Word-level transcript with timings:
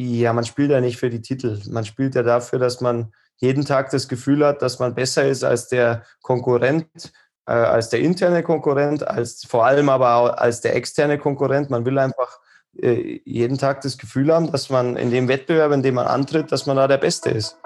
Ja, 0.00 0.32
man 0.32 0.44
spielt 0.44 0.70
ja 0.70 0.80
nicht 0.80 0.96
für 0.96 1.10
die 1.10 1.22
Titel. 1.22 1.60
Man 1.68 1.84
spielt 1.84 2.14
ja 2.14 2.22
dafür, 2.22 2.60
dass 2.60 2.80
man 2.80 3.12
jeden 3.38 3.64
Tag 3.64 3.90
das 3.90 4.06
Gefühl 4.06 4.46
hat, 4.46 4.62
dass 4.62 4.78
man 4.78 4.94
besser 4.94 5.26
ist 5.26 5.42
als 5.42 5.66
der 5.66 6.04
Konkurrent, 6.22 6.86
äh, 7.46 7.52
als 7.52 7.88
der 7.88 7.98
interne 7.98 8.44
Konkurrent, 8.44 9.04
als 9.08 9.44
vor 9.44 9.66
allem 9.66 9.88
aber 9.88 10.14
auch 10.14 10.36
als 10.36 10.60
der 10.60 10.76
externe 10.76 11.18
Konkurrent. 11.18 11.70
Man 11.70 11.84
will 11.84 11.98
einfach 11.98 12.38
äh, 12.80 13.20
jeden 13.24 13.58
Tag 13.58 13.80
das 13.80 13.98
Gefühl 13.98 14.32
haben, 14.32 14.52
dass 14.52 14.70
man 14.70 14.94
in 14.94 15.10
dem 15.10 15.26
Wettbewerb, 15.26 15.72
in 15.72 15.82
dem 15.82 15.96
man 15.96 16.06
antritt, 16.06 16.52
dass 16.52 16.66
man 16.66 16.76
da 16.76 16.86
der 16.86 16.98
Beste 16.98 17.30
ist. 17.30 17.56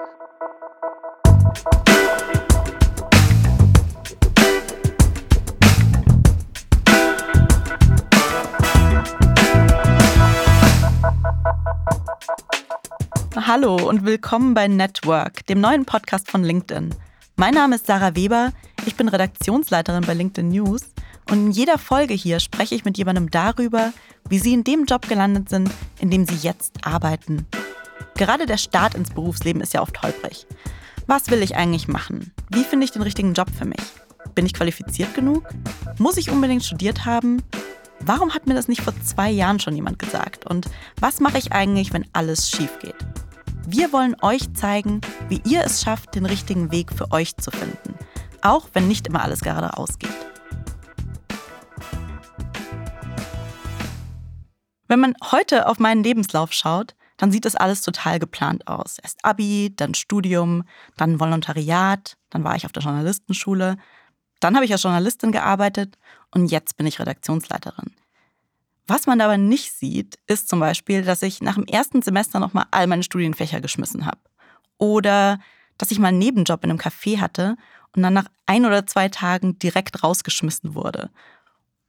Hallo 13.55 13.75
und 13.75 14.03
willkommen 14.03 14.55
bei 14.55 14.67
Network, 14.67 15.45
dem 15.45 15.61
neuen 15.61 15.85
Podcast 15.85 16.31
von 16.31 16.43
LinkedIn. 16.43 16.95
Mein 17.35 17.53
Name 17.53 17.75
ist 17.75 17.85
Sarah 17.85 18.15
Weber, 18.15 18.51
ich 18.87 18.95
bin 18.95 19.07
Redaktionsleiterin 19.07 20.03
bei 20.07 20.15
LinkedIn 20.15 20.49
News 20.49 20.81
und 21.29 21.37
in 21.37 21.51
jeder 21.51 21.77
Folge 21.77 22.15
hier 22.15 22.39
spreche 22.39 22.73
ich 22.73 22.83
mit 22.83 22.97
jemandem 22.97 23.29
darüber, 23.29 23.93
wie 24.27 24.39
sie 24.39 24.53
in 24.53 24.63
dem 24.63 24.85
Job 24.85 25.07
gelandet 25.07 25.49
sind, 25.49 25.69
in 25.99 26.09
dem 26.09 26.25
sie 26.25 26.37
jetzt 26.37 26.83
arbeiten. 26.83 27.45
Gerade 28.15 28.47
der 28.47 28.57
Start 28.57 28.95
ins 28.95 29.11
Berufsleben 29.11 29.61
ist 29.61 29.75
ja 29.75 29.83
oft 29.83 30.01
holprig. 30.01 30.47
Was 31.05 31.29
will 31.29 31.43
ich 31.43 31.55
eigentlich 31.55 31.87
machen? 31.87 32.33
Wie 32.49 32.63
finde 32.63 32.85
ich 32.85 32.91
den 32.91 33.03
richtigen 33.03 33.35
Job 33.35 33.51
für 33.55 33.65
mich? 33.65 33.83
Bin 34.33 34.47
ich 34.47 34.55
qualifiziert 34.55 35.13
genug? 35.13 35.47
Muss 35.99 36.17
ich 36.17 36.31
unbedingt 36.31 36.63
studiert 36.63 37.05
haben? 37.05 37.43
Warum 37.99 38.33
hat 38.33 38.47
mir 38.47 38.55
das 38.55 38.67
nicht 38.67 38.81
vor 38.81 38.99
zwei 39.03 39.29
Jahren 39.29 39.59
schon 39.59 39.75
jemand 39.75 39.99
gesagt? 39.99 40.47
Und 40.47 40.65
was 40.99 41.19
mache 41.19 41.37
ich 41.37 41.51
eigentlich, 41.51 41.93
wenn 41.93 42.07
alles 42.13 42.49
schief 42.49 42.79
geht? 42.81 42.95
Wir 43.65 43.93
wollen 43.93 44.15
euch 44.21 44.53
zeigen, 44.53 44.99
wie 45.29 45.41
ihr 45.45 45.63
es 45.63 45.81
schafft, 45.81 46.15
den 46.15 46.25
richtigen 46.25 46.71
Weg 46.71 46.91
für 46.91 47.11
euch 47.11 47.37
zu 47.37 47.49
finden, 47.49 47.97
auch 48.41 48.67
wenn 48.73 48.89
nicht 48.89 49.07
immer 49.07 49.23
alles 49.23 49.39
gerade 49.39 49.77
ausgeht. 49.77 50.11
Wenn 54.89 54.99
man 54.99 55.15
heute 55.31 55.67
auf 55.67 55.79
meinen 55.79 56.03
Lebenslauf 56.03 56.51
schaut, 56.51 56.93
dann 57.17 57.31
sieht 57.31 57.45
das 57.45 57.55
alles 57.55 57.81
total 57.81 58.19
geplant 58.19 58.67
aus. 58.67 58.97
Erst 59.01 59.23
Abi, 59.23 59.73
dann 59.73 59.93
Studium, 59.93 60.63
dann 60.97 61.21
Volontariat, 61.21 62.17
dann 62.31 62.43
war 62.43 62.57
ich 62.57 62.65
auf 62.65 62.73
der 62.73 62.83
Journalistenschule, 62.83 63.77
dann 64.41 64.55
habe 64.55 64.65
ich 64.65 64.73
als 64.73 64.83
Journalistin 64.83 65.31
gearbeitet 65.31 65.97
und 66.31 66.47
jetzt 66.51 66.75
bin 66.75 66.85
ich 66.85 66.99
Redaktionsleiterin. 66.99 67.95
Was 68.85 69.07
man 69.07 69.21
aber 69.21 69.37
nicht 69.37 69.71
sieht, 69.71 70.19
ist 70.27 70.49
zum 70.49 70.59
Beispiel, 70.59 71.03
dass 71.03 71.21
ich 71.21 71.41
nach 71.41 71.55
dem 71.55 71.65
ersten 71.65 72.01
Semester 72.01 72.39
nochmal 72.39 72.65
all 72.71 72.87
meine 72.87 73.03
Studienfächer 73.03 73.61
geschmissen 73.61 74.05
habe. 74.05 74.19
Oder 74.77 75.39
dass 75.77 75.91
ich 75.91 75.99
mal 75.99 76.09
einen 76.09 76.19
Nebenjob 76.19 76.63
in 76.63 76.69
einem 76.69 76.79
Café 76.79 77.19
hatte 77.19 77.55
und 77.95 78.03
dann 78.03 78.13
nach 78.13 78.27
ein 78.45 78.65
oder 78.65 78.85
zwei 78.85 79.09
Tagen 79.09 79.57
direkt 79.59 80.03
rausgeschmissen 80.03 80.75
wurde. 80.75 81.09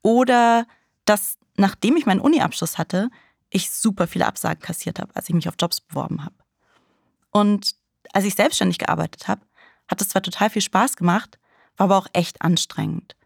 Oder 0.03 0.67
dass, 1.05 1.39
nachdem 1.57 1.97
ich 1.97 2.07
meinen 2.07 2.21
Uni-Abschluss 2.21 2.79
hatte, 2.79 3.11
ich 3.51 3.71
super 3.71 4.07
viele 4.07 4.27
Absagen 4.27 4.61
kassiert 4.61 4.99
habe, 4.99 5.15
als 5.15 5.29
ich 5.29 5.35
mich 5.35 5.49
auf 5.49 5.55
Jobs 5.59 5.81
beworben 5.81 6.25
habe. 6.25 6.35
Und 7.31 7.75
als 8.13 8.25
ich 8.25 8.35
selbstständig 8.35 8.79
gearbeitet 8.79 9.29
habe, 9.29 9.43
hat 9.89 10.01
es 10.01 10.09
zwar 10.09 10.23
total 10.23 10.51
viel 10.51 10.63
Spaß 10.63 10.97
gemacht, 10.97 11.39
war 11.77 11.85
aber 11.85 11.99
auch 11.99 12.09
echt 12.13 12.43
anstrengend. 12.43 13.17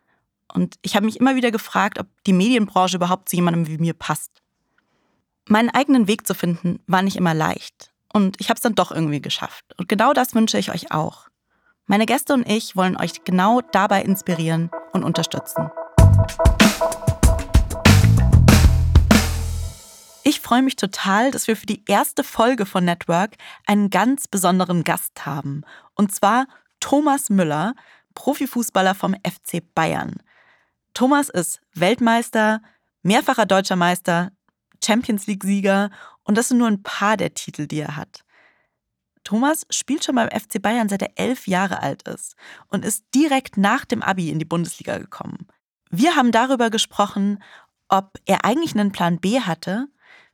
Und 0.52 0.76
ich 0.82 0.96
habe 0.96 1.06
mich 1.06 1.20
immer 1.20 1.36
wieder 1.36 1.50
gefragt, 1.50 1.98
ob 1.98 2.06
die 2.26 2.32
Medienbranche 2.32 2.96
überhaupt 2.96 3.28
zu 3.28 3.36
jemandem 3.36 3.66
wie 3.66 3.78
mir 3.78 3.94
passt. 3.94 4.42
Meinen 5.46 5.70
eigenen 5.70 6.08
Weg 6.08 6.26
zu 6.26 6.34
finden 6.34 6.80
war 6.86 7.02
nicht 7.02 7.16
immer 7.16 7.34
leicht. 7.34 7.92
Und 8.12 8.40
ich 8.40 8.48
habe 8.48 8.56
es 8.56 8.62
dann 8.62 8.74
doch 8.74 8.90
irgendwie 8.90 9.20
geschafft. 9.20 9.64
Und 9.76 9.88
genau 9.88 10.12
das 10.12 10.34
wünsche 10.34 10.58
ich 10.58 10.70
euch 10.70 10.92
auch. 10.92 11.28
Meine 11.86 12.06
Gäste 12.06 12.34
und 12.34 12.48
ich 12.48 12.76
wollen 12.76 12.96
euch 12.96 13.24
genau 13.24 13.60
dabei 13.60 14.02
inspirieren 14.02 14.70
und 14.92 15.04
unterstützen. 15.04 15.70
Ich 20.22 20.40
freue 20.40 20.60
mich 20.60 20.76
total, 20.76 21.30
dass 21.30 21.48
wir 21.48 21.56
für 21.56 21.64
die 21.64 21.82
erste 21.86 22.22
Folge 22.22 22.66
von 22.66 22.84
Network 22.84 23.36
einen 23.66 23.88
ganz 23.88 24.28
besonderen 24.28 24.84
Gast 24.84 25.24
haben. 25.24 25.62
Und 25.94 26.14
zwar 26.14 26.46
Thomas 26.80 27.30
Müller, 27.30 27.74
Profifußballer 28.14 28.94
vom 28.94 29.14
FC 29.14 29.62
Bayern. 29.74 30.16
Thomas 30.98 31.28
ist 31.28 31.60
Weltmeister, 31.74 32.60
mehrfacher 33.04 33.46
deutscher 33.46 33.76
Meister, 33.76 34.32
Champions 34.84 35.28
League-Sieger 35.28 35.90
und 36.24 36.36
das 36.36 36.48
sind 36.48 36.58
nur 36.58 36.66
ein 36.66 36.82
paar 36.82 37.16
der 37.16 37.34
Titel, 37.34 37.68
die 37.68 37.78
er 37.78 37.94
hat. 37.94 38.24
Thomas 39.22 39.64
spielt 39.70 40.04
schon 40.04 40.16
beim 40.16 40.28
FC 40.28 40.60
Bayern, 40.60 40.88
seit 40.88 41.02
er 41.02 41.12
elf 41.14 41.46
Jahre 41.46 41.82
alt 41.82 42.02
ist 42.08 42.34
und 42.66 42.84
ist 42.84 43.04
direkt 43.14 43.56
nach 43.56 43.84
dem 43.84 44.02
Abi 44.02 44.28
in 44.28 44.40
die 44.40 44.44
Bundesliga 44.44 44.98
gekommen. 44.98 45.46
Wir 45.88 46.16
haben 46.16 46.32
darüber 46.32 46.68
gesprochen, 46.68 47.44
ob 47.86 48.18
er 48.26 48.44
eigentlich 48.44 48.74
einen 48.74 48.90
Plan 48.90 49.20
B 49.20 49.38
hatte, 49.38 49.86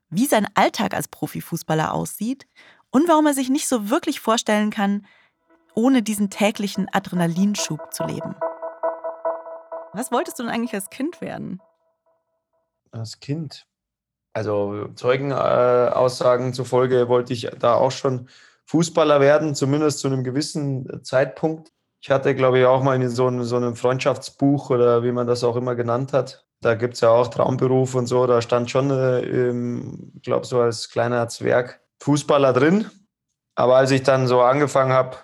wie 0.08 0.24
sein 0.24 0.48
Alltag 0.54 0.94
als 0.94 1.08
Profifußballer 1.08 1.92
aussieht 1.92 2.46
und 2.88 3.06
warum 3.06 3.26
er 3.26 3.34
sich 3.34 3.50
nicht 3.50 3.68
so 3.68 3.90
wirklich 3.90 4.18
vorstellen 4.18 4.70
kann, 4.70 5.06
ohne 5.74 6.02
diesen 6.02 6.30
täglichen 6.30 6.88
Adrenalinschub 6.90 7.92
zu 7.92 8.04
leben. 8.04 8.34
Was 9.94 10.10
wolltest 10.10 10.38
du 10.38 10.42
denn 10.42 10.52
eigentlich 10.52 10.74
als 10.74 10.90
Kind 10.90 11.20
werden? 11.20 11.60
Als 12.90 13.20
Kind. 13.20 13.66
Also 14.32 14.88
Zeugenaussagen 14.96 16.52
zufolge 16.52 17.08
wollte 17.08 17.32
ich 17.32 17.48
da 17.58 17.74
auch 17.74 17.92
schon 17.92 18.28
Fußballer 18.66 19.20
werden, 19.20 19.54
zumindest 19.54 20.00
zu 20.00 20.08
einem 20.08 20.24
gewissen 20.24 21.04
Zeitpunkt. 21.04 21.70
Ich 22.00 22.10
hatte, 22.10 22.34
glaube 22.34 22.58
ich, 22.58 22.66
auch 22.66 22.82
mal 22.82 23.00
in 23.00 23.08
so 23.08 23.28
einem, 23.28 23.44
so 23.44 23.56
einem 23.56 23.76
Freundschaftsbuch 23.76 24.70
oder 24.70 25.04
wie 25.04 25.12
man 25.12 25.28
das 25.28 25.44
auch 25.44 25.54
immer 25.56 25.76
genannt 25.76 26.12
hat. 26.12 26.44
Da 26.60 26.74
gibt 26.74 26.94
es 26.94 27.00
ja 27.00 27.10
auch 27.10 27.28
Traumberuf 27.28 27.94
und 27.94 28.06
so. 28.06 28.26
Da 28.26 28.42
stand 28.42 28.70
schon, 28.70 28.90
äh, 28.90 29.52
glaube 30.22 30.46
so 30.46 30.60
als 30.60 30.90
kleiner 30.90 31.28
Zwerg 31.28 31.80
Fußballer 32.00 32.52
drin. 32.52 32.90
Aber 33.54 33.76
als 33.76 33.92
ich 33.92 34.02
dann 34.02 34.26
so 34.26 34.40
angefangen 34.40 34.92
habe 34.92 35.16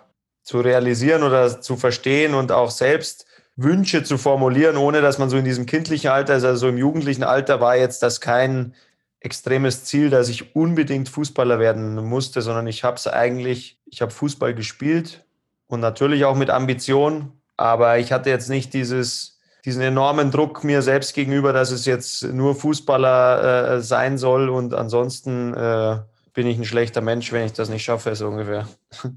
zu 0.44 0.60
realisieren 0.60 1.24
oder 1.24 1.60
zu 1.60 1.76
verstehen 1.76 2.34
und 2.34 2.52
auch 2.52 2.70
selbst 2.70 3.26
Wünsche 3.62 4.02
zu 4.02 4.18
formulieren, 4.18 4.76
ohne 4.76 5.00
dass 5.00 5.18
man 5.18 5.28
so 5.28 5.36
in 5.36 5.44
diesem 5.44 5.66
kindlichen 5.66 6.10
Alter 6.10 6.36
ist. 6.36 6.44
Also 6.44 6.68
im 6.68 6.78
jugendlichen 6.78 7.22
Alter 7.22 7.60
war 7.60 7.76
jetzt 7.76 8.02
das 8.02 8.20
kein 8.20 8.74
extremes 9.20 9.84
Ziel, 9.84 10.08
dass 10.10 10.28
ich 10.28 10.56
unbedingt 10.56 11.08
Fußballer 11.08 11.58
werden 11.58 11.96
musste, 11.96 12.40
sondern 12.40 12.66
ich 12.66 12.84
habe 12.84 12.96
es 12.96 13.06
eigentlich, 13.06 13.78
ich 13.84 14.00
habe 14.00 14.10
Fußball 14.10 14.54
gespielt 14.54 15.24
und 15.66 15.80
natürlich 15.80 16.24
auch 16.24 16.36
mit 16.36 16.48
Ambition, 16.48 17.32
aber 17.56 17.98
ich 17.98 18.12
hatte 18.12 18.30
jetzt 18.30 18.48
nicht 18.48 18.72
dieses, 18.72 19.38
diesen 19.66 19.82
enormen 19.82 20.30
Druck 20.30 20.64
mir 20.64 20.80
selbst 20.80 21.14
gegenüber, 21.14 21.52
dass 21.52 21.70
es 21.70 21.84
jetzt 21.84 22.22
nur 22.22 22.54
Fußballer 22.54 23.74
äh, 23.74 23.80
sein 23.82 24.16
soll 24.16 24.48
und 24.48 24.72
ansonsten 24.72 25.52
äh, 25.52 25.98
bin 26.32 26.46
ich 26.46 26.56
ein 26.58 26.64
schlechter 26.64 27.02
Mensch, 27.02 27.30
wenn 27.32 27.44
ich 27.44 27.52
das 27.52 27.68
nicht 27.68 27.84
schaffe, 27.84 28.14
so 28.16 28.28
ungefähr. 28.28 28.66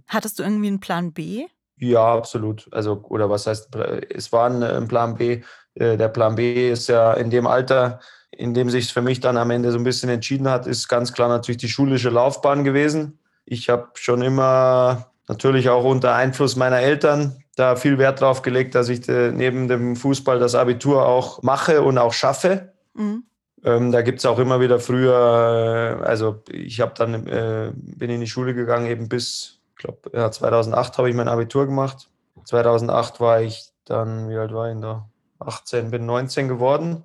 Hattest 0.08 0.40
du 0.40 0.44
irgendwie 0.44 0.68
einen 0.68 0.82
Plan 0.82 1.14
B? 1.14 1.46
Ja, 1.90 2.16
absolut. 2.16 2.68
Also, 2.72 3.04
oder 3.10 3.30
was 3.30 3.46
heißt, 3.46 3.76
es 4.10 4.32
war 4.32 4.50
ein, 4.50 4.64
ein 4.64 4.88
Plan 4.88 5.16
B. 5.16 5.42
Äh, 5.76 5.98
der 5.98 6.08
Plan 6.08 6.36
B 6.36 6.72
ist 6.72 6.88
ja 6.88 7.14
in 7.14 7.30
dem 7.30 7.46
Alter, 7.46 8.00
in 8.32 8.54
dem 8.54 8.70
sich 8.70 8.86
es 8.86 8.92
für 8.92 9.02
mich 9.02 9.20
dann 9.20 9.38
am 9.38 9.52
Ende 9.52 9.72
so 9.72 9.78
ein 9.78 9.84
bisschen 9.84 10.10
entschieden 10.10 10.50
hat, 10.50 10.66
ist 10.66 10.88
ganz 10.88 11.14
klar 11.14 11.28
natürlich 11.28 11.60
die 11.60 11.68
schulische 11.68 12.10
Laufbahn 12.10 12.64
gewesen. 12.64 13.20
Ich 13.46 13.70
habe 13.70 13.90
schon 13.96 14.22
immer 14.22 15.12
natürlich 15.28 15.70
auch 15.70 15.84
unter 15.84 16.16
Einfluss 16.16 16.56
meiner 16.56 16.80
Eltern 16.80 17.44
da 17.56 17.76
viel 17.76 17.98
Wert 17.98 18.22
drauf 18.22 18.42
gelegt, 18.42 18.76
dass 18.76 18.90
ich 18.90 19.08
äh, 19.10 19.32
neben 19.32 19.68
dem 19.68 19.96
Fußball 19.96 20.40
das 20.40 20.56
Abitur 20.56 21.06
auch 21.06 21.44
mache 21.44 21.82
und 21.82 21.98
auch 21.98 22.14
schaffe. 22.14 22.74
Mhm. 22.94 23.24
Ähm, 23.64 23.92
da 23.92 24.02
gibt 24.02 24.20
es 24.20 24.26
auch 24.26 24.40
immer 24.40 24.60
wieder 24.60 24.80
früher, 24.80 26.00
äh, 26.02 26.04
also 26.04 26.44
ich 26.50 26.82
habe 26.82 26.94
dann, 26.96 27.28
äh, 27.28 27.72
bin 27.76 28.10
in 28.10 28.22
die 28.22 28.28
Schule 28.28 28.54
gegangen 28.54 28.88
eben 28.88 29.08
bis 29.08 29.60
glaube, 29.84 30.10
ja, 30.14 30.32
2008 30.32 30.98
habe 30.98 31.10
ich 31.10 31.16
mein 31.16 31.28
Abitur 31.28 31.66
gemacht. 31.66 32.10
2008 32.46 33.20
war 33.20 33.42
ich 33.42 33.70
dann, 33.86 34.30
wie 34.30 34.38
alt 34.38 34.54
war 34.54 34.72
ich 34.72 34.80
da? 34.80 35.10
18, 35.40 35.92
bin 35.92 36.06
19 36.06 36.48
geworden. 36.48 37.04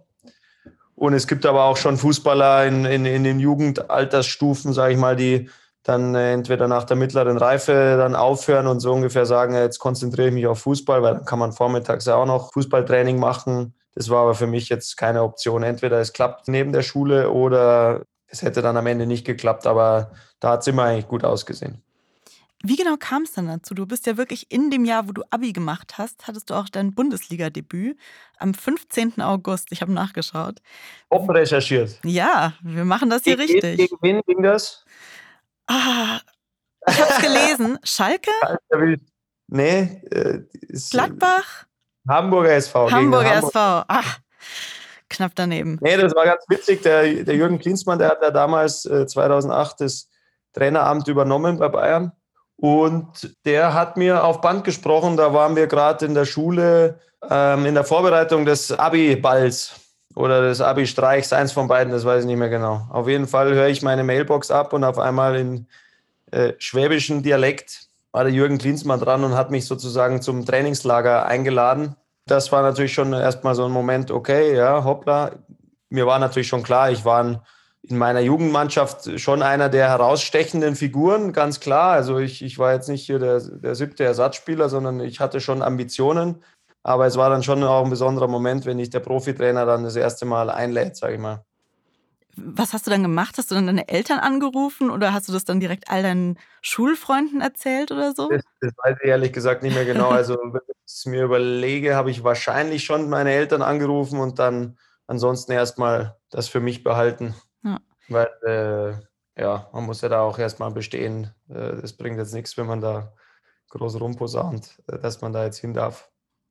Und 0.95 1.13
es 1.13 1.27
gibt 1.27 1.47
aber 1.47 1.65
auch 1.65 1.77
schon 1.77 1.97
Fußballer 1.97 2.67
in, 2.67 2.85
in, 2.85 3.05
in 3.05 3.25
den 3.25 3.39
Jugendaltersstufen, 3.39 4.73
sage 4.73 4.95
ich 4.95 4.99
mal, 4.99 5.17
die 5.17 5.49
dann 5.85 6.15
entweder 6.15 6.69
nach 6.69 6.85
der 6.85 6.97
mittleren 6.97 7.39
Reife 7.39 7.97
dann 7.97 8.15
aufhören 8.15 8.67
und 8.67 8.81
so 8.81 8.93
ungefähr 8.93 9.25
sagen, 9.25 9.55
jetzt 9.55 9.79
konzentriere 9.79 10.29
ich 10.29 10.35
mich 10.35 10.47
auf 10.47 10.59
Fußball, 10.61 11.03
weil 11.03 11.15
dann 11.15 11.25
kann 11.25 11.39
man 11.39 11.53
vormittags 11.53 12.05
ja 12.05 12.17
auch 12.17 12.27
noch 12.27 12.53
Fußballtraining 12.53 13.19
machen. 13.19 13.75
Das 13.95 14.11
war 14.11 14.23
aber 14.23 14.35
für 14.35 14.47
mich 14.47 14.69
jetzt 14.69 14.97
keine 14.97 15.23
Option. 15.23 15.63
Entweder 15.63 15.99
es 16.01 16.13
klappt 16.13 16.49
neben 16.49 16.73
der 16.73 16.83
Schule 16.83 17.31
oder 17.31 18.03
es 18.27 18.43
hätte 18.43 18.61
dann 18.61 18.77
am 18.77 18.87
Ende 18.87 19.07
nicht 19.07 19.25
geklappt, 19.25 19.67
aber 19.67 20.11
da 20.41 20.51
hat 20.51 20.61
es 20.61 20.67
immer 20.67 20.85
eigentlich 20.85 21.09
gut 21.09 21.25
ausgesehen. 21.25 21.83
Wie 22.65 22.77
genau 22.77 22.97
kam 22.99 23.23
es 23.23 23.33
denn 23.33 23.47
dazu? 23.47 23.75
Du 23.75 23.87
bist 23.87 24.07
ja 24.07 24.17
wirklich 24.17 24.51
in 24.51 24.71
dem 24.71 24.85
Jahr, 24.85 25.07
wo 25.07 25.13
du 25.13 25.23
Abi 25.31 25.53
gemacht 25.53 25.95
hast, 25.97 26.27
hattest 26.27 26.51
du 26.51 26.55
auch 26.55 26.69
dein 26.69 26.93
Bundesliga-Debüt 26.93 27.97
am 28.39 28.53
15. 28.53 29.21
August. 29.21 29.69
Ich 29.71 29.81
habe 29.81 29.93
nachgeschaut. 29.93 30.61
Offen 31.09 31.31
recherchiert. 31.31 32.01
Ja, 32.05 32.55
wir 32.63 32.85
machen 32.85 33.11
das 33.11 33.23
hier 33.23 33.37
gegen, 33.37 33.53
richtig. 33.53 33.77
Gegen 33.77 33.97
wen 34.01 34.21
ging 34.27 34.43
das? 34.43 34.85
Ah, 35.69 36.21
ich 36.89 37.01
hab's 37.01 37.21
gelesen. 37.21 37.79
Schalke? 37.85 38.31
Nee. 39.47 40.03
Äh, 40.11 40.41
Gladbach? 40.91 41.67
Hamburger 42.09 42.55
SV. 42.55 42.91
Hamburger 42.91 43.37
Hamburg. 43.37 43.55
SV. 43.55 43.85
Ach, 43.87 44.19
knapp 45.09 45.33
daneben. 45.37 45.79
Nee, 45.81 45.97
das 45.97 46.15
war 46.15 46.25
ganz 46.25 46.45
witzig. 46.49 46.83
Der, 46.83 47.23
der 47.23 47.37
Jürgen 47.37 47.59
Klinsmann, 47.61 48.01
der 48.01 48.09
hat 48.09 48.23
ja 48.23 48.31
damals 48.31 48.85
äh, 48.85 49.07
2008 49.07 49.81
das 49.81 50.09
Traineramt 50.55 51.07
übernommen 51.07 51.59
bei 51.59 51.69
Bayern. 51.69 52.13
Und 52.61 53.37
der 53.45 53.73
hat 53.73 53.97
mir 53.97 54.25
auf 54.25 54.41
Band 54.41 54.65
gesprochen, 54.65 55.17
da 55.17 55.33
waren 55.33 55.55
wir 55.55 55.69
gerade 55.69 56.05
in 56.05 56.15
der 56.15 56.25
Schule 56.25 56.99
ähm, 57.31 57.67
in 57.67 57.75
der 57.75 57.85
Vorbereitung 57.85 58.45
des 58.45 58.73
Abi-Balls 58.73 59.75
oder 60.17 60.43
des 60.43 60.61
Abi-Streichs, 60.61 61.33
eins 61.33 61.53
von 61.53 61.69
beiden, 61.69 61.93
das 61.93 62.05
weiß 62.05 62.23
ich 62.23 62.27
nicht 62.27 62.39
mehr 62.39 62.49
genau. 62.49 62.87
Auf 62.91 63.07
jeden 63.07 63.29
Fall 63.29 63.55
höre 63.55 63.69
ich 63.69 63.83
meine 63.83 64.03
Mailbox 64.03 64.51
ab 64.51 64.73
und 64.73 64.83
auf 64.83 64.99
einmal 64.99 65.37
in 65.37 65.67
äh, 66.33 66.55
schwäbischen 66.59 67.23
Dialekt 67.23 67.89
war 68.11 68.25
der 68.25 68.33
Jürgen 68.33 68.59
Klinsmann 68.59 68.99
dran 68.99 69.23
und 69.23 69.37
hat 69.37 69.53
mich 69.53 69.67
sozusagen 69.67 70.21
zum 70.21 70.45
Trainingslager 70.45 71.27
eingeladen. 71.27 71.95
Das 72.27 72.51
war 72.51 72.63
natürlich 72.63 72.93
schon 72.93 73.13
erstmal 73.13 73.55
so 73.55 73.65
ein 73.65 73.71
Moment, 73.71 74.11
okay, 74.11 74.57
ja, 74.57 74.83
hoppla. 74.83 75.31
Mir 75.91 76.07
war 76.07 76.19
natürlich 76.19 76.49
schon 76.49 76.63
klar, 76.63 76.91
ich 76.91 77.05
war 77.05 77.23
ein 77.23 77.39
in 77.89 77.97
meiner 77.97 78.21
Jugendmannschaft 78.21 79.19
schon 79.19 79.43
einer 79.43 79.69
der 79.69 79.89
herausstechenden 79.89 80.77
Figuren, 80.77 81.33
ganz 81.33 81.61
klar. 81.61 81.93
Also 81.93 82.19
ich, 82.19 82.43
ich 82.43 82.59
war 82.59 82.75
jetzt 82.75 82.89
nicht 82.89 83.07
hier 83.07 83.19
der, 83.19 83.41
der 83.41 83.75
siebte 83.75 84.05
Ersatzspieler, 84.05 84.69
sondern 84.69 85.01
ich 85.01 85.21
hatte 85.21 85.41
schon 85.41 85.63
Ambitionen. 85.63 86.43
Aber 86.83 87.07
es 87.07 87.17
war 87.17 87.31
dann 87.31 87.43
schon 87.43 87.63
auch 87.65 87.85
ein 87.85 87.91
besonderer 87.91 88.29
Moment, 88.29 88.67
wenn 88.67 88.79
ich 88.79 88.91
der 88.91 89.01
Profitrainer 89.01 89.67
dann 89.67 89.85
das 89.85 89.97
erste 89.97 90.27
Mal 90.27 90.51
einlädt, 90.51 90.97
sage 90.97 91.15
ich 91.15 91.21
mal. 91.21 91.45
Was 92.37 92.73
hast 92.73 92.87
du 92.87 92.91
dann 92.91 93.03
gemacht? 93.03 93.37
Hast 93.37 93.51
du 93.51 93.55
dann 93.55 93.67
deine 93.67 93.89
Eltern 93.89 94.21
angerufen 94.21 94.91
oder 94.91 95.13
hast 95.13 95.29
du 95.29 95.33
das 95.33 95.45
dann 95.45 95.59
direkt 95.59 95.91
all 95.91 96.03
deinen 96.03 96.39
Schulfreunden 96.63 97.41
erzählt 97.41 97.91
oder 97.91 98.15
so? 98.15 98.29
Das, 98.29 98.43
das 98.61 98.73
weiß 98.85 98.97
ich 99.03 99.09
ehrlich 99.09 99.33
gesagt 99.33 99.63
nicht 99.63 99.75
mehr 99.75 99.85
genau. 99.85 100.11
Also 100.11 100.35
wenn 100.53 100.61
ich 100.69 100.77
es 100.87 101.07
mir 101.07 101.25
überlege, 101.25 101.97
habe 101.97 102.11
ich 102.11 102.23
wahrscheinlich 102.23 102.85
schon 102.85 103.09
meine 103.09 103.33
Eltern 103.33 103.63
angerufen 103.63 104.21
und 104.21 104.39
dann 104.39 104.79
ansonsten 105.07 105.53
erstmal 105.53 106.17
das 106.31 106.49
für 106.49 106.61
mich 106.61 106.85
behalten. 106.85 107.35
Weil, 108.09 108.29
äh, 109.37 109.43
ja, 109.43 109.69
man 109.73 109.85
muss 109.85 110.01
ja 110.01 110.09
da 110.09 110.21
auch 110.21 110.39
erstmal 110.39 110.71
bestehen. 110.71 111.33
Äh, 111.49 111.81
das 111.81 111.93
bringt 111.93 112.19
jetzt 112.19 112.35
nichts, 112.35 112.57
wenn 112.57 112.67
man 112.67 112.81
da 112.81 113.13
groß 113.69 114.01
rumposaunt, 114.01 114.83
äh, 114.89 114.99
dass 114.99 115.21
man 115.21 115.33
da 115.33 115.45
jetzt 115.45 115.59
hin 115.59 115.75
darf. 115.75 116.11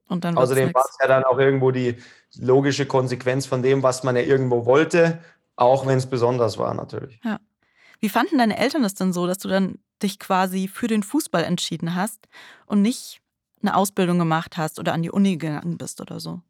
Außerdem 0.09 0.73
war 0.73 0.85
es 0.85 0.97
ja 1.01 1.07
dann 1.07 1.25
auch 1.25 1.37
irgendwo 1.37 1.71
die 1.71 1.97
logische 2.37 2.85
Konsequenz 2.85 3.45
von 3.45 3.61
dem, 3.61 3.83
was 3.83 4.03
man 4.03 4.15
ja 4.15 4.21
irgendwo 4.21 4.65
wollte, 4.65 5.19
auch 5.57 5.85
wenn 5.85 5.97
es 5.97 6.05
besonders 6.05 6.57
war 6.57 6.73
natürlich. 6.73 7.19
Ja. 7.23 7.39
Wie 7.99 8.09
fanden 8.09 8.37
deine 8.37 8.57
Eltern 8.57 8.85
es 8.85 8.93
denn 8.93 9.11
so, 9.11 9.27
dass 9.27 9.39
du 9.39 9.49
dann 9.49 9.79
dich 10.01 10.19
quasi 10.19 10.67
für 10.67 10.87
den 10.87 11.03
Fußball 11.03 11.43
entschieden 11.43 11.95
hast 11.95 12.27
und 12.67 12.81
nicht 12.81 13.21
eine 13.61 13.75
Ausbildung 13.75 14.19
gemacht 14.19 14.55
hast 14.55 14.79
oder 14.79 14.93
an 14.93 15.01
die 15.01 15.11
Uni 15.11 15.37
gegangen 15.37 15.77
bist 15.77 15.99
oder 15.99 16.19
so? 16.19 16.41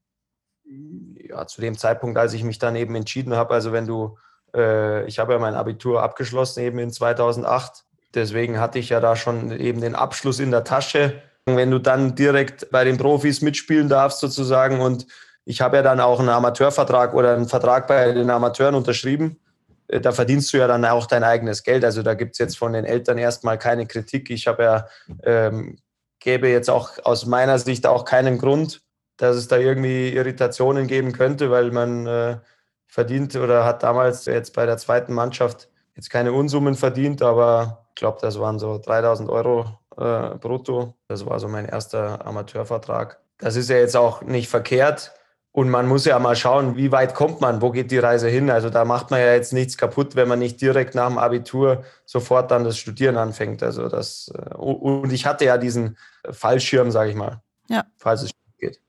Ja, 0.65 1.47
zu 1.47 1.61
dem 1.61 1.77
Zeitpunkt, 1.77 2.17
als 2.17 2.33
ich 2.33 2.43
mich 2.43 2.59
dann 2.59 2.75
eben 2.75 2.93
entschieden 2.95 3.33
habe, 3.33 3.53
also 3.53 3.71
wenn 3.71 3.87
du 3.87 4.17
äh, 4.57 5.05
ich 5.05 5.19
habe 5.19 5.33
ja 5.33 5.39
mein 5.39 5.55
Abitur 5.55 6.03
abgeschlossen 6.03 6.61
eben 6.61 6.79
in 6.79 6.91
2008. 6.91 7.85
Deswegen 8.13 8.59
hatte 8.59 8.79
ich 8.79 8.89
ja 8.89 8.99
da 8.99 9.15
schon 9.15 9.51
eben 9.51 9.81
den 9.81 9.95
Abschluss 9.95 10.39
in 10.39 10.51
der 10.51 10.63
Tasche. 10.63 11.21
Wenn 11.45 11.71
du 11.71 11.79
dann 11.79 12.15
direkt 12.15 12.71
bei 12.71 12.83
den 12.83 12.97
Profis 12.97 13.41
mitspielen 13.41 13.87
darfst 13.87 14.19
sozusagen 14.19 14.81
und 14.81 15.05
ich 15.45 15.61
habe 15.61 15.77
ja 15.77 15.83
dann 15.83 16.01
auch 16.01 16.19
einen 16.19 16.29
Amateurvertrag 16.29 17.13
oder 17.13 17.33
einen 17.33 17.47
Vertrag 17.47 17.87
bei 17.87 18.11
den 18.11 18.29
Amateuren 18.29 18.75
unterschrieben, 18.75 19.39
äh, 19.87 20.01
da 20.01 20.11
verdienst 20.11 20.51
du 20.53 20.57
ja 20.57 20.67
dann 20.67 20.83
auch 20.85 21.05
dein 21.05 21.23
eigenes 21.23 21.63
Geld. 21.63 21.85
Also 21.85 22.03
da 22.03 22.15
gibt 22.15 22.33
es 22.33 22.39
jetzt 22.39 22.57
von 22.57 22.73
den 22.73 22.85
Eltern 22.85 23.17
erstmal 23.17 23.57
keine 23.57 23.85
Kritik. 23.85 24.29
Ich 24.29 24.47
habe 24.47 24.63
ja, 24.63 24.87
ähm, 25.23 25.77
gäbe 26.19 26.49
jetzt 26.49 26.69
auch 26.69 26.91
aus 27.03 27.25
meiner 27.25 27.59
Sicht 27.59 27.85
auch 27.85 28.03
keinen 28.03 28.37
Grund, 28.37 28.81
dass 29.17 29.35
es 29.35 29.47
da 29.47 29.57
irgendwie 29.57 30.09
Irritationen 30.09 30.87
geben 30.87 31.13
könnte, 31.13 31.49
weil 31.49 31.71
man 31.71 32.07
äh, 32.07 32.37
verdient 32.87 33.35
oder 33.35 33.65
hat 33.65 33.83
damals 33.83 34.25
jetzt 34.25 34.53
bei 34.53 34.65
der 34.65 34.77
zweiten 34.77 35.13
Mannschaft 35.13 35.69
jetzt 35.95 36.09
keine 36.09 36.31
Unsummen 36.31 36.75
verdient, 36.75 37.21
aber 37.21 37.85
ich 37.89 37.95
glaube, 37.95 38.19
das 38.21 38.39
waren 38.39 38.59
so 38.59 38.77
3000 38.77 39.29
Euro 39.29 39.79
äh, 39.97 40.35
brutto. 40.35 40.95
Das 41.07 41.25
war 41.25 41.39
so 41.39 41.47
mein 41.47 41.65
erster 41.65 42.25
Amateurvertrag. 42.25 43.19
Das 43.39 43.55
ist 43.55 43.69
ja 43.69 43.77
jetzt 43.77 43.97
auch 43.97 44.21
nicht 44.21 44.47
verkehrt. 44.47 45.13
Und 45.51 45.69
man 45.69 45.87
muss 45.87 46.05
ja 46.05 46.19
mal 46.19 46.35
schauen, 46.35 46.77
wie 46.77 46.91
weit 46.91 47.15
kommt 47.15 47.41
man, 47.41 47.63
wo 47.63 47.71
geht 47.71 47.89
die 47.89 47.97
Reise 47.97 48.29
hin. 48.29 48.51
Also 48.51 48.69
da 48.69 48.85
macht 48.85 49.09
man 49.09 49.19
ja 49.19 49.33
jetzt 49.33 49.53
nichts 49.53 49.75
kaputt, 49.75 50.15
wenn 50.15 50.27
man 50.27 50.37
nicht 50.37 50.61
direkt 50.61 50.93
nach 50.93 51.07
dem 51.07 51.17
Abitur 51.17 51.83
sofort 52.05 52.51
dann 52.51 52.63
das 52.63 52.77
Studieren 52.77 53.17
anfängt. 53.17 53.63
Also 53.63 53.89
das, 53.89 54.31
äh, 54.35 54.53
und 54.53 55.11
ich 55.11 55.25
hatte 55.25 55.45
ja 55.45 55.57
diesen 55.57 55.97
Fallschirm, 56.29 56.91
sage 56.91 57.09
ich 57.09 57.15
mal, 57.15 57.41
ja. 57.69 57.85
falls 57.97 58.21
es 58.21 58.31
geht. 58.59 58.79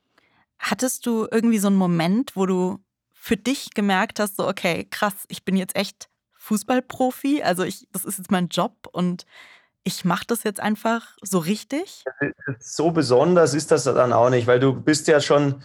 Hattest 0.58 1.06
du 1.06 1.26
irgendwie 1.30 1.58
so 1.58 1.68
einen 1.68 1.76
Moment, 1.76 2.36
wo 2.36 2.44
du 2.44 2.80
für 3.28 3.36
dich 3.36 3.74
gemerkt 3.74 4.20
hast, 4.20 4.36
so, 4.36 4.48
okay, 4.48 4.86
krass, 4.90 5.12
ich 5.28 5.44
bin 5.44 5.54
jetzt 5.54 5.76
echt 5.76 6.08
Fußballprofi, 6.38 7.42
also 7.42 7.62
ich, 7.62 7.86
das 7.92 8.06
ist 8.06 8.16
jetzt 8.16 8.30
mein 8.30 8.48
Job 8.48 8.88
und 8.90 9.26
ich 9.84 10.06
mache 10.06 10.24
das 10.26 10.44
jetzt 10.44 10.60
einfach 10.60 11.14
so 11.20 11.38
richtig? 11.38 12.04
So 12.58 12.90
besonders 12.90 13.52
ist 13.52 13.70
das 13.70 13.84
dann 13.84 14.14
auch 14.14 14.30
nicht, 14.30 14.46
weil 14.46 14.60
du 14.60 14.72
bist 14.72 15.08
ja 15.08 15.20
schon, 15.20 15.62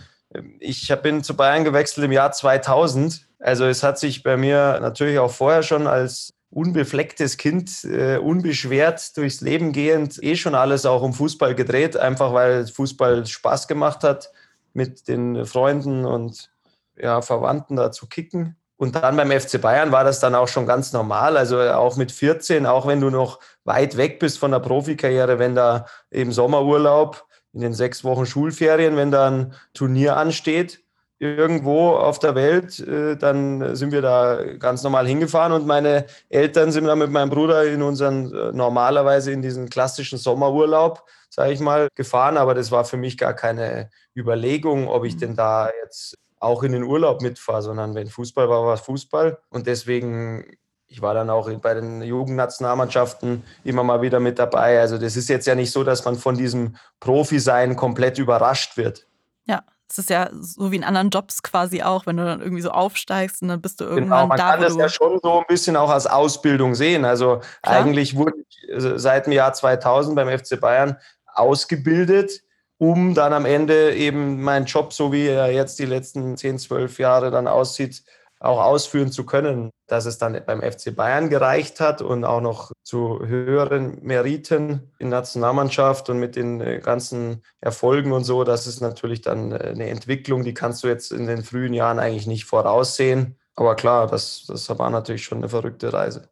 ich 0.60 0.94
bin 1.02 1.24
zu 1.24 1.38
Bayern 1.38 1.64
gewechselt 1.64 2.04
im 2.04 2.12
Jahr 2.12 2.34
2000. 2.34 3.30
Also 3.40 3.64
es 3.66 3.82
hat 3.82 3.98
sich 3.98 4.24
bei 4.24 4.36
mir 4.36 4.80
natürlich 4.82 5.20
auch 5.20 5.32
vorher 5.32 5.64
schon 5.64 5.88
als 5.88 6.34
unbeflecktes 6.50 7.38
Kind, 7.38 7.86
äh, 7.86 8.18
unbeschwert 8.18 9.16
durchs 9.16 9.40
Leben 9.40 9.72
gehend, 9.72 10.22
eh 10.22 10.36
schon 10.36 10.54
alles 10.54 10.86
auch 10.86 11.02
um 11.02 11.14
Fußball 11.14 11.56
gedreht, 11.56 11.96
einfach 11.96 12.34
weil 12.34 12.68
Fußball 12.68 13.26
Spaß 13.26 13.70
gemacht 13.70 14.04
hat 14.04 14.32
mit 14.74 15.08
den 15.08 15.46
Freunden 15.46 16.04
und 16.06 16.53
ja, 16.98 17.22
Verwandten 17.22 17.76
da 17.76 17.92
zu 17.92 18.08
kicken. 18.08 18.58
Und 18.78 18.96
dann 18.96 19.16
beim 19.16 19.32
FC 19.32 19.62
Bayern 19.62 19.92
war 19.92 20.04
das 20.04 20.20
dann 20.20 20.36
auch 20.36 20.48
schon 20.48 20.66
ganz 20.66 20.94
normal. 20.94 21.38
Also 21.38 21.60
auch 21.62 21.96
mit 21.96 22.12
14, 22.12 22.66
auch 22.66 22.88
wenn 22.88 23.02
du 23.02 23.10
noch 23.10 23.40
weit 23.64 23.98
weg 23.98 24.20
bist 24.20 24.40
von 24.40 24.52
der 24.52 24.60
Profikarriere, 24.60 25.40
wenn 25.40 25.56
da 25.56 25.86
eben 26.12 26.32
Sommerurlaub 26.32 27.26
in 27.54 27.62
den 27.62 27.74
sechs 27.74 28.04
Wochen 28.04 28.26
Schulferien, 28.26 28.98
wenn 28.98 29.12
da 29.12 29.30
ein 29.30 29.54
Turnier 29.74 30.18
ansteht, 30.18 30.84
irgendwo 31.20 31.92
auf 31.92 32.20
der 32.20 32.36
Welt, 32.36 32.80
äh, 32.80 33.16
dann 33.16 33.76
sind 33.76 33.94
wir 33.94 34.02
da 34.02 34.44
ganz 34.58 34.84
normal 34.84 35.08
hingefahren 35.08 35.54
und 35.54 35.66
meine 35.66 36.06
Eltern 36.30 36.72
sind 36.72 36.86
dann 36.86 37.00
mit 37.00 37.12
meinem 37.12 37.30
Bruder 37.30 37.64
in 37.64 37.82
unseren 37.82 38.34
äh, 38.34 38.52
normalerweise 38.52 39.32
in 39.32 39.42
diesen 39.42 39.70
klassischen 39.70 40.18
Sommerurlaub, 40.18 41.06
sage 41.30 41.54
ich 41.54 41.62
mal, 41.62 41.88
gefahren. 41.96 42.36
Aber 42.36 42.54
das 42.54 42.72
war 42.72 42.84
für 42.84 42.98
mich 42.98 43.18
gar 43.18 43.34
keine 43.34 43.90
Überlegung, 44.18 44.90
ob 44.90 45.06
ich 45.06 45.16
mhm. 45.16 45.20
denn 45.20 45.36
da 45.36 45.70
jetzt 45.84 46.18
auch 46.44 46.64
in 46.64 46.74
den 46.74 46.84
Urlaub 46.84 47.22
mitfahre, 47.22 47.62
sondern 47.62 47.96
wenn 47.96 48.08
Fußball 48.08 48.50
war, 48.50 48.66
war 48.66 48.74
es 48.76 48.82
Fußball. 48.82 49.40
Und 49.50 49.68
deswegen, 49.68 50.46
ich 50.88 51.02
war 51.02 51.14
dann 51.14 51.30
auch 51.30 51.50
bei 51.60 51.74
den 51.74 52.02
Jugendnationalmannschaften 52.02 53.44
immer 53.64 53.84
mal 53.84 54.02
wieder 54.02 54.20
mit 54.20 54.40
dabei. 54.40 54.80
Also 54.80 54.98
das 54.98 55.16
ist 55.16 55.30
jetzt 55.30 55.48
ja 55.48 55.56
nicht 55.56 55.72
so, 55.72 55.84
dass 55.84 56.04
man 56.06 56.16
von 56.16 56.36
diesem 56.36 56.76
Profi-Sein 57.00 57.76
komplett 57.76 58.18
überrascht 58.18 58.78
wird. 58.78 59.08
Ja, 59.46 59.64
es 59.90 59.98
ist 59.98 60.10
ja 60.10 60.30
so 60.34 60.72
wie 60.72 60.76
in 60.76 60.84
anderen 60.84 61.10
Jobs 61.10 61.44
quasi 61.44 61.82
auch, 61.82 62.06
wenn 62.06 62.18
du 62.18 62.26
dann 62.26 62.42
irgendwie 62.42 62.62
so 62.62 62.72
aufsteigst 62.72 63.42
und 63.42 63.48
dann 63.48 63.62
bist 63.62 63.80
du 63.80 63.86
genau, 63.86 63.96
irgendwann 63.96 64.18
genau, 64.18 64.28
man 64.28 64.38
da. 64.38 64.44
Man 64.44 64.54
kann 64.54 64.64
das 64.64 64.76
ja 64.76 64.90
schon 64.90 65.20
so 65.22 65.40
ein 65.40 65.46
bisschen 65.48 65.76
auch 65.76 65.90
als 65.90 66.08
Ausbildung 66.08 66.76
sehen. 66.76 67.06
Also 67.06 67.42
Klar. 67.62 67.76
eigentlich 67.78 68.16
wurde 68.16 68.36
ich 68.48 68.70
äh, 68.70 69.00
seit 69.00 69.28
dem 69.28 69.34
Jahr 69.34 69.54
2000 69.54 70.16
beim 70.16 70.28
FC 70.28 70.60
Bayern 70.60 70.98
ausgebildet 71.26 72.44
um 72.78 73.14
dann 73.14 73.34
am 73.34 73.46
Ende 73.46 73.96
eben 73.96 74.42
meinen 74.42 74.66
Job, 74.66 74.94
so 74.94 75.12
wie 75.12 75.28
er 75.28 75.52
jetzt 75.52 75.80
die 75.80 75.86
letzten 75.86 76.38
10, 76.38 76.60
12 76.60 77.00
Jahre 77.00 77.32
dann 77.32 77.48
aussieht, 77.48 78.04
auch 78.40 78.62
ausführen 78.62 79.12
zu 79.12 79.26
können. 79.26 79.70
Dass 79.88 80.06
es 80.06 80.18
dann 80.18 80.40
beim 80.46 80.62
FC 80.62 80.96
Bayern 80.96 81.30
gereicht 81.30 81.80
hat 81.80 82.02
und 82.02 82.26
auch 82.26 82.42
noch 82.42 82.72
zu 82.84 83.20
höheren 83.26 84.00
Meriten 84.02 84.92
in 84.98 85.10
Nationalmannschaft 85.10 86.10
und 86.10 86.20
mit 86.20 86.36
den 86.36 86.62
äh, 86.62 86.80
ganzen 86.80 87.44
Erfolgen 87.62 88.12
und 88.12 88.24
so, 88.24 88.44
das 88.44 88.66
ist 88.66 88.82
natürlich 88.82 89.22
dann 89.22 89.52
äh, 89.52 89.70
eine 89.70 89.90
Entwicklung, 89.90 90.44
die 90.44 90.54
kannst 90.54 90.84
du 90.84 90.88
jetzt 90.88 91.12
in 91.12 91.28
den 91.28 91.44
frühen 91.44 91.74
Jahren 91.74 92.00
eigentlich 92.00 92.28
nicht 92.28 92.46
voraussehen. 92.46 93.38
Aber 93.56 93.76
klar, 93.76 94.08
das, 94.08 94.46
das 94.48 94.68
war 94.70 94.90
natürlich 94.90 95.24
schon 95.24 95.40
eine 95.40 95.50
verrückte 95.50 95.94
Reise. 95.94 96.30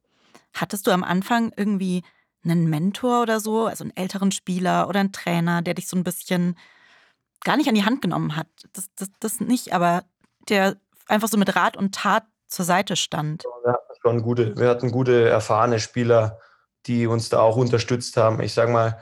Hattest 0.54 0.88
du 0.88 0.92
am 0.92 1.04
Anfang 1.04 1.54
irgendwie 1.56 2.04
einen 2.44 2.70
Mentor 2.70 3.22
oder 3.22 3.40
so, 3.40 3.68
also 3.68 3.84
einen 3.84 3.96
älteren 3.96 4.32
Spieler 4.32 4.88
oder 4.88 5.00
einen 5.00 5.12
Trainer, 5.12 5.62
der 5.62 5.74
dich 5.74 5.88
so 5.88 5.96
ein 5.98 6.04
bisschen 6.04 6.58
gar 7.44 7.58
nicht 7.58 7.70
an 7.70 7.76
die 7.76 7.86
Hand 7.86 8.02
genommen 8.02 8.36
hat. 8.36 8.48
Das, 8.74 8.90
das, 8.96 9.10
das 9.20 9.40
nicht, 9.40 9.74
aber 9.74 10.04
der 10.50 10.78
einfach 11.08 11.28
so 11.28 11.38
mit 11.38 11.56
Rat 11.56 11.78
und 11.78 11.96
Tat 11.96 12.24
zur 12.48 12.66
Seite 12.66 12.96
stand. 12.96 13.44
Wir 13.64 13.74
hatten 13.74 13.94
schon 14.02 14.22
gute, 14.22 14.58
wir 14.58 14.70
hatten 14.70 14.92
gute, 14.92 15.30
erfahrene 15.30 15.80
Spieler, 15.80 16.40
die 16.86 17.08
uns 17.08 17.30
da 17.30 17.40
auch 17.40 17.58
unterstützt 17.58 18.18
haben. 18.18 18.42
Ich 18.42 18.54
sage 18.54 18.72
mal, 18.72 19.00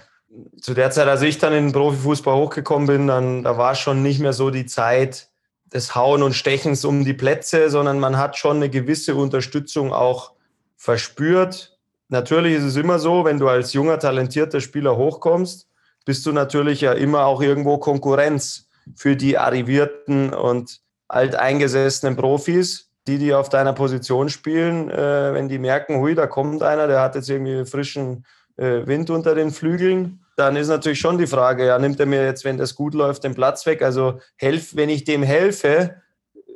zu 0.62 0.74
der 0.74 0.92
Zeit, 0.92 1.08
als 1.08 1.22
ich 1.22 1.38
dann 1.40 1.54
in 1.54 1.68
den 1.68 1.74
Profifußball 1.74 2.36
hochgekommen 2.36 2.88
bin, 2.88 3.08
dann 3.08 3.44
da 3.44 3.58
war 3.58 3.76
schon 3.76 4.04
nicht 4.04 4.20
mehr 4.20 4.34
so 4.34 4.52
die 4.52 4.66
Zeit 4.66 5.30
des 5.66 5.96
Hauen 5.96 6.24
und 6.24 6.34
Stechens 6.34 6.86
um 6.86 7.04
die 7.04 7.14
Plätze, 7.14 7.70
sondern 7.70 8.00
man 8.00 8.18
hat 8.18 8.38
schon 8.38 8.58
eine 8.58 8.70
gewisse 8.70 9.16
Unterstützung 9.16 9.94
auch 9.94 10.34
verspürt 10.76 11.79
natürlich 12.10 12.56
ist 12.56 12.64
es 12.64 12.76
immer 12.76 13.00
so, 13.00 13.26
wenn 13.26 13.40
du 13.40 13.48
als 13.48 13.74
junger, 13.74 14.00
talentierter 14.00 14.62
Spieler 14.62 14.98
hochkommst, 14.98 15.68
bist 16.06 16.26
du 16.26 16.32
natürlich 16.32 16.82
ja 16.82 16.94
immer 16.94 17.26
auch 17.26 17.42
irgendwo 17.42 17.78
Konkurrenz 17.78 18.68
für 18.96 19.16
die 19.16 19.38
arrivierten 19.38 20.34
und 20.34 20.82
alteingesessenen 21.08 22.16
Profis, 22.16 22.90
die, 23.08 23.18
die 23.18 23.34
auf 23.34 23.50
deiner 23.50 23.74
Position 23.74 24.30
spielen, 24.30 24.90
äh, 24.90 25.34
wenn 25.34 25.50
die 25.50 25.60
merken, 25.60 26.00
hui, 26.00 26.16
da 26.16 26.28
kommt 26.28 26.62
einer, 26.64 26.88
der 26.88 27.02
hat 27.02 27.16
jetzt 27.16 27.30
irgendwie 27.30 27.66
frischen 27.66 28.26
äh, 28.58 28.86
Wind 28.86 29.10
unter 29.10 29.36
den 29.36 29.52
Flügeln, 29.52 30.26
dann 30.36 30.56
ist 30.56 30.68
natürlich 30.68 31.00
schon 31.00 31.18
die 31.18 31.28
Frage, 31.28 31.66
ja, 31.66 31.78
nimmt 31.80 32.00
er 32.00 32.06
mir 32.06 32.24
jetzt, 32.24 32.46
wenn 32.46 32.58
das 32.58 32.76
gut 32.76 32.94
läuft, 32.94 33.24
den 33.24 33.36
Platz 33.36 33.66
weg? 33.66 33.82
Also 33.82 34.20
helf, 34.38 34.76
wenn 34.76 34.90
ich 34.90 35.04
dem 35.04 35.24
helfe, 35.24 35.96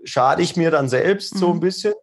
schade 0.03 0.41
ich 0.41 0.55
mir 0.55 0.72
dann 0.72 0.88
selbst 0.89 1.36
mhm. 1.36 1.39
so 1.39 1.51
ein 1.51 1.60
bisschen. 1.60 1.93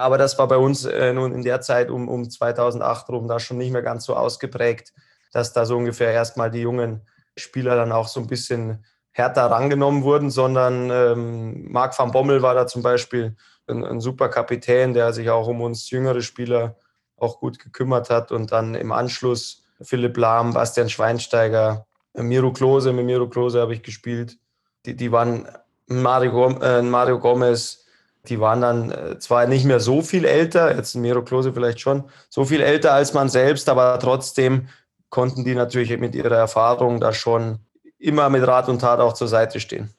Aber 0.00 0.18
das 0.18 0.38
war 0.38 0.48
bei 0.48 0.56
uns 0.56 0.84
äh, 0.84 1.12
nun 1.12 1.32
in 1.32 1.42
der 1.42 1.60
Zeit 1.60 1.90
um, 1.90 2.08
um 2.08 2.28
2008 2.28 3.08
rum 3.10 3.28
da 3.28 3.38
schon 3.38 3.58
nicht 3.58 3.70
mehr 3.70 3.82
ganz 3.82 4.04
so 4.04 4.16
ausgeprägt, 4.16 4.92
dass 5.32 5.52
da 5.52 5.66
so 5.66 5.76
ungefähr 5.76 6.12
erstmal 6.12 6.50
die 6.50 6.62
jungen 6.62 7.02
Spieler 7.36 7.76
dann 7.76 7.92
auch 7.92 8.08
so 8.08 8.20
ein 8.20 8.26
bisschen 8.26 8.84
härter 9.12 9.50
rangenommen 9.50 10.02
wurden, 10.02 10.30
sondern 10.30 10.90
ähm, 10.90 11.70
Marc 11.70 11.98
van 11.98 12.12
Bommel 12.12 12.42
war 12.42 12.54
da 12.54 12.66
zum 12.66 12.82
Beispiel 12.82 13.36
ein, 13.66 13.84
ein, 13.84 14.00
super 14.00 14.28
Kapitän, 14.28 14.94
der 14.94 15.12
sich 15.12 15.30
auch 15.30 15.46
um 15.46 15.60
uns 15.60 15.90
jüngere 15.90 16.22
Spieler 16.22 16.76
auch 17.16 17.38
gut 17.38 17.58
gekümmert 17.58 18.08
hat 18.08 18.32
und 18.32 18.52
dann 18.52 18.74
im 18.74 18.92
Anschluss 18.92 19.64
Philipp 19.82 20.16
Lahm, 20.16 20.54
Bastian 20.54 20.88
Schweinsteiger, 20.88 21.86
Miro 22.14 22.52
Klose, 22.52 22.92
mit 22.92 23.04
Miro 23.04 23.28
Klose 23.28 23.60
habe 23.60 23.74
ich 23.74 23.82
gespielt. 23.82 24.38
Die, 24.86 24.96
die 24.96 25.12
waren 25.12 25.46
Mario, 25.86 26.58
äh, 26.60 26.82
Mario 26.82 27.18
Gomez, 27.18 27.84
die 28.28 28.40
waren 28.40 28.60
dann 28.60 28.90
äh, 28.90 29.18
zwar 29.18 29.46
nicht 29.46 29.64
mehr 29.64 29.80
so 29.80 30.02
viel 30.02 30.24
älter, 30.24 30.76
jetzt 30.76 30.94
Miro 30.94 31.22
Klose 31.22 31.52
vielleicht 31.52 31.80
schon, 31.80 32.04
so 32.28 32.44
viel 32.44 32.60
älter 32.60 32.92
als 32.92 33.14
man 33.14 33.28
selbst, 33.28 33.68
aber 33.68 33.98
trotzdem 33.98 34.68
konnten 35.08 35.44
die 35.44 35.54
natürlich 35.54 35.96
mit 35.98 36.14
ihrer 36.14 36.36
Erfahrung 36.36 37.00
da 37.00 37.12
schon 37.12 37.58
immer 37.98 38.30
mit 38.30 38.46
Rat 38.46 38.68
und 38.68 38.80
Tat 38.80 39.00
auch 39.00 39.12
zur 39.12 39.28
Seite 39.28 39.60
stehen. 39.60 39.90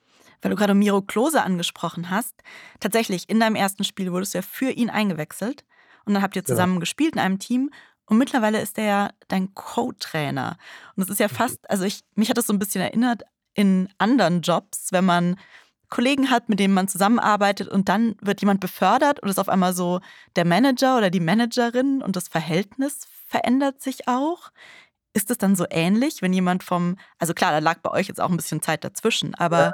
Weil 0.42 0.52
du 0.52 0.56
gerade 0.56 0.74
Miro 0.74 1.02
Klose 1.02 1.44
angesprochen 1.44 2.10
hast, 2.10 2.34
tatsächlich 2.80 3.30
in 3.30 3.40
deinem 3.40 3.56
ersten 3.56 3.84
Spiel 3.84 4.12
wurdest 4.12 4.34
du 4.34 4.40
ja 4.40 4.42
für 4.42 4.72
ihn 4.72 4.90
eingewechselt 4.90 5.66
und 6.06 6.14
dann 6.14 6.24
habt 6.24 6.36
ihr 6.36 6.42
genau. 6.42 6.56
zusammen 6.56 6.74
ja. 6.76 6.80
gespielt 6.80 7.14
in 7.14 7.20
einem 7.20 7.40
Team 7.40 7.70
und 8.06 8.18
mittlerweile 8.18 8.60
ist 8.60 8.78
er 8.78 8.86
ja 8.86 9.10
dein 9.28 9.54
Co-Trainer. 9.54 10.58
Und 10.96 11.02
das 11.02 11.10
ist 11.10 11.20
ja 11.20 11.28
mhm. 11.28 11.36
fast, 11.36 11.70
also 11.70 11.84
ich, 11.84 12.02
mich 12.16 12.30
hat 12.30 12.38
das 12.38 12.48
so 12.48 12.54
ein 12.54 12.60
bisschen 12.60 12.82
erinnert 12.82 13.24
in 13.54 13.90
anderen 13.98 14.42
Jobs, 14.42 14.92
wenn 14.92 15.06
man 15.06 15.38
Kollegen 15.92 16.32
hat, 16.32 16.50
mit 16.50 16.60
denen 16.60 16.74
man 16.74 16.88
zusammenarbeitet 16.88 17.68
und 17.68 17.88
dann 17.88 18.16
wird 18.22 18.42
jemand 18.42 18.60
befördert 18.60 19.20
und 19.20 19.30
ist 19.30 19.40
auf 19.40 19.50
einmal 19.50 19.74
so 19.74 20.00
der 20.36 20.46
Manager 20.46 20.98
oder 20.98 21.12
die 21.12 21.20
Managerin 21.20 22.02
und 22.02 22.16
das 22.16 22.28
Verhältnis 22.28 23.02
verändert 23.28 23.82
sich 23.82 24.08
auch. 24.08 24.50
Ist 25.14 25.30
es 25.30 25.38
dann 25.38 25.56
so 25.56 25.66
ähnlich, 25.70 26.22
wenn 26.22 26.34
jemand 26.34 26.64
vom, 26.64 26.98
also 27.20 27.34
klar, 27.34 27.52
da 27.52 27.60
lag 27.60 27.80
bei 27.82 27.92
euch 27.92 28.08
jetzt 28.08 28.20
auch 28.20 28.30
ein 28.30 28.38
bisschen 28.38 28.62
Zeit 28.62 28.84
dazwischen, 28.84 29.36
aber 29.36 29.60
ja. 29.60 29.74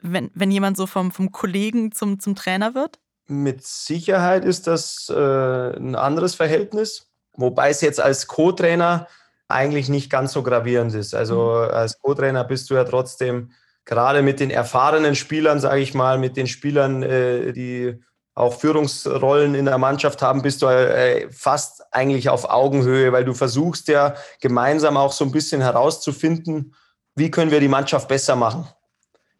wenn, 0.00 0.30
wenn 0.34 0.50
jemand 0.50 0.76
so 0.76 0.86
vom, 0.86 1.10
vom 1.10 1.32
Kollegen 1.32 1.90
zum, 1.90 2.20
zum 2.20 2.36
Trainer 2.36 2.74
wird? 2.74 3.00
Mit 3.26 3.64
Sicherheit 3.66 4.44
ist 4.44 4.66
das 4.66 5.08
äh, 5.08 5.76
ein 5.76 5.96
anderes 5.96 6.34
Verhältnis, 6.34 7.08
wobei 7.32 7.70
es 7.70 7.80
jetzt 7.80 8.00
als 8.00 8.26
Co-Trainer 8.28 9.08
eigentlich 9.48 9.88
nicht 9.88 10.10
ganz 10.10 10.32
so 10.32 10.42
gravierend 10.42 10.94
ist. 10.94 11.14
Also 11.14 11.66
mhm. 11.66 11.74
als 11.74 11.98
Co-Trainer 12.00 12.44
bist 12.44 12.68
du 12.70 12.74
ja 12.74 12.84
trotzdem 12.84 13.52
gerade 13.86 14.20
mit 14.20 14.40
den 14.40 14.50
erfahrenen 14.50 15.14
Spielern, 15.14 15.60
sage 15.60 15.80
ich 15.80 15.94
mal, 15.94 16.18
mit 16.18 16.36
den 16.36 16.46
Spielern, 16.46 17.02
äh, 17.02 17.52
die 17.52 18.02
auch 18.34 18.52
Führungsrollen 18.52 19.54
in 19.54 19.64
der 19.64 19.78
Mannschaft 19.78 20.20
haben, 20.20 20.42
bist 20.42 20.60
du 20.60 20.66
äh, 20.66 21.30
fast 21.32 21.82
eigentlich 21.90 22.28
auf 22.28 22.50
Augenhöhe, 22.50 23.10
weil 23.10 23.24
du 23.24 23.32
versuchst 23.32 23.88
ja 23.88 24.14
gemeinsam 24.42 24.98
auch 24.98 25.12
so 25.12 25.24
ein 25.24 25.32
bisschen 25.32 25.62
herauszufinden, 25.62 26.74
wie 27.14 27.30
können 27.30 27.50
wir 27.50 27.60
die 27.60 27.68
Mannschaft 27.68 28.08
besser 28.08 28.36
machen. 28.36 28.68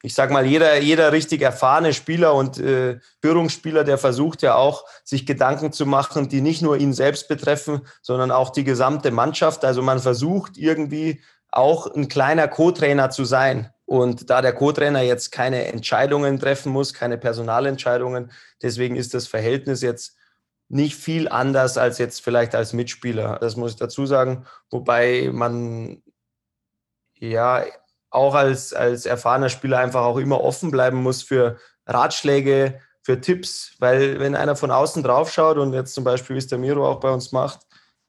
Ich 0.02 0.14
sage 0.14 0.32
mal, 0.32 0.46
jeder, 0.46 0.78
jeder 0.78 1.12
richtig 1.12 1.42
erfahrene 1.42 1.92
Spieler 1.92 2.34
und 2.34 2.58
äh, 2.58 3.00
Führungsspieler, 3.20 3.84
der 3.84 3.98
versucht 3.98 4.40
ja 4.40 4.54
auch, 4.54 4.84
sich 5.04 5.26
Gedanken 5.26 5.72
zu 5.72 5.84
machen, 5.84 6.28
die 6.28 6.40
nicht 6.40 6.62
nur 6.62 6.78
ihn 6.78 6.92
selbst 6.94 7.28
betreffen, 7.28 7.82
sondern 8.00 8.30
auch 8.30 8.50
die 8.50 8.64
gesamte 8.64 9.10
Mannschaft. 9.10 9.64
Also 9.64 9.82
man 9.82 9.98
versucht 9.98 10.56
irgendwie 10.56 11.20
auch 11.50 11.92
ein 11.94 12.08
kleiner 12.08 12.48
Co-Trainer 12.48 13.10
zu 13.10 13.24
sein. 13.24 13.72
Und 13.86 14.30
da 14.30 14.42
der 14.42 14.52
Co-Trainer 14.52 15.00
jetzt 15.00 15.30
keine 15.32 15.66
Entscheidungen 15.66 16.38
treffen 16.38 16.72
muss, 16.72 16.92
keine 16.92 17.18
Personalentscheidungen, 17.18 18.32
deswegen 18.60 18.96
ist 18.96 19.14
das 19.14 19.28
Verhältnis 19.28 19.80
jetzt 19.80 20.16
nicht 20.68 20.96
viel 20.96 21.28
anders 21.28 21.78
als 21.78 21.98
jetzt 21.98 22.20
vielleicht 22.22 22.54
als 22.56 22.72
Mitspieler. 22.72 23.38
Das 23.40 23.56
muss 23.56 23.72
ich 23.72 23.76
dazu 23.76 24.04
sagen. 24.04 24.44
Wobei 24.70 25.30
man 25.32 26.02
ja 27.14 27.64
auch 28.10 28.34
als, 28.34 28.72
als 28.72 29.06
erfahrener 29.06 29.48
Spieler 29.48 29.78
einfach 29.78 30.02
auch 30.02 30.18
immer 30.18 30.42
offen 30.42 30.70
bleiben 30.72 31.02
muss 31.02 31.22
für 31.22 31.58
Ratschläge, 31.86 32.80
für 33.02 33.20
Tipps, 33.20 33.76
weil 33.78 34.18
wenn 34.18 34.34
einer 34.34 34.56
von 34.56 34.72
außen 34.72 35.04
drauf 35.04 35.32
schaut 35.32 35.58
und 35.58 35.72
jetzt 35.72 35.94
zum 35.94 36.02
Beispiel, 36.02 36.34
wie 36.34 36.38
es 36.38 36.48
der 36.48 36.58
Miro 36.58 36.88
auch 36.88 36.98
bei 36.98 37.10
uns 37.10 37.30
macht, 37.30 37.60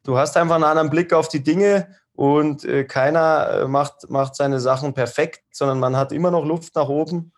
du 0.04 0.18
hast 0.18 0.36
einfach 0.38 0.56
einen 0.56 0.64
anderen 0.64 0.90
Blick 0.90 1.14
auf 1.14 1.28
die 1.28 1.44
Dinge 1.44 1.96
und 2.18 2.66
äh, 2.66 2.84
keiner 2.84 3.48
äh, 3.50 3.68
macht, 3.68 4.10
macht 4.10 4.36
seine 4.36 4.60
Sachen 4.60 4.96
perfekt, 4.96 5.44
sondern 5.52 5.80
man 5.80 5.96
hat 5.96 6.12
immer 6.12 6.32
noch 6.32 6.46
Luft 6.46 6.76
nach 6.76 6.90
oben 6.90 7.32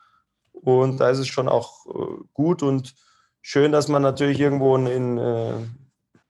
und 0.53 1.01
da 1.01 1.09
ist 1.09 1.19
es 1.19 1.27
schon 1.27 1.49
auch 1.49 1.85
äh, 1.87 2.23
gut 2.33 2.63
und 2.63 2.95
schön, 3.41 3.73
dass 3.73 3.89
man 3.89 4.01
natürlich 4.01 4.39
irgendwo 4.39 4.77
ein, 4.77 5.17
äh, 5.17 5.53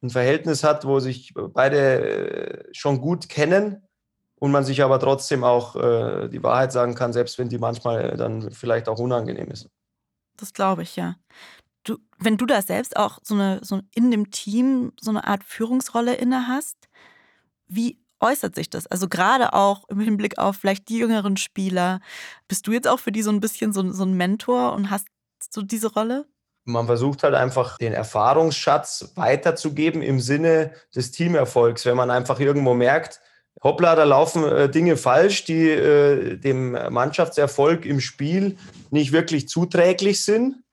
ein 0.01 0.10
Verhältnis 0.10 0.63
hat, 0.63 0.84
wo 0.84 1.00
sich 1.00 1.36
beide 1.36 1.77
äh, 1.77 2.74
schon 2.74 3.01
gut 3.01 3.29
kennen 3.29 3.88
und 4.39 4.50
man 4.50 4.63
sich 4.63 4.82
aber 4.82 5.00
trotzdem 5.00 5.44
auch 5.44 5.75
äh, 5.75 6.27
die 6.29 6.41
Wahrheit 6.41 6.72
sagen 6.72 6.96
kann, 6.96 7.13
selbst 7.13 7.38
wenn 7.38 7.50
die 7.50 7.60
manchmal 7.60 8.18
dann 8.18 8.50
vielleicht 8.50 8.89
auch 8.89 8.98
unangenehm 8.98 9.51
ist. 9.51 9.70
Das 10.38 10.53
glaube 10.53 10.82
ich, 10.82 10.96
ja. 10.96 11.18
Du, 11.84 12.00
wenn 12.18 12.38
du 12.38 12.48
da 12.48 12.63
selbst 12.63 12.98
auch 12.98 13.20
so 13.22 13.36
eine, 13.36 13.60
so 13.62 13.82
in 13.94 14.10
dem 14.10 14.32
Team 14.32 14.91
so 15.00 15.12
eine 15.12 15.27
Art 15.27 15.44
Führungsrolle 15.44 16.15
inne 16.15 16.48
hast, 16.48 16.89
wie 17.68 18.00
äußert 18.20 18.56
sich 18.56 18.70
das? 18.70 18.88
Also 18.88 19.08
gerade 19.08 19.54
auch 19.54 19.88
im 19.90 20.00
Hinblick 20.00 20.38
auf 20.38 20.58
vielleicht 20.58 20.90
die 20.90 20.98
jüngeren 20.98 21.38
Spieler. 21.38 22.00
Bist 22.48 22.68
du 22.68 22.72
jetzt 22.72 22.88
auch 22.88 23.00
für 23.00 23.12
die 23.12 23.22
so 23.22 23.32
ein 23.32 23.40
bisschen 23.40 23.74
so, 23.74 23.90
so 23.92 24.04
ein 24.04 24.14
Mentor 24.14 24.74
und 24.74 24.90
hast 24.90 25.08
so 25.50 25.62
diese 25.62 25.92
Rolle? 25.92 26.26
Man 26.66 26.86
versucht 26.86 27.24
halt 27.24 27.34
einfach 27.34 27.78
den 27.78 27.94
Erfahrungsschatz 27.94 29.14
weiterzugeben 29.16 30.02
im 30.02 30.20
Sinne 30.20 30.74
des 30.96 31.12
Teamerfolgs. 31.12 31.86
Wenn 31.86 31.98
man 31.98 32.12
einfach 32.12 32.40
irgendwo 32.40 32.74
merkt, 32.74 33.22
hoppla, 33.64 33.96
da 33.96 34.04
laufen 34.04 34.44
äh, 34.44 34.70
Dinge 34.70 34.98
falsch, 34.98 35.46
die 35.46 35.70
äh, 35.70 36.38
dem 36.38 36.72
Mannschaftserfolg 36.72 37.86
im 37.86 38.00
Spiel 38.00 38.58
nicht 38.92 39.12
wirklich 39.12 39.48
zuträglich 39.50 40.22
sind, 40.22 40.64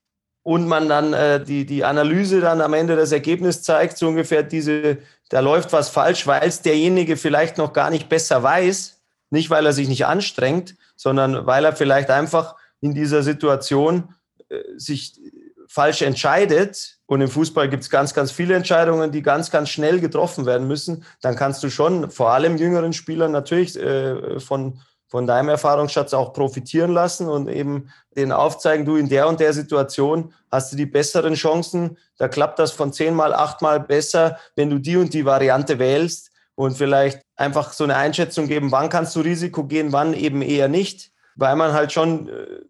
und 0.46 0.68
man 0.68 0.88
dann 0.88 1.12
äh, 1.12 1.44
die, 1.44 1.66
die 1.66 1.82
Analyse 1.82 2.40
dann 2.40 2.60
am 2.60 2.72
Ende 2.72 2.94
das 2.94 3.10
Ergebnis 3.10 3.62
zeigt, 3.62 3.98
so 3.98 4.06
ungefähr 4.06 4.44
diese, 4.44 4.98
da 5.28 5.40
läuft 5.40 5.72
was 5.72 5.88
falsch, 5.88 6.26
weil 6.26 6.46
es 6.46 6.62
derjenige 6.62 7.16
vielleicht 7.16 7.58
noch 7.58 7.72
gar 7.72 7.90
nicht 7.90 8.08
besser 8.08 8.42
weiß, 8.42 9.00
nicht 9.30 9.50
weil 9.50 9.66
er 9.66 9.72
sich 9.72 9.88
nicht 9.88 10.06
anstrengt, 10.06 10.76
sondern 10.94 11.46
weil 11.46 11.64
er 11.64 11.74
vielleicht 11.74 12.10
einfach 12.10 12.56
in 12.80 12.94
dieser 12.94 13.22
Situation 13.22 14.14
äh, 14.48 14.60
sich 14.76 15.18
falsch 15.66 16.02
entscheidet. 16.02 16.98
Und 17.06 17.20
im 17.20 17.28
Fußball 17.28 17.68
gibt 17.68 17.82
es 17.82 17.90
ganz, 17.90 18.14
ganz 18.14 18.30
viele 18.30 18.54
Entscheidungen, 18.54 19.12
die 19.12 19.22
ganz, 19.22 19.50
ganz 19.50 19.68
schnell 19.68 20.00
getroffen 20.00 20.46
werden 20.46 20.66
müssen. 20.66 21.04
Dann 21.20 21.36
kannst 21.36 21.62
du 21.62 21.70
schon 21.70 22.10
vor 22.10 22.30
allem 22.30 22.56
jüngeren 22.56 22.92
Spielern 22.92 23.32
natürlich 23.32 23.76
äh, 23.76 24.40
von 24.40 24.80
von 25.08 25.26
deinem 25.26 25.48
Erfahrungsschatz 25.48 26.14
auch 26.14 26.32
profitieren 26.32 26.92
lassen 26.92 27.28
und 27.28 27.48
eben 27.48 27.90
denen 28.16 28.32
aufzeigen, 28.32 28.84
du 28.84 28.96
in 28.96 29.08
der 29.08 29.28
und 29.28 29.40
der 29.40 29.52
Situation 29.52 30.32
hast 30.50 30.72
du 30.72 30.76
die 30.76 30.86
besseren 30.86 31.34
Chancen, 31.34 31.96
da 32.18 32.28
klappt 32.28 32.58
das 32.58 32.72
von 32.72 32.92
zehnmal, 32.92 33.32
achtmal 33.32 33.80
besser, 33.80 34.38
wenn 34.56 34.70
du 34.70 34.78
die 34.78 34.96
und 34.96 35.14
die 35.14 35.24
Variante 35.24 35.78
wählst 35.78 36.30
und 36.54 36.76
vielleicht 36.76 37.22
einfach 37.36 37.72
so 37.72 37.84
eine 37.84 37.96
Einschätzung 37.96 38.48
geben, 38.48 38.72
wann 38.72 38.88
kannst 38.88 39.14
du 39.14 39.20
Risiko 39.20 39.64
gehen, 39.64 39.92
wann 39.92 40.14
eben 40.14 40.42
eher 40.42 40.68
nicht, 40.68 41.12
weil 41.36 41.54
man 41.54 41.72
halt 41.72 41.92
schon 41.92 42.28
äh, 42.28 42.62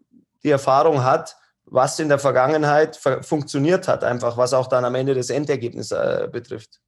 die 0.43 0.51
Erfahrung 0.51 1.03
hat, 1.03 1.37
was 1.65 1.99
in 1.99 2.07
der 2.07 2.19
Vergangenheit 2.19 2.97
funktioniert 3.21 3.87
hat, 3.87 4.03
einfach 4.03 4.37
was 4.37 4.53
auch 4.53 4.67
dann 4.67 4.85
am 4.85 4.95
Ende 4.95 5.13
das 5.13 5.29
Endergebnis 5.29 5.91
äh, 5.91 6.29
betrifft. 6.31 6.79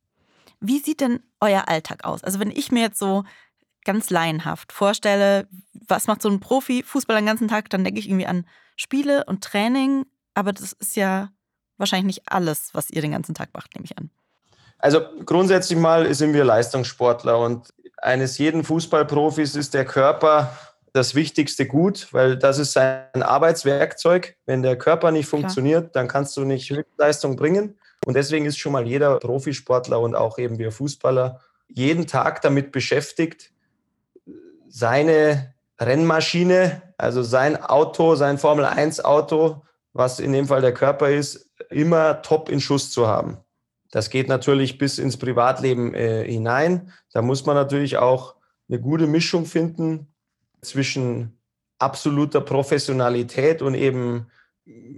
Wie 0.61 0.79
sieht 0.79 1.01
denn 1.01 1.21
euer 1.39 1.67
Alltag 1.67 2.05
aus? 2.05 2.23
Also 2.23 2.39
wenn 2.39 2.51
ich 2.51 2.71
mir 2.71 2.81
jetzt 2.83 2.99
so 2.99 3.23
ganz 3.85 4.09
laienhaft 4.09 4.71
vorstelle, 4.71 5.47
was 5.73 6.07
macht 6.07 6.21
so 6.21 6.29
ein 6.29 6.39
Profi 6.39 6.83
Fußball 6.83 7.15
den 7.15 7.25
ganzen 7.25 7.47
Tag, 7.47 7.69
dann 7.69 7.83
denke 7.83 7.99
ich 7.99 8.07
irgendwie 8.07 8.27
an 8.27 8.45
Spiele 8.75 9.25
und 9.25 9.43
Training, 9.43 10.05
aber 10.33 10.53
das 10.53 10.73
ist 10.73 10.95
ja 10.95 11.29
wahrscheinlich 11.77 12.17
nicht 12.17 12.31
alles, 12.31 12.69
was 12.73 12.89
ihr 12.89 13.01
den 13.01 13.11
ganzen 13.11 13.35
Tag 13.35 13.49
macht, 13.53 13.75
nehme 13.75 13.85
ich 13.85 13.97
an. 13.97 14.09
Also 14.77 15.01
grundsätzlich 15.25 15.77
mal 15.77 16.13
sind 16.13 16.33
wir 16.33 16.45
Leistungssportler 16.45 17.39
und 17.39 17.73
eines 17.97 18.37
jeden 18.37 18.63
Fußballprofis 18.63 19.55
ist 19.55 19.73
der 19.73 19.85
Körper 19.85 20.57
das 20.93 21.15
wichtigste 21.15 21.65
Gut, 21.65 22.07
weil 22.11 22.37
das 22.37 22.57
ist 22.57 22.73
sein 22.73 23.21
Arbeitswerkzeug. 23.21 24.35
Wenn 24.45 24.63
der 24.63 24.77
Körper 24.77 25.11
nicht 25.11 25.27
funktioniert, 25.27 25.91
Klar. 25.91 25.91
dann 25.93 26.07
kannst 26.07 26.35
du 26.37 26.45
nicht 26.45 26.69
Höchstleistung 26.69 27.35
bringen. 27.35 27.77
Und 28.05 28.15
deswegen 28.15 28.45
ist 28.45 28.57
schon 28.57 28.71
mal 28.71 28.87
jeder 28.87 29.19
Profisportler 29.19 29.99
und 29.99 30.15
auch 30.15 30.37
eben 30.37 30.57
wir 30.57 30.71
Fußballer 30.71 31.41
jeden 31.67 32.07
Tag 32.07 32.41
damit 32.41 32.71
beschäftigt, 32.71 33.51
seine 34.69 35.53
Rennmaschine, 35.79 36.81
also 36.97 37.23
sein 37.23 37.61
Auto, 37.61 38.15
sein 38.15 38.37
Formel 38.37 38.65
1 38.65 39.03
Auto, 39.03 39.63
was 39.93 40.19
in 40.19 40.31
dem 40.31 40.47
Fall 40.47 40.61
der 40.61 40.73
Körper 40.73 41.09
ist, 41.09 41.49
immer 41.69 42.21
top 42.21 42.49
in 42.49 42.61
Schuss 42.61 42.91
zu 42.91 43.07
haben. 43.07 43.37
Das 43.91 44.09
geht 44.09 44.27
natürlich 44.27 44.77
bis 44.77 44.99
ins 44.99 45.17
Privatleben 45.17 45.93
äh, 45.95 46.23
hinein. 46.23 46.91
Da 47.11 47.21
muss 47.21 47.45
man 47.45 47.55
natürlich 47.55 47.97
auch 47.97 48.35
eine 48.69 48.79
gute 48.79 49.07
Mischung 49.07 49.45
finden 49.45 50.13
zwischen 50.61 51.39
absoluter 51.79 52.41
Professionalität 52.41 53.61
und 53.61 53.73
eben 53.73 54.27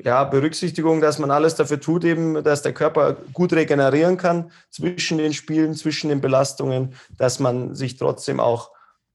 ja, 0.03 0.25
Berücksichtigung, 0.25 0.99
dass 0.99 1.19
man 1.19 1.31
alles 1.31 1.55
dafür 1.55 1.79
tut, 1.79 2.03
eben, 2.03 2.43
dass 2.43 2.61
der 2.61 2.73
Körper 2.73 3.15
gut 3.31 3.53
regenerieren 3.53 4.17
kann 4.17 4.51
zwischen 4.69 5.17
den 5.17 5.33
Spielen, 5.33 5.75
zwischen 5.75 6.09
den 6.09 6.19
Belastungen, 6.19 6.95
dass 7.17 7.39
man 7.39 7.73
sich 7.75 7.95
trotzdem 7.95 8.41
auch 8.41 8.70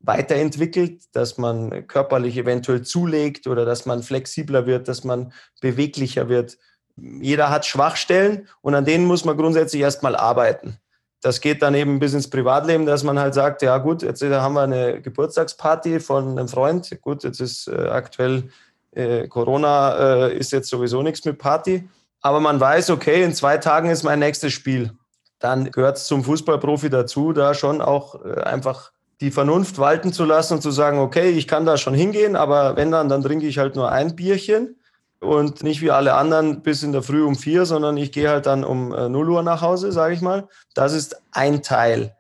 weiterentwickelt, 0.06 1.04
dass 1.12 1.36
man 1.36 1.86
körperlich 1.86 2.36
eventuell 2.36 2.82
zulegt 2.82 3.46
oder 3.46 3.64
dass 3.64 3.86
man 3.86 4.02
flexibler 4.02 4.66
wird, 4.66 4.88
dass 4.88 5.04
man 5.04 5.32
beweglicher 5.60 6.28
wird. 6.28 6.58
Jeder 6.96 7.50
hat 7.50 7.66
Schwachstellen 7.66 8.48
und 8.62 8.74
an 8.74 8.84
denen 8.84 9.06
muss 9.06 9.24
man 9.24 9.36
grundsätzlich 9.36 9.82
erstmal 9.82 10.16
arbeiten. 10.16 10.78
Das 11.20 11.40
geht 11.40 11.60
dann 11.62 11.74
eben 11.74 11.98
bis 11.98 12.14
ins 12.14 12.30
Privatleben, 12.30 12.86
dass 12.86 13.02
man 13.02 13.18
halt 13.18 13.34
sagt, 13.34 13.62
ja 13.62 13.78
gut, 13.78 14.02
jetzt 14.02 14.22
haben 14.22 14.54
wir 14.54 14.62
eine 14.62 15.02
Geburtstagsparty 15.02 15.98
von 15.98 16.38
einem 16.38 16.48
Freund. 16.48 16.96
Gut, 17.00 17.24
jetzt 17.24 17.40
ist 17.40 17.68
äh, 17.68 17.88
aktuell 17.88 18.44
äh, 18.92 19.26
Corona, 19.26 20.26
äh, 20.28 20.36
ist 20.36 20.52
jetzt 20.52 20.68
sowieso 20.68 21.02
nichts 21.02 21.24
mit 21.24 21.38
Party. 21.38 21.88
Aber 22.20 22.40
man 22.40 22.60
weiß, 22.60 22.90
okay, 22.90 23.22
in 23.22 23.34
zwei 23.34 23.58
Tagen 23.58 23.90
ist 23.90 24.02
mein 24.02 24.18
nächstes 24.18 24.52
Spiel. 24.52 24.92
Dann 25.38 25.70
gehört 25.70 25.96
es 25.96 26.06
zum 26.06 26.24
Fußballprofi 26.24 26.90
dazu, 26.90 27.32
da 27.32 27.54
schon 27.54 27.80
auch 27.80 28.24
äh, 28.24 28.40
einfach 28.42 28.92
die 29.20 29.30
Vernunft 29.30 29.78
walten 29.78 30.12
zu 30.12 30.24
lassen 30.24 30.54
und 30.54 30.62
zu 30.62 30.70
sagen, 30.70 30.98
okay, 30.98 31.30
ich 31.30 31.48
kann 31.48 31.64
da 31.64 31.76
schon 31.76 31.94
hingehen, 31.94 32.36
aber 32.36 32.76
wenn 32.76 32.90
dann, 32.90 33.08
dann 33.08 33.22
trinke 33.22 33.46
ich 33.46 33.58
halt 33.58 33.74
nur 33.74 33.90
ein 33.90 34.14
Bierchen 34.14 34.76
und 35.20 35.62
nicht 35.62 35.80
wie 35.80 35.90
alle 35.90 36.14
anderen 36.14 36.62
bis 36.62 36.82
in 36.82 36.92
der 36.92 37.02
Früh 37.02 37.24
um 37.24 37.36
vier, 37.36 37.64
sondern 37.64 37.96
ich 37.96 38.12
gehe 38.12 38.28
halt 38.28 38.46
dann 38.46 38.64
um 38.64 38.92
äh, 38.92 39.08
0 39.08 39.30
Uhr 39.30 39.42
nach 39.42 39.62
Hause, 39.62 39.92
sage 39.92 40.14
ich 40.14 40.20
mal. 40.20 40.48
Das 40.74 40.92
ist 40.92 41.16
ein 41.32 41.62
Teil 41.62 42.14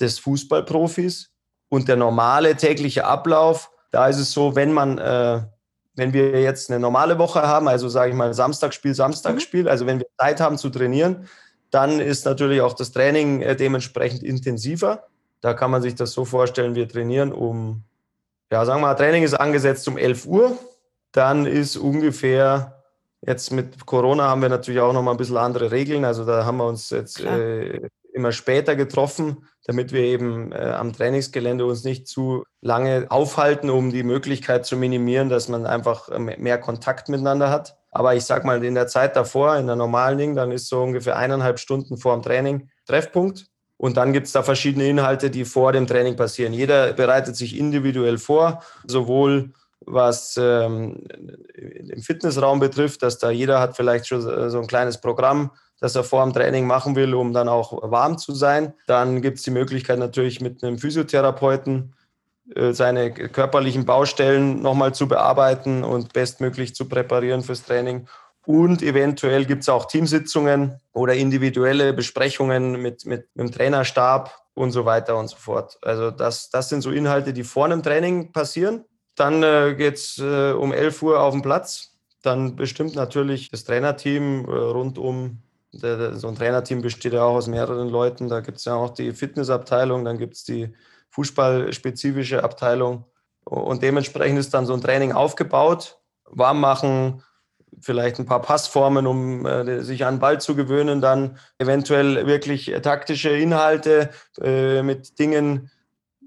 des 0.00 0.18
Fußballprofis 0.18 1.30
und 1.68 1.88
der 1.88 1.96
normale 1.96 2.56
tägliche 2.56 3.06
Ablauf. 3.06 3.70
Da 3.90 4.08
ist 4.08 4.18
es 4.18 4.32
so, 4.32 4.54
wenn 4.54 4.72
man, 4.72 4.98
äh, 4.98 5.42
wenn 5.94 6.12
wir 6.12 6.40
jetzt 6.42 6.70
eine 6.70 6.78
normale 6.78 7.18
Woche 7.18 7.42
haben, 7.42 7.68
also 7.68 7.88
sage 7.88 8.10
ich 8.10 8.16
mal 8.16 8.34
Samstagspiel, 8.34 8.94
Samstagspiel, 8.94 9.62
mhm. 9.62 9.68
also 9.68 9.86
wenn 9.86 10.00
wir 10.00 10.06
Zeit 10.18 10.40
haben 10.40 10.58
zu 10.58 10.68
trainieren, 10.68 11.26
dann 11.70 11.98
ist 11.98 12.24
natürlich 12.26 12.60
auch 12.60 12.74
das 12.74 12.92
Training 12.92 13.40
äh, 13.40 13.56
dementsprechend 13.56 14.22
intensiver. 14.22 15.06
Da 15.44 15.52
kann 15.52 15.70
man 15.70 15.82
sich 15.82 15.94
das 15.94 16.12
so 16.12 16.24
vorstellen, 16.24 16.74
wir 16.74 16.88
trainieren 16.88 17.30
um, 17.30 17.84
ja, 18.50 18.64
sagen 18.64 18.80
wir 18.80 18.86
mal, 18.86 18.94
Training 18.94 19.24
ist 19.24 19.34
angesetzt 19.34 19.86
um 19.88 19.98
11 19.98 20.24
Uhr. 20.24 20.56
Dann 21.12 21.44
ist 21.44 21.76
ungefähr, 21.76 22.82
jetzt 23.20 23.52
mit 23.52 23.84
Corona 23.84 24.26
haben 24.26 24.40
wir 24.40 24.48
natürlich 24.48 24.80
auch 24.80 24.94
noch 24.94 25.02
mal 25.02 25.10
ein 25.10 25.18
bisschen 25.18 25.36
andere 25.36 25.70
Regeln. 25.70 26.06
Also 26.06 26.24
da 26.24 26.46
haben 26.46 26.56
wir 26.56 26.66
uns 26.66 26.88
jetzt 26.88 27.20
äh, 27.20 27.90
immer 28.14 28.32
später 28.32 28.74
getroffen, 28.74 29.46
damit 29.66 29.92
wir 29.92 30.00
eben 30.00 30.50
äh, 30.52 30.56
am 30.56 30.94
Trainingsgelände 30.94 31.66
uns 31.66 31.84
nicht 31.84 32.08
zu 32.08 32.44
lange 32.62 33.08
aufhalten, 33.10 33.68
um 33.68 33.90
die 33.90 34.02
Möglichkeit 34.02 34.64
zu 34.64 34.78
minimieren, 34.78 35.28
dass 35.28 35.50
man 35.50 35.66
einfach 35.66 36.08
äh, 36.08 36.18
mehr 36.18 36.56
Kontakt 36.56 37.10
miteinander 37.10 37.50
hat. 37.50 37.76
Aber 37.90 38.14
ich 38.14 38.24
sag 38.24 38.46
mal, 38.46 38.64
in 38.64 38.74
der 38.74 38.86
Zeit 38.86 39.14
davor, 39.14 39.58
in 39.58 39.66
der 39.66 39.76
normalen 39.76 40.16
Ding, 40.16 40.34
dann 40.36 40.52
ist 40.52 40.68
so 40.68 40.82
ungefähr 40.82 41.18
eineinhalb 41.18 41.58
Stunden 41.58 41.98
vor 41.98 42.14
dem 42.14 42.22
Training 42.22 42.70
Treffpunkt. 42.86 43.50
Und 43.84 43.98
dann 43.98 44.14
gibt 44.14 44.28
es 44.28 44.32
da 44.32 44.42
verschiedene 44.42 44.88
Inhalte, 44.88 45.28
die 45.28 45.44
vor 45.44 45.72
dem 45.72 45.86
Training 45.86 46.16
passieren. 46.16 46.54
Jeder 46.54 46.94
bereitet 46.94 47.36
sich 47.36 47.54
individuell 47.58 48.16
vor, 48.16 48.62
sowohl 48.86 49.52
was 49.80 50.40
ähm, 50.40 51.06
im 51.54 52.00
Fitnessraum 52.00 52.60
betrifft, 52.60 53.02
dass 53.02 53.18
da 53.18 53.28
jeder 53.28 53.60
hat 53.60 53.76
vielleicht 53.76 54.06
schon 54.06 54.22
so 54.22 54.58
ein 54.58 54.66
kleines 54.66 55.02
Programm, 55.02 55.50
das 55.80 55.94
er 55.96 56.02
vor 56.02 56.24
dem 56.24 56.32
Training 56.32 56.66
machen 56.66 56.96
will, 56.96 57.12
um 57.12 57.34
dann 57.34 57.46
auch 57.46 57.78
warm 57.82 58.16
zu 58.16 58.32
sein. 58.32 58.72
Dann 58.86 59.20
gibt 59.20 59.36
es 59.36 59.44
die 59.44 59.50
Möglichkeit 59.50 59.98
natürlich 59.98 60.40
mit 60.40 60.64
einem 60.64 60.78
Physiotherapeuten 60.78 61.92
äh, 62.54 62.72
seine 62.72 63.12
körperlichen 63.12 63.84
Baustellen 63.84 64.62
nochmal 64.62 64.94
zu 64.94 65.08
bearbeiten 65.08 65.84
und 65.84 66.14
bestmöglich 66.14 66.74
zu 66.74 66.88
präparieren 66.88 67.42
fürs 67.42 67.64
Training. 67.64 68.06
Und 68.46 68.82
eventuell 68.82 69.46
gibt 69.46 69.62
es 69.62 69.68
auch 69.68 69.86
Teamsitzungen 69.86 70.80
oder 70.92 71.14
individuelle 71.14 71.92
Besprechungen 71.92 72.72
mit, 72.82 73.06
mit, 73.06 73.28
mit 73.34 73.48
dem 73.48 73.52
Trainerstab 73.52 74.34
und 74.54 74.70
so 74.70 74.84
weiter 74.84 75.16
und 75.16 75.28
so 75.28 75.36
fort. 75.36 75.78
Also 75.82 76.10
das, 76.10 76.50
das 76.50 76.68
sind 76.68 76.82
so 76.82 76.90
Inhalte, 76.90 77.32
die 77.32 77.44
vor 77.44 77.64
einem 77.64 77.82
Training 77.82 78.32
passieren. 78.32 78.84
Dann 79.16 79.42
äh, 79.42 79.74
geht 79.76 79.94
es 79.94 80.18
äh, 80.18 80.52
um 80.52 80.72
11 80.72 81.02
Uhr 81.02 81.20
auf 81.20 81.32
den 81.32 81.42
Platz. 81.42 81.92
Dann 82.22 82.56
bestimmt 82.56 82.94
natürlich 82.94 83.50
das 83.50 83.64
Trainerteam 83.64 84.44
äh, 84.46 84.50
rund 84.50 84.98
um. 84.98 85.42
Der, 85.72 85.96
der, 85.96 86.16
so 86.16 86.28
ein 86.28 86.36
Trainerteam 86.36 86.82
besteht 86.82 87.12
ja 87.12 87.24
auch 87.24 87.34
aus 87.34 87.46
mehreren 87.46 87.88
Leuten. 87.88 88.28
Da 88.28 88.40
gibt 88.40 88.58
es 88.58 88.64
ja 88.64 88.74
auch 88.74 88.90
die 88.90 89.12
Fitnessabteilung, 89.12 90.04
dann 90.04 90.18
gibt 90.18 90.34
es 90.34 90.44
die 90.44 90.72
fußballspezifische 91.10 92.42
Abteilung. 92.42 93.04
Und 93.44 93.82
dementsprechend 93.82 94.38
ist 94.38 94.54
dann 94.54 94.66
so 94.66 94.74
ein 94.74 94.80
Training 94.80 95.12
aufgebaut. 95.12 95.98
Warm 96.26 96.60
machen, 96.60 97.22
vielleicht 97.80 98.18
ein 98.18 98.26
paar 98.26 98.42
Passformen, 98.42 99.06
um 99.06 99.46
äh, 99.46 99.82
sich 99.82 100.04
an 100.04 100.14
den 100.14 100.20
Ball 100.20 100.40
zu 100.40 100.54
gewöhnen, 100.54 101.00
dann 101.00 101.38
eventuell 101.58 102.26
wirklich 102.26 102.72
taktische 102.82 103.30
Inhalte 103.30 104.10
äh, 104.40 104.82
mit 104.82 105.18
Dingen, 105.18 105.70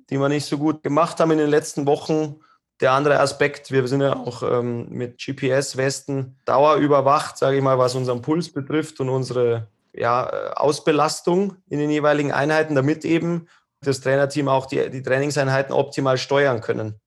die 0.09 0.17
wir 0.17 0.29
nicht 0.29 0.45
so 0.45 0.57
gut 0.57 0.83
gemacht 0.83 1.19
haben 1.19 1.31
in 1.31 1.37
den 1.37 1.49
letzten 1.49 1.85
Wochen. 1.85 2.37
Der 2.79 2.91
andere 2.91 3.19
Aspekt, 3.19 3.71
wir 3.71 3.87
sind 3.87 4.01
ja 4.01 4.15
auch 4.15 4.43
ähm, 4.43 4.89
mit 4.89 5.17
GPS-Westen 5.17 6.37
dauerüberwacht, 6.45 7.37
sage 7.37 7.57
ich 7.57 7.63
mal, 7.63 7.79
was 7.79 7.95
unseren 7.95 8.21
Puls 8.21 8.51
betrifft 8.51 8.99
und 8.99 9.09
unsere 9.09 9.67
ja, 9.93 10.29
äh, 10.29 10.53
Ausbelastung 10.53 11.57
in 11.69 11.79
den 11.79 11.89
jeweiligen 11.89 12.31
Einheiten, 12.31 12.75
damit 12.75 13.03
eben 13.03 13.47
das 13.81 14.01
Trainerteam 14.01 14.47
auch 14.47 14.67
die, 14.67 14.89
die 14.89 15.01
Trainingseinheiten 15.01 15.73
optimal 15.73 16.17
steuern 16.17 16.61
können. 16.61 16.99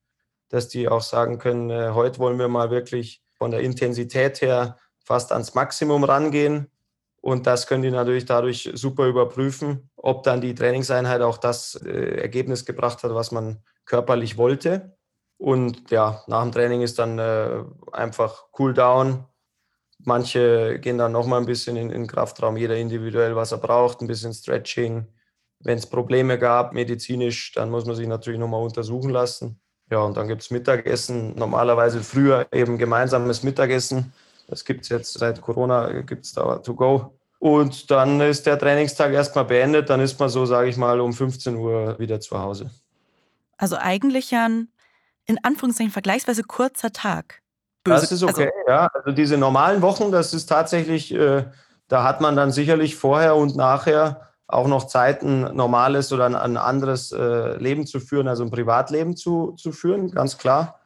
Dass 0.48 0.68
die 0.68 0.88
auch 0.88 1.02
sagen 1.02 1.38
können, 1.38 1.70
äh, 1.70 1.90
heute 1.94 2.18
wollen 2.18 2.38
wir 2.38 2.48
mal 2.48 2.70
wirklich 2.70 3.22
von 3.40 3.50
der 3.50 3.60
Intensität 3.60 4.42
her 4.42 4.76
fast 5.02 5.32
ans 5.32 5.54
Maximum 5.54 6.04
rangehen. 6.04 6.70
Und 7.22 7.46
das 7.46 7.66
können 7.66 7.82
die 7.82 7.90
natürlich 7.90 8.26
dadurch 8.26 8.70
super 8.74 9.06
überprüfen, 9.06 9.90
ob 9.96 10.24
dann 10.24 10.42
die 10.42 10.54
Trainingseinheit 10.54 11.22
auch 11.22 11.38
das 11.38 11.74
äh, 11.74 12.20
Ergebnis 12.20 12.66
gebracht 12.66 13.02
hat, 13.02 13.14
was 13.14 13.32
man 13.32 13.62
körperlich 13.86 14.36
wollte. 14.36 14.94
Und 15.38 15.90
ja, 15.90 16.22
nach 16.26 16.42
dem 16.42 16.52
Training 16.52 16.82
ist 16.82 16.98
dann 16.98 17.18
äh, 17.18 17.64
einfach 17.92 18.44
Cool 18.58 18.74
Down. 18.74 19.24
Manche 20.04 20.78
gehen 20.78 20.98
dann 20.98 21.12
nochmal 21.12 21.40
ein 21.40 21.46
bisschen 21.46 21.76
in 21.76 21.88
den 21.88 22.06
Kraftraum, 22.06 22.58
jeder 22.58 22.76
individuell, 22.76 23.36
was 23.36 23.52
er 23.52 23.58
braucht, 23.58 24.02
ein 24.02 24.06
bisschen 24.06 24.34
Stretching. 24.34 25.06
Wenn 25.60 25.78
es 25.78 25.86
Probleme 25.86 26.38
gab, 26.38 26.74
medizinisch, 26.74 27.52
dann 27.52 27.70
muss 27.70 27.86
man 27.86 27.96
sich 27.96 28.06
natürlich 28.06 28.40
nochmal 28.40 28.62
untersuchen 28.62 29.10
lassen. 29.10 29.59
Ja, 29.90 29.98
und 29.98 30.16
dann 30.16 30.28
gibt 30.28 30.42
es 30.42 30.50
Mittagessen. 30.50 31.34
Normalerweise 31.36 32.00
früher 32.00 32.46
eben 32.52 32.78
gemeinsames 32.78 33.42
Mittagessen. 33.42 34.12
Das 34.48 34.64
gibt 34.64 34.82
es 34.82 34.88
jetzt 34.88 35.18
seit 35.18 35.40
Corona, 35.40 36.02
gibt 36.02 36.24
es 36.24 36.32
da 36.32 36.56
to 36.58 36.74
go. 36.74 37.14
Und 37.40 37.90
dann 37.90 38.20
ist 38.20 38.46
der 38.46 38.58
Trainingstag 38.58 39.12
erstmal 39.12 39.46
beendet. 39.46 39.90
Dann 39.90 40.00
ist 40.00 40.18
man 40.20 40.28
so, 40.28 40.46
sage 40.46 40.68
ich 40.68 40.76
mal, 40.76 41.00
um 41.00 41.12
15 41.12 41.56
Uhr 41.56 41.98
wieder 41.98 42.20
zu 42.20 42.38
Hause. 42.38 42.70
Also 43.56 43.76
eigentlich 43.76 44.30
ja 44.30 44.46
ein, 44.46 44.68
in 45.26 45.42
Anführungszeichen, 45.42 45.92
vergleichsweise 45.92 46.44
kurzer 46.44 46.92
Tag. 46.92 47.42
Böse. 47.82 48.00
Das 48.00 48.12
ist 48.12 48.22
okay, 48.22 48.44
also, 48.44 48.68
ja. 48.68 48.88
Also 48.92 49.12
diese 49.12 49.38
normalen 49.38 49.82
Wochen, 49.82 50.12
das 50.12 50.34
ist 50.34 50.46
tatsächlich, 50.46 51.12
äh, 51.14 51.44
da 51.88 52.04
hat 52.04 52.20
man 52.20 52.36
dann 52.36 52.52
sicherlich 52.52 52.96
vorher 52.96 53.36
und 53.36 53.56
nachher 53.56 54.29
auch 54.52 54.66
noch 54.66 54.86
Zeit, 54.86 55.22
ein 55.22 55.54
normales 55.54 56.12
oder 56.12 56.26
ein, 56.26 56.56
anderes 56.56 57.12
äh, 57.12 57.56
Leben 57.56 57.86
zu 57.86 58.00
führen, 58.00 58.28
also 58.28 58.44
ein 58.44 58.50
Privatleben 58.50 59.16
zu, 59.16 59.52
zu 59.52 59.72
führen, 59.72 60.10
ganz 60.10 60.38
klar. 60.38 60.80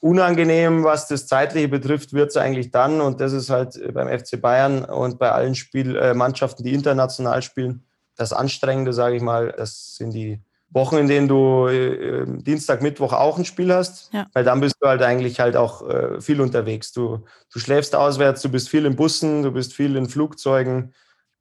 Unangenehm, 0.00 0.84
was 0.84 1.08
das 1.08 1.26
Zeitliche 1.26 1.68
betrifft, 1.68 2.12
wird 2.12 2.30
es 2.30 2.36
eigentlich 2.36 2.70
dann, 2.70 3.00
und 3.00 3.20
das 3.20 3.32
ist 3.32 3.50
halt 3.50 3.80
beim 3.92 4.08
FC 4.08 4.40
Bayern 4.40 4.84
und 4.84 5.18
bei 5.18 5.32
allen 5.32 5.54
Spiel, 5.54 5.96
äh, 5.96 6.14
Mannschaften, 6.14 6.62
die 6.62 6.72
international 6.72 7.42
spielen, 7.42 7.84
das 8.16 8.32
Anstrengende, 8.32 8.92
sage 8.92 9.16
ich 9.16 9.22
mal, 9.22 9.52
das 9.56 9.96
sind 9.96 10.12
die 10.12 10.40
Wochen, 10.70 10.98
in 10.98 11.08
denen 11.08 11.28
du 11.28 11.66
äh, 11.66 12.26
Dienstag, 12.26 12.82
Mittwoch 12.82 13.12
auch 13.12 13.38
ein 13.38 13.44
Spiel 13.44 13.72
hast, 13.72 14.12
ja. 14.12 14.26
weil 14.34 14.44
dann 14.44 14.60
bist 14.60 14.76
du 14.80 14.88
halt 14.88 15.02
eigentlich 15.02 15.40
halt 15.40 15.56
auch 15.56 15.88
äh, 15.88 16.20
viel 16.20 16.40
unterwegs. 16.40 16.92
Du, 16.92 17.24
du 17.52 17.58
schläfst 17.58 17.96
auswärts, 17.96 18.42
du 18.42 18.50
bist 18.50 18.68
viel 18.68 18.84
in 18.84 18.94
Bussen, 18.94 19.42
du 19.42 19.50
bist 19.50 19.72
viel 19.72 19.96
in 19.96 20.08
Flugzeugen, 20.08 20.92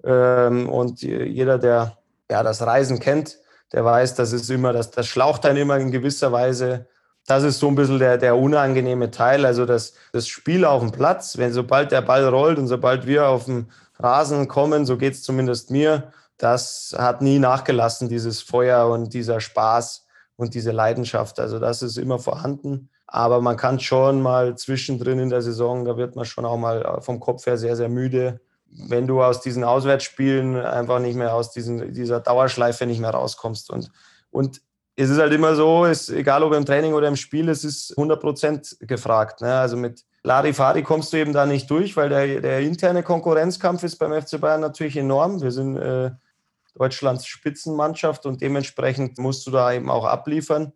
ähm, 0.04 0.70
und 0.70 1.02
jeder, 1.02 1.58
der 1.58 1.98
ja, 2.30 2.44
das 2.44 2.62
Reisen 2.62 3.00
kennt, 3.00 3.38
der 3.74 3.84
weiß, 3.84 4.16
das 4.16 4.32
ist 4.32 4.50
immer, 4.50 4.74
das, 4.74 4.92
das 4.92 5.08
schlaucht 5.08 5.46
dann 5.46 5.58
immer 5.58 5.78
in 5.78 5.92
gewisser 5.92 6.32
Weise. 6.32 6.88
Das 7.26 7.44
ist 7.44 7.60
so 7.60 7.68
ein 7.68 7.76
bisschen 7.76 8.00
der, 8.00 8.18
der 8.18 8.38
unangenehme 8.38 9.12
Teil. 9.12 9.46
Also 9.46 9.66
das, 9.66 9.94
das 10.14 10.28
Spiel 10.28 10.64
auf 10.64 10.82
dem 10.82 10.92
Platz, 10.92 11.38
wenn 11.38 11.52
sobald 11.52 11.92
der 11.92 12.02
Ball 12.02 12.26
rollt 12.26 12.58
und 12.58 12.68
sobald 12.68 13.06
wir 13.06 13.28
auf 13.28 13.46
dem, 13.46 13.68
Rasen 14.00 14.48
kommen, 14.48 14.86
so 14.86 14.98
geht 14.98 15.14
es 15.14 15.24
zumindest 15.24 15.72
mir. 15.72 16.12
Das 16.38 16.96
hat 16.98 17.22
nie 17.22 17.40
nachgelassen, 17.40 18.10
dieses 18.10 18.42
Feuer 18.42 18.88
und 18.88 19.14
dieser 19.14 19.40
Spaß 19.40 20.06
und 20.36 20.54
diese 20.54 20.72
Leidenschaft. 20.72 21.40
Also 21.40 21.60
das 21.60 21.82
ist 21.82 21.98
immer 21.98 22.20
vorhanden. 22.20 22.90
Aber 23.08 23.42
man 23.42 23.58
kann 23.58 23.80
schon 23.80 24.22
mal 24.22 24.56
zwischendrin 24.56 25.20
in 25.20 25.30
der 25.30 25.42
Saison, 25.42 25.86
da 25.86 25.98
wird 25.98 26.16
man 26.16 26.26
schon 26.26 26.46
auch 26.46 26.58
mal 26.58 27.00
vom 27.02 27.20
Kopf 27.20 27.46
her 27.46 27.58
sehr, 27.58 27.76
sehr 27.76 27.90
müde. 27.90 28.42
Wenn 28.70 29.08
du 29.08 29.24
aus 29.24 29.42
diesen 29.42 29.64
Auswärtsspielen 29.64 30.56
einfach 30.58 31.00
nicht 31.00 31.16
mehr 31.16 31.34
aus 31.34 31.52
diesen, 31.52 31.94
dieser 31.94 32.20
Dauerschleife 32.20 32.86
nicht 32.86 33.00
mehr 33.00 33.12
rauskommst. 33.12 33.70
Und, 33.72 33.92
und 34.30 34.62
es 34.96 35.10
ist 35.10 35.20
halt 35.20 35.34
immer 35.34 35.56
so, 35.56 35.86
ist, 35.86 36.10
egal 36.10 36.44
ob 36.44 36.54
im 36.54 36.66
Training 36.66 36.94
oder 36.94 37.08
im 37.08 37.16
Spiel, 37.16 37.50
es 37.50 37.64
ist 37.64 37.92
100 37.92 38.20
Prozent 38.20 38.78
gefragt. 38.82 39.42
Ne? 39.42 39.54
Also 39.54 39.78
mit 39.78 40.04
Larifari 40.24 40.84
kommst 40.84 41.14
du 41.14 41.18
eben 41.18 41.34
da 41.34 41.46
nicht 41.46 41.70
durch, 41.70 41.96
weil 41.96 42.10
der, 42.10 42.42
der 42.42 42.60
interne 42.62 43.04
Konkurrenzkampf 43.04 43.84
ist 43.84 43.98
beim 43.98 44.20
FC 44.20 44.42
Bayern 44.42 44.62
natürlich 44.62 44.98
enorm. 44.98 45.42
Wir 45.42 45.52
sind 45.52 45.78
äh, 45.78 46.12
Deutschlands 46.76 47.28
Spitzenmannschaft 47.28 48.26
und 48.26 48.42
dementsprechend 48.42 49.20
musst 49.20 49.46
du 49.48 49.52
da 49.52 49.72
eben 49.72 49.90
auch 49.90 50.06
abliefern. 50.06 50.74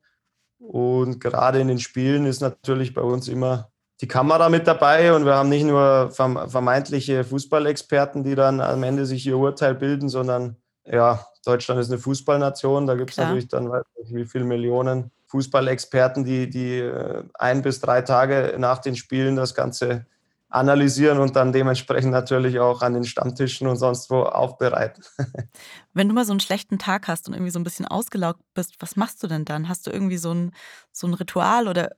Und 0.59 1.19
gerade 1.19 1.59
in 1.59 1.67
den 1.67 1.79
Spielen 1.79 2.27
ist 2.27 2.41
natürlich 2.41 2.93
bei 2.93 3.01
uns 3.01 3.27
immer 3.27 3.70
die 4.01 4.07
Kamera 4.07 4.49
mit 4.49 4.65
dabei 4.65 5.13
und 5.13 5.25
wir 5.25 5.35
haben 5.35 5.49
nicht 5.49 5.63
nur 5.63 6.09
vermeintliche 6.11 7.23
Fußballexperten, 7.23 8.23
die 8.23 8.33
dann 8.33 8.59
am 8.59 8.81
Ende 8.81 9.05
sich 9.05 9.25
ihr 9.27 9.37
Urteil 9.37 9.75
bilden, 9.75 10.09
sondern 10.09 10.57
ja, 10.85 11.27
Deutschland 11.45 11.79
ist 11.79 11.91
eine 11.91 11.99
Fußballnation. 11.99 12.87
Da 12.87 12.95
gibt 12.95 13.11
es 13.11 13.17
natürlich 13.17 13.47
dann 13.47 13.69
weiß 13.69 13.83
nicht, 13.99 14.15
wie 14.15 14.25
viele 14.25 14.45
Millionen 14.45 15.11
Fußballexperten, 15.27 16.25
die, 16.25 16.49
die 16.49 16.79
äh, 16.79 17.23
ein 17.35 17.61
bis 17.61 17.79
drei 17.79 18.01
Tage 18.01 18.55
nach 18.57 18.79
den 18.79 18.95
Spielen 18.95 19.35
das 19.35 19.53
Ganze 19.53 20.05
analysieren 20.49 21.19
und 21.19 21.35
dann 21.35 21.53
dementsprechend 21.53 22.11
natürlich 22.11 22.59
auch 22.59 22.81
an 22.81 22.93
den 22.93 23.05
Stammtischen 23.05 23.67
und 23.67 23.77
sonst 23.77 24.09
wo 24.09 24.23
aufbereiten. 24.23 25.03
Wenn 25.93 26.09
du 26.09 26.13
mal 26.13 26.25
so 26.25 26.33
einen 26.33 26.41
schlechten 26.41 26.77
Tag 26.77 27.07
hast 27.07 27.27
und 27.27 27.35
irgendwie 27.35 27.51
so 27.51 27.59
ein 27.59 27.63
bisschen 27.63 27.85
ausgelaugt 27.85 28.41
bist, 28.53 28.75
was 28.79 28.97
machst 28.97 29.23
du 29.23 29.27
denn 29.27 29.45
dann? 29.45 29.69
Hast 29.69 29.87
du 29.87 29.91
irgendwie 29.91 30.17
so 30.17 30.33
ein, 30.33 30.51
so 30.91 31.07
ein 31.07 31.13
Ritual 31.13 31.69
oder 31.69 31.91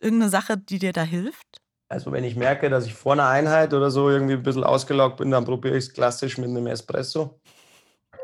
irgendeine 0.00 0.30
Sache, 0.30 0.56
die 0.56 0.78
dir 0.78 0.92
da 0.92 1.02
hilft? 1.02 1.60
Also 1.88 2.12
wenn 2.12 2.24
ich 2.24 2.36
merke, 2.36 2.70
dass 2.70 2.86
ich 2.86 2.94
vor 2.94 3.12
einer 3.12 3.28
Einheit 3.28 3.74
oder 3.74 3.90
so 3.90 4.10
irgendwie 4.10 4.34
ein 4.34 4.42
bisschen 4.42 4.64
ausgelaugt 4.64 5.18
bin, 5.18 5.30
dann 5.30 5.44
probiere 5.44 5.76
ich 5.76 5.84
es 5.84 5.92
klassisch 5.92 6.38
mit 6.38 6.48
einem 6.48 6.66
Espresso. 6.66 7.40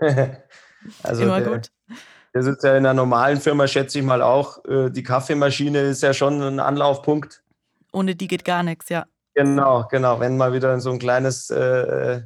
also 1.02 1.22
Immer 1.22 1.40
der, 1.40 1.52
gut. 1.52 1.70
Das 2.32 2.46
ist 2.46 2.62
ja 2.62 2.70
in 2.70 2.78
einer 2.78 2.94
normalen 2.94 3.40
Firma, 3.40 3.66
schätze 3.66 3.98
ich 3.98 4.04
mal 4.04 4.22
auch. 4.22 4.64
Äh, 4.64 4.90
die 4.90 5.02
Kaffeemaschine 5.02 5.80
ist 5.80 6.02
ja 6.02 6.14
schon 6.14 6.40
ein 6.42 6.60
Anlaufpunkt. 6.60 7.42
Ohne 7.92 8.14
die 8.14 8.28
geht 8.28 8.44
gar 8.44 8.62
nichts, 8.62 8.88
ja. 8.88 9.06
Genau, 9.34 9.86
genau. 9.88 10.20
Wenn 10.20 10.36
mal 10.36 10.52
wieder 10.52 10.72
in 10.74 10.80
so 10.80 10.90
ein 10.90 10.98
kleines 10.98 11.50
äh, 11.50 12.22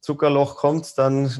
Zuckerloch 0.00 0.56
kommt, 0.56 0.98
dann 0.98 1.30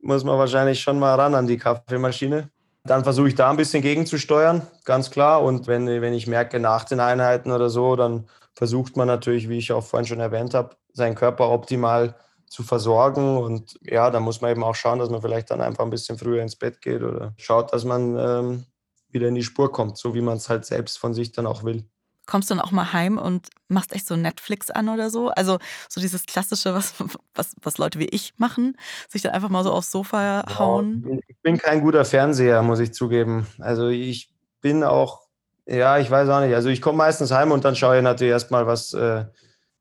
muss 0.00 0.24
man 0.24 0.38
wahrscheinlich 0.38 0.80
schon 0.80 0.98
mal 0.98 1.14
ran 1.14 1.34
an 1.34 1.46
die 1.46 1.58
Kaffeemaschine. 1.58 2.50
Dann 2.84 3.04
versuche 3.04 3.28
ich 3.28 3.34
da 3.34 3.50
ein 3.50 3.56
bisschen 3.56 3.82
gegenzusteuern, 3.82 4.66
ganz 4.84 5.10
klar. 5.10 5.42
Und 5.42 5.66
wenn, 5.66 5.86
wenn 5.86 6.14
ich 6.14 6.26
merke, 6.26 6.58
nach 6.58 6.84
den 6.84 7.00
Einheiten 7.00 7.52
oder 7.52 7.70
so, 7.70 7.94
dann 7.94 8.26
versucht 8.54 8.96
man 8.96 9.06
natürlich, 9.06 9.48
wie 9.48 9.58
ich 9.58 9.72
auch 9.72 9.84
vorhin 9.84 10.06
schon 10.06 10.20
erwähnt 10.20 10.54
habe, 10.54 10.76
seinen 10.92 11.14
Körper 11.14 11.50
optimal 11.50 12.16
zu 12.48 12.64
versorgen. 12.64 13.38
Und 13.38 13.78
ja, 13.82 14.10
da 14.10 14.18
muss 14.20 14.40
man 14.40 14.50
eben 14.50 14.64
auch 14.64 14.74
schauen, 14.74 14.98
dass 14.98 15.10
man 15.10 15.22
vielleicht 15.22 15.50
dann 15.50 15.60
einfach 15.60 15.84
ein 15.84 15.90
bisschen 15.90 16.18
früher 16.18 16.42
ins 16.42 16.56
Bett 16.56 16.80
geht 16.80 17.02
oder 17.02 17.34
schaut, 17.36 17.72
dass 17.72 17.84
man 17.84 18.18
ähm, 18.18 18.66
wieder 19.10 19.28
in 19.28 19.36
die 19.36 19.44
Spur 19.44 19.70
kommt, 19.70 19.96
so 19.96 20.14
wie 20.14 20.20
man 20.20 20.38
es 20.38 20.48
halt 20.48 20.64
selbst 20.64 20.98
von 20.98 21.14
sich 21.14 21.32
dann 21.32 21.46
auch 21.46 21.62
will 21.62 21.84
kommst 22.26 22.50
du 22.50 22.54
dann 22.54 22.64
auch 22.64 22.70
mal 22.70 22.92
heim 22.92 23.18
und 23.18 23.48
machst 23.68 23.92
echt 23.92 24.06
so 24.06 24.16
Netflix 24.16 24.70
an 24.70 24.88
oder 24.88 25.10
so? 25.10 25.28
Also 25.28 25.58
so 25.88 26.00
dieses 26.00 26.26
klassische, 26.26 26.74
was, 26.74 26.94
was, 27.34 27.54
was 27.62 27.78
Leute 27.78 27.98
wie 27.98 28.08
ich 28.08 28.34
machen, 28.36 28.76
sich 29.08 29.22
dann 29.22 29.32
einfach 29.32 29.48
mal 29.48 29.64
so 29.64 29.72
aufs 29.72 29.90
Sofa 29.90 30.44
hauen. 30.58 31.20
Ich 31.26 31.36
bin 31.42 31.58
kein 31.58 31.80
guter 31.80 32.04
Fernseher, 32.04 32.62
muss 32.62 32.80
ich 32.80 32.94
zugeben. 32.94 33.46
Also 33.58 33.88
ich 33.88 34.30
bin 34.60 34.84
auch, 34.84 35.22
ja, 35.66 35.98
ich 35.98 36.10
weiß 36.10 36.28
auch 36.28 36.40
nicht. 36.40 36.54
Also 36.54 36.68
ich 36.68 36.80
komme 36.80 36.98
meistens 36.98 37.32
heim 37.32 37.52
und 37.52 37.64
dann 37.64 37.76
schaue 37.76 37.96
ich 37.96 38.02
natürlich 38.02 38.32
erstmal, 38.32 38.66
was 38.66 38.94
äh, 38.94 39.24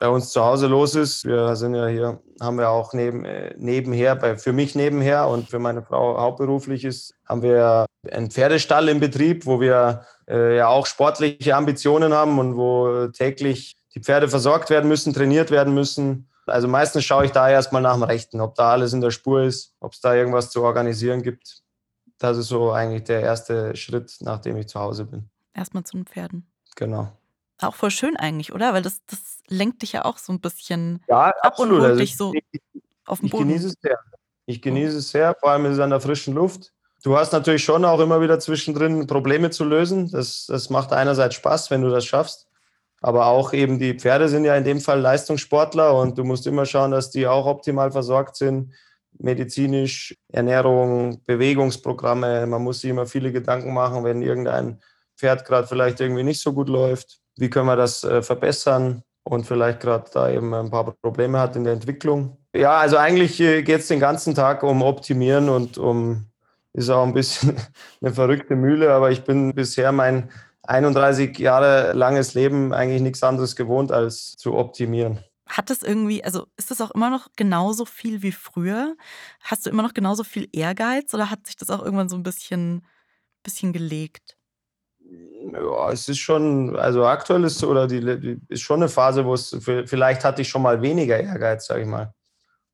bei 0.02 0.10
uns 0.10 0.32
zu 0.32 0.44
Hause 0.44 0.66
los 0.66 0.96
ist. 0.96 1.26
Wir 1.26 1.56
sind 1.56 1.76
ja 1.76 1.86
hier, 1.86 2.20
haben 2.40 2.58
wir 2.58 2.72
auch 2.72 2.92
neben, 2.94 3.24
äh, 3.24 3.54
nebenher, 3.56 4.16
bei, 4.16 4.36
für 4.36 4.52
mich 4.52 4.74
nebenher 4.74 5.28
und 5.28 5.48
für 5.48 5.60
meine 5.60 5.84
Frau 5.84 6.20
hauptberuflich 6.20 6.86
ist, 6.86 7.14
haben 7.30 7.44
wir 7.44 7.86
einen 8.12 8.32
Pferdestall 8.32 8.90
im 8.90 9.00
Betrieb, 9.00 9.46
wo 9.46 9.62
wir 9.62 10.04
äh, 10.28 10.58
ja 10.58 10.70
auch 10.70 10.88
sportliche 10.88 11.56
Ambitionen 11.56 12.14
haben 12.14 12.40
und 12.40 12.58
wo 12.58 13.10
täglich 13.10 13.78
die 13.94 14.00
Pferde 14.00 14.28
versorgt 14.28 14.72
werden 14.72 14.88
müssen, 14.88 15.14
trainiert 15.14 15.52
werden 15.52 15.76
müssen. 15.76 16.28
Also 16.48 16.68
meistens 16.68 17.04
schaue 17.04 17.26
ich 17.26 17.32
da 17.32 17.48
erstmal 17.48 17.84
nach 17.84 17.94
dem 17.94 18.02
Rechten, 18.02 18.42
ob 18.42 18.56
da 18.56 18.72
alles 18.72 18.94
in 18.94 19.02
der 19.02 19.12
Spur 19.12 19.44
ist, 19.44 19.76
ob 19.82 19.94
es 19.94 20.02
da 20.02 20.16
irgendwas 20.16 20.50
zu 20.50 20.64
organisieren 20.64 21.22
gibt. 21.22 21.62
Das 22.18 22.40
ist 22.40 22.48
so 22.48 22.72
eigentlich 22.72 23.04
der 23.04 23.22
erste 23.22 23.76
Schritt, 23.76 24.18
nachdem 24.22 24.58
ich 24.58 24.68
zu 24.68 24.80
Hause 24.80 25.06
bin. 25.06 25.30
Erstmal 25.54 25.84
zu 25.84 25.98
den 25.98 26.08
Pferden. 26.08 26.48
Genau. 26.76 27.12
Auch 27.62 27.76
voll 27.76 27.92
schön 27.92 28.18
eigentlich, 28.18 28.54
oder? 28.54 28.74
Weil 28.74 28.82
das, 28.82 29.02
das 29.08 29.20
lenkt 29.48 29.84
dich 29.84 29.94
ja 29.94 30.06
auch 30.06 30.18
so 30.18 30.34
ein 30.34 30.40
bisschen 30.40 31.04
ja, 31.08 31.28
ab 31.28 31.36
absolut. 31.44 31.74
und 31.74 31.82
holt 31.82 31.90
also 31.92 32.00
dich 32.02 32.18
so 32.18 32.34
ich, 32.34 32.62
auf 33.06 33.20
den 33.20 33.30
Boden. 33.30 33.50
Ich 33.50 33.56
genieße 33.56 33.68
es 33.68 33.76
sehr. 33.82 34.00
Ich 34.48 34.62
genieße 34.62 34.98
es 34.98 35.12
sehr, 35.12 35.36
vor 35.40 35.52
allem 35.52 35.66
ist 35.66 35.74
es 35.74 35.80
an 35.80 35.92
der 35.92 36.02
frischen 36.02 36.34
Luft. 36.34 36.74
Du 37.04 37.18
hast 37.18 37.32
natürlich 37.32 37.64
schon 37.64 37.86
auch 37.86 38.00
immer 38.00 38.22
wieder 38.22 38.40
zwischendrin 38.40 39.08
Probleme 39.08 39.50
zu 39.50 39.64
lösen. 39.64 40.12
Das, 40.12 40.46
das 40.48 40.70
macht 40.70 40.92
einerseits 40.92 41.36
Spaß, 41.36 41.72
wenn 41.72 41.82
du 41.82 41.90
das 41.90 42.06
schaffst. 42.06 42.48
Aber 43.00 43.26
auch 43.28 43.54
eben 43.54 43.80
die 43.80 43.96
Pferde 43.96 44.30
sind 44.30 44.46
ja 44.46 44.56
in 44.56 44.64
dem 44.64 44.80
Fall 44.80 45.00
Leistungssportler 45.00 45.96
und 45.98 46.18
du 46.18 46.24
musst 46.24 46.46
immer 46.46 46.66
schauen, 46.68 46.92
dass 46.92 47.10
die 47.10 47.26
auch 47.26 47.48
optimal 47.48 47.92
versorgt 47.92 48.36
sind. 48.36 48.74
Medizinisch, 49.18 50.16
Ernährung, 50.30 51.24
Bewegungsprogramme. 51.26 52.46
Man 52.46 52.62
muss 52.62 52.82
sich 52.82 52.92
immer 52.92 53.08
viele 53.08 53.32
Gedanken 53.32 53.74
machen, 53.74 54.04
wenn 54.04 54.22
irgendein 54.22 54.80
Pferd 55.18 55.46
gerade 55.46 55.68
vielleicht 55.68 56.00
irgendwie 56.00 56.24
nicht 56.24 56.42
so 56.42 56.54
gut 56.54 56.70
läuft. 56.70 57.21
Wie 57.38 57.50
können 57.50 57.68
wir 57.68 57.76
das 57.76 58.04
äh, 58.04 58.22
verbessern? 58.22 59.04
Und 59.24 59.46
vielleicht 59.46 59.82
gerade 59.82 60.10
da 60.12 60.30
eben 60.30 60.54
ein 60.54 60.72
paar 60.72 60.92
Probleme 61.02 61.40
hat 61.40 61.56
in 61.56 61.64
der 61.64 61.74
Entwicklung. 61.74 62.38
Ja, 62.56 62.78
also 62.80 62.98
eigentlich 62.98 63.40
äh, 63.40 63.62
geht 63.62 63.82
es 63.82 63.88
den 63.88 64.00
ganzen 64.00 64.34
Tag 64.34 64.64
um 64.64 64.82
Optimieren 64.82 65.48
und 65.50 65.78
um 65.78 66.26
ist 66.74 66.90
auch 66.90 67.04
ein 67.06 67.14
bisschen 67.14 67.56
eine 68.02 68.14
verrückte 68.14 68.56
Mühle, 68.56 68.94
aber 68.94 69.12
ich 69.12 69.24
bin 69.24 69.54
bisher 69.54 69.92
mein 69.92 70.30
31 70.64 71.38
Jahre 71.38 71.94
langes 71.94 72.34
Leben 72.34 72.74
eigentlich 72.74 73.02
nichts 73.02 73.24
anderes 73.24 73.56
gewohnt, 73.56 73.92
als 73.92 74.38
zu 74.38 74.56
optimieren. 74.56 75.20
Hat 75.48 75.70
das 75.70 75.82
irgendwie, 75.82 76.24
also 76.24 76.48
ist 76.56 76.72
das 76.72 76.80
auch 76.80 76.92
immer 76.92 77.10
noch 77.10 77.28
genauso 77.36 77.86
viel 77.86 78.22
wie 78.22 78.32
früher? 78.32 78.96
Hast 79.42 79.66
du 79.66 79.70
immer 79.70 79.84
noch 79.84 79.94
genauso 79.94 80.24
viel 80.24 80.48
Ehrgeiz 80.54 81.14
oder 81.14 81.30
hat 81.30 81.46
sich 81.46 81.58
das 81.58 81.70
auch 81.70 81.84
irgendwann 81.84 82.10
so 82.10 82.16
ein 82.16 82.24
bisschen, 82.24 82.86
bisschen 83.44 83.74
gelegt? 83.74 84.38
Ja, 85.54 85.92
es 85.92 86.08
ist 86.08 86.20
schon, 86.20 86.76
also 86.78 87.06
aktuell 87.06 87.44
ist 87.44 87.64
oder 87.64 87.88
die, 87.88 88.00
die 88.20 88.40
ist 88.48 88.62
schon 88.62 88.82
eine 88.82 88.90
Phase, 88.90 89.26
wo 89.26 89.34
es 89.34 89.58
vielleicht 89.86 90.24
hatte 90.24 90.42
ich 90.42 90.50
schon 90.50 90.62
mal 90.62 90.82
weniger 90.82 91.20
Ehrgeiz, 91.20 91.66
sage 91.66 91.82
ich 91.82 91.88
mal. 91.88 92.14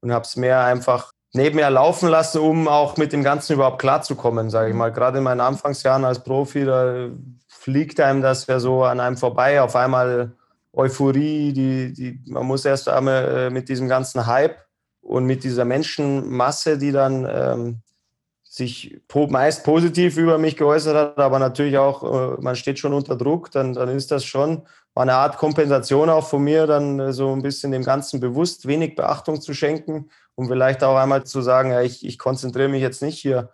Und 0.02 0.12
habe 0.12 0.26
es 0.26 0.36
mehr 0.36 0.63
einfach 0.63 1.12
nebenher 1.34 1.69
laufen 1.69 2.10
lassen, 2.10 2.39
um 2.39 2.67
auch 2.67 2.97
mit 2.97 3.13
dem 3.13 3.23
Ganzen 3.23 3.54
überhaupt 3.54 3.80
klarzukommen, 3.80 4.50
sage 4.50 4.69
ich 4.69 4.73
mhm. 4.73 4.80
mal. 4.80 4.91
Gerade 4.91 5.19
in 5.19 5.23
meinen 5.23 5.41
Anfangsjahren 5.41 6.06
als 6.06 6.23
Profi, 6.23 6.65
da 6.65 7.10
fliegt 7.47 8.00
einem 8.00 8.21
das 8.21 8.45
ja 8.47 8.60
so 8.60 8.84
an 8.84 9.00
einem 9.00 9.17
vorbei. 9.17 9.62
Auf 9.62 9.76
einmal 9.76 10.34
Euphorie, 10.73 11.54
die, 11.54 11.93
die, 11.93 12.32
man 12.32 12.45
muss 12.45 12.65
erst 12.65 12.89
einmal 12.89 13.23
äh, 13.23 13.50
mit 13.50 13.69
diesem 13.69 13.88
ganzen 13.88 14.28
Hype 14.28 14.58
und 15.02 15.26
mit 15.26 15.43
dieser 15.43 15.65
Menschenmasse, 15.65 16.78
die 16.78 16.91
dann 16.91 17.28
ähm, 17.30 17.82
sich 18.58 19.00
meist 19.30 19.63
positiv 19.63 20.17
über 20.17 20.38
mich 20.38 20.58
geäußert 20.58 20.96
hat, 20.96 21.20
aber 21.20 21.39
natürlich 21.39 21.78
auch, 21.78 22.04
äh, 22.04 22.41
man 22.41 22.56
steht 22.56 22.80
schon 22.80 22.93
unter 22.93 23.15
Druck, 23.15 23.52
dann, 23.52 23.74
dann 23.74 23.89
ist 23.89 24.12
das 24.12 24.26
schon 24.26 24.63
war 24.93 25.04
eine 25.04 25.13
Art 25.13 25.38
Kompensation 25.38 26.10
auch 26.10 26.28
von 26.28 26.43
mir, 26.43 26.65
dann 26.65 27.00
äh, 27.00 27.13
so 27.13 27.32
ein 27.32 27.43
bisschen 27.43 27.72
dem 27.72 27.84
Ganzen 27.84 28.20
bewusst 28.20 28.67
wenig 28.67 28.96
Beachtung 28.96 29.39
zu 29.39 29.54
schenken 29.54 30.10
um 30.38 30.48
vielleicht 30.48 30.84
auch 30.84 30.96
einmal 30.96 31.24
zu 31.24 31.41
sagen, 31.41 31.72
ja, 31.72 31.82
ich, 31.82 32.06
ich 32.06 32.20
konzentriere 32.20 32.70
mich 32.70 32.82
jetzt 32.82 33.02
nicht 33.02 33.17
hier 33.20 33.50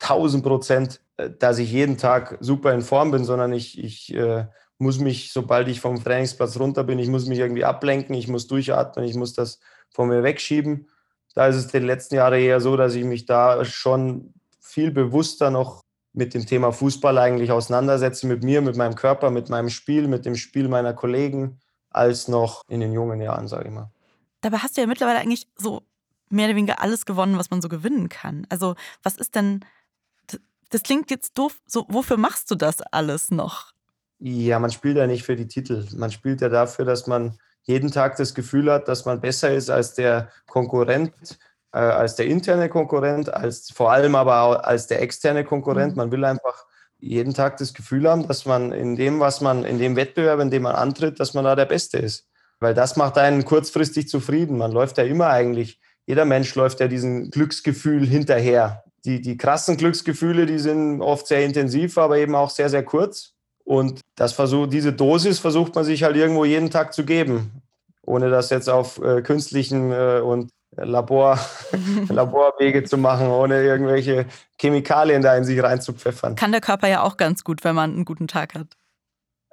1000 0.00 0.42
Prozent, 0.42 1.00
äh, 1.16 1.30
dass 1.30 1.58
ich 1.58 1.70
jeden 1.70 1.96
Tag 1.96 2.36
super 2.40 2.74
in 2.74 2.82
Form 2.82 3.12
bin, 3.12 3.24
sondern 3.24 3.52
ich, 3.52 3.82
ich 3.82 4.12
äh, 4.14 4.46
muss 4.78 4.98
mich, 4.98 5.32
sobald 5.32 5.68
ich 5.68 5.80
vom 5.80 6.02
Trainingsplatz 6.02 6.58
runter 6.58 6.82
bin, 6.82 6.98
ich 6.98 7.08
muss 7.08 7.26
mich 7.26 7.38
irgendwie 7.38 7.64
ablenken, 7.64 8.16
ich 8.16 8.26
muss 8.26 8.48
durchatmen, 8.48 9.04
ich 9.04 9.14
muss 9.14 9.32
das 9.32 9.60
von 9.90 10.08
mir 10.08 10.24
wegschieben. 10.24 10.88
Da 11.36 11.46
ist 11.46 11.56
es 11.56 11.68
den 11.68 11.84
letzten 11.84 12.16
Jahren 12.16 12.34
eher 12.34 12.60
so, 12.60 12.76
dass 12.76 12.96
ich 12.96 13.04
mich 13.04 13.24
da 13.24 13.64
schon 13.64 14.34
viel 14.74 14.90
bewusster 14.90 15.50
noch 15.50 15.82
mit 16.12 16.34
dem 16.34 16.46
Thema 16.46 16.72
Fußball 16.72 17.16
eigentlich 17.18 17.52
auseinandersetze, 17.52 18.26
mit 18.26 18.42
mir, 18.42 18.60
mit 18.60 18.76
meinem 18.76 18.96
Körper, 18.96 19.30
mit 19.30 19.48
meinem 19.48 19.70
Spiel, 19.70 20.08
mit 20.08 20.26
dem 20.26 20.36
Spiel 20.36 20.68
meiner 20.68 20.94
Kollegen, 20.94 21.60
als 21.90 22.28
noch 22.28 22.62
in 22.68 22.80
den 22.80 22.92
jungen 22.92 23.20
Jahren, 23.20 23.48
sage 23.48 23.68
ich 23.68 23.74
mal. 23.74 23.90
Dabei 24.40 24.58
hast 24.58 24.76
du 24.76 24.80
ja 24.80 24.86
mittlerweile 24.86 25.20
eigentlich 25.20 25.48
so 25.56 25.82
mehr 26.28 26.46
oder 26.46 26.56
weniger 26.56 26.80
alles 26.80 27.06
gewonnen, 27.06 27.38
was 27.38 27.50
man 27.50 27.62
so 27.62 27.68
gewinnen 27.68 28.08
kann. 28.08 28.46
Also, 28.48 28.74
was 29.02 29.16
ist 29.16 29.34
denn, 29.34 29.64
das 30.70 30.82
klingt 30.82 31.10
jetzt 31.10 31.38
doof, 31.38 31.60
so, 31.66 31.86
wofür 31.88 32.16
machst 32.16 32.50
du 32.50 32.56
das 32.56 32.80
alles 32.80 33.30
noch? 33.30 33.72
Ja, 34.18 34.58
man 34.58 34.70
spielt 34.70 34.96
ja 34.96 35.06
nicht 35.06 35.22
für 35.22 35.36
die 35.36 35.48
Titel. 35.48 35.86
Man 35.96 36.10
spielt 36.10 36.40
ja 36.40 36.48
dafür, 36.48 36.84
dass 36.84 37.06
man 37.06 37.38
jeden 37.62 37.90
Tag 37.90 38.16
das 38.16 38.34
Gefühl 38.34 38.70
hat, 38.70 38.88
dass 38.88 39.04
man 39.04 39.20
besser 39.20 39.52
ist 39.54 39.70
als 39.70 39.94
der 39.94 40.30
Konkurrent, 40.46 41.38
äh, 41.74 41.78
als 41.78 42.14
der 42.14 42.26
interne 42.26 42.68
Konkurrent, 42.68 43.34
als 43.34 43.70
vor 43.72 43.90
allem 43.90 44.14
aber 44.14 44.42
auch 44.42 44.62
als 44.62 44.86
der 44.86 45.02
externe 45.02 45.44
Konkurrent. 45.44 45.92
Mhm. 45.92 45.96
Man 45.96 46.12
will 46.12 46.24
einfach 46.24 46.66
jeden 47.00 47.34
Tag 47.34 47.56
das 47.56 47.74
Gefühl 47.74 48.08
haben, 48.08 48.28
dass 48.28 48.46
man 48.46 48.72
in 48.72 48.96
dem, 48.96 49.18
was 49.18 49.40
man, 49.40 49.64
in 49.64 49.78
dem 49.78 49.96
Wettbewerb, 49.96 50.40
in 50.40 50.50
dem 50.50 50.62
man 50.62 50.76
antritt, 50.76 51.18
dass 51.18 51.34
man 51.34 51.44
da 51.44 51.56
der 51.56 51.66
Beste 51.66 51.98
ist. 51.98 52.28
Weil 52.60 52.74
das 52.74 52.96
macht 52.96 53.18
einen 53.18 53.44
kurzfristig 53.44 54.08
zufrieden. 54.08 54.56
Man 54.56 54.70
läuft 54.70 54.98
ja 54.98 55.04
immer 55.04 55.28
eigentlich, 55.28 55.80
jeder 56.06 56.24
Mensch 56.24 56.54
läuft 56.54 56.80
ja 56.80 56.86
diesem 56.86 57.30
Glücksgefühl 57.30 58.06
hinterher. 58.06 58.84
Die, 59.04 59.20
die 59.20 59.36
krassen 59.36 59.76
Glücksgefühle, 59.76 60.46
die 60.46 60.60
sind 60.60 61.02
oft 61.02 61.26
sehr 61.26 61.44
intensiv, 61.44 61.98
aber 61.98 62.18
eben 62.18 62.36
auch 62.36 62.50
sehr, 62.50 62.70
sehr 62.70 62.84
kurz. 62.84 63.32
Und 63.64 64.00
das 64.14 64.32
versuch, 64.32 64.68
diese 64.68 64.92
Dosis 64.92 65.40
versucht 65.40 65.74
man 65.74 65.84
sich 65.84 66.04
halt 66.04 66.16
irgendwo 66.16 66.44
jeden 66.44 66.70
Tag 66.70 66.94
zu 66.94 67.04
geben, 67.04 67.62
ohne 68.06 68.30
das 68.30 68.50
jetzt 68.50 68.70
auf 68.70 69.02
äh, 69.02 69.22
künstlichen 69.22 69.90
äh, 69.90 70.20
und 70.20 70.50
Labor, 70.76 71.38
Laborwege 72.08 72.84
zu 72.84 72.96
machen, 72.96 73.28
ohne 73.28 73.62
irgendwelche 73.62 74.26
Chemikalien 74.60 75.22
da 75.22 75.36
in 75.36 75.44
sich 75.44 75.62
reinzupfeffern. 75.62 76.34
Kann 76.34 76.52
der 76.52 76.60
Körper 76.60 76.88
ja 76.88 77.02
auch 77.02 77.16
ganz 77.16 77.44
gut, 77.44 77.64
wenn 77.64 77.74
man 77.74 77.92
einen 77.92 78.04
guten 78.04 78.28
Tag 78.28 78.54
hat. 78.54 78.68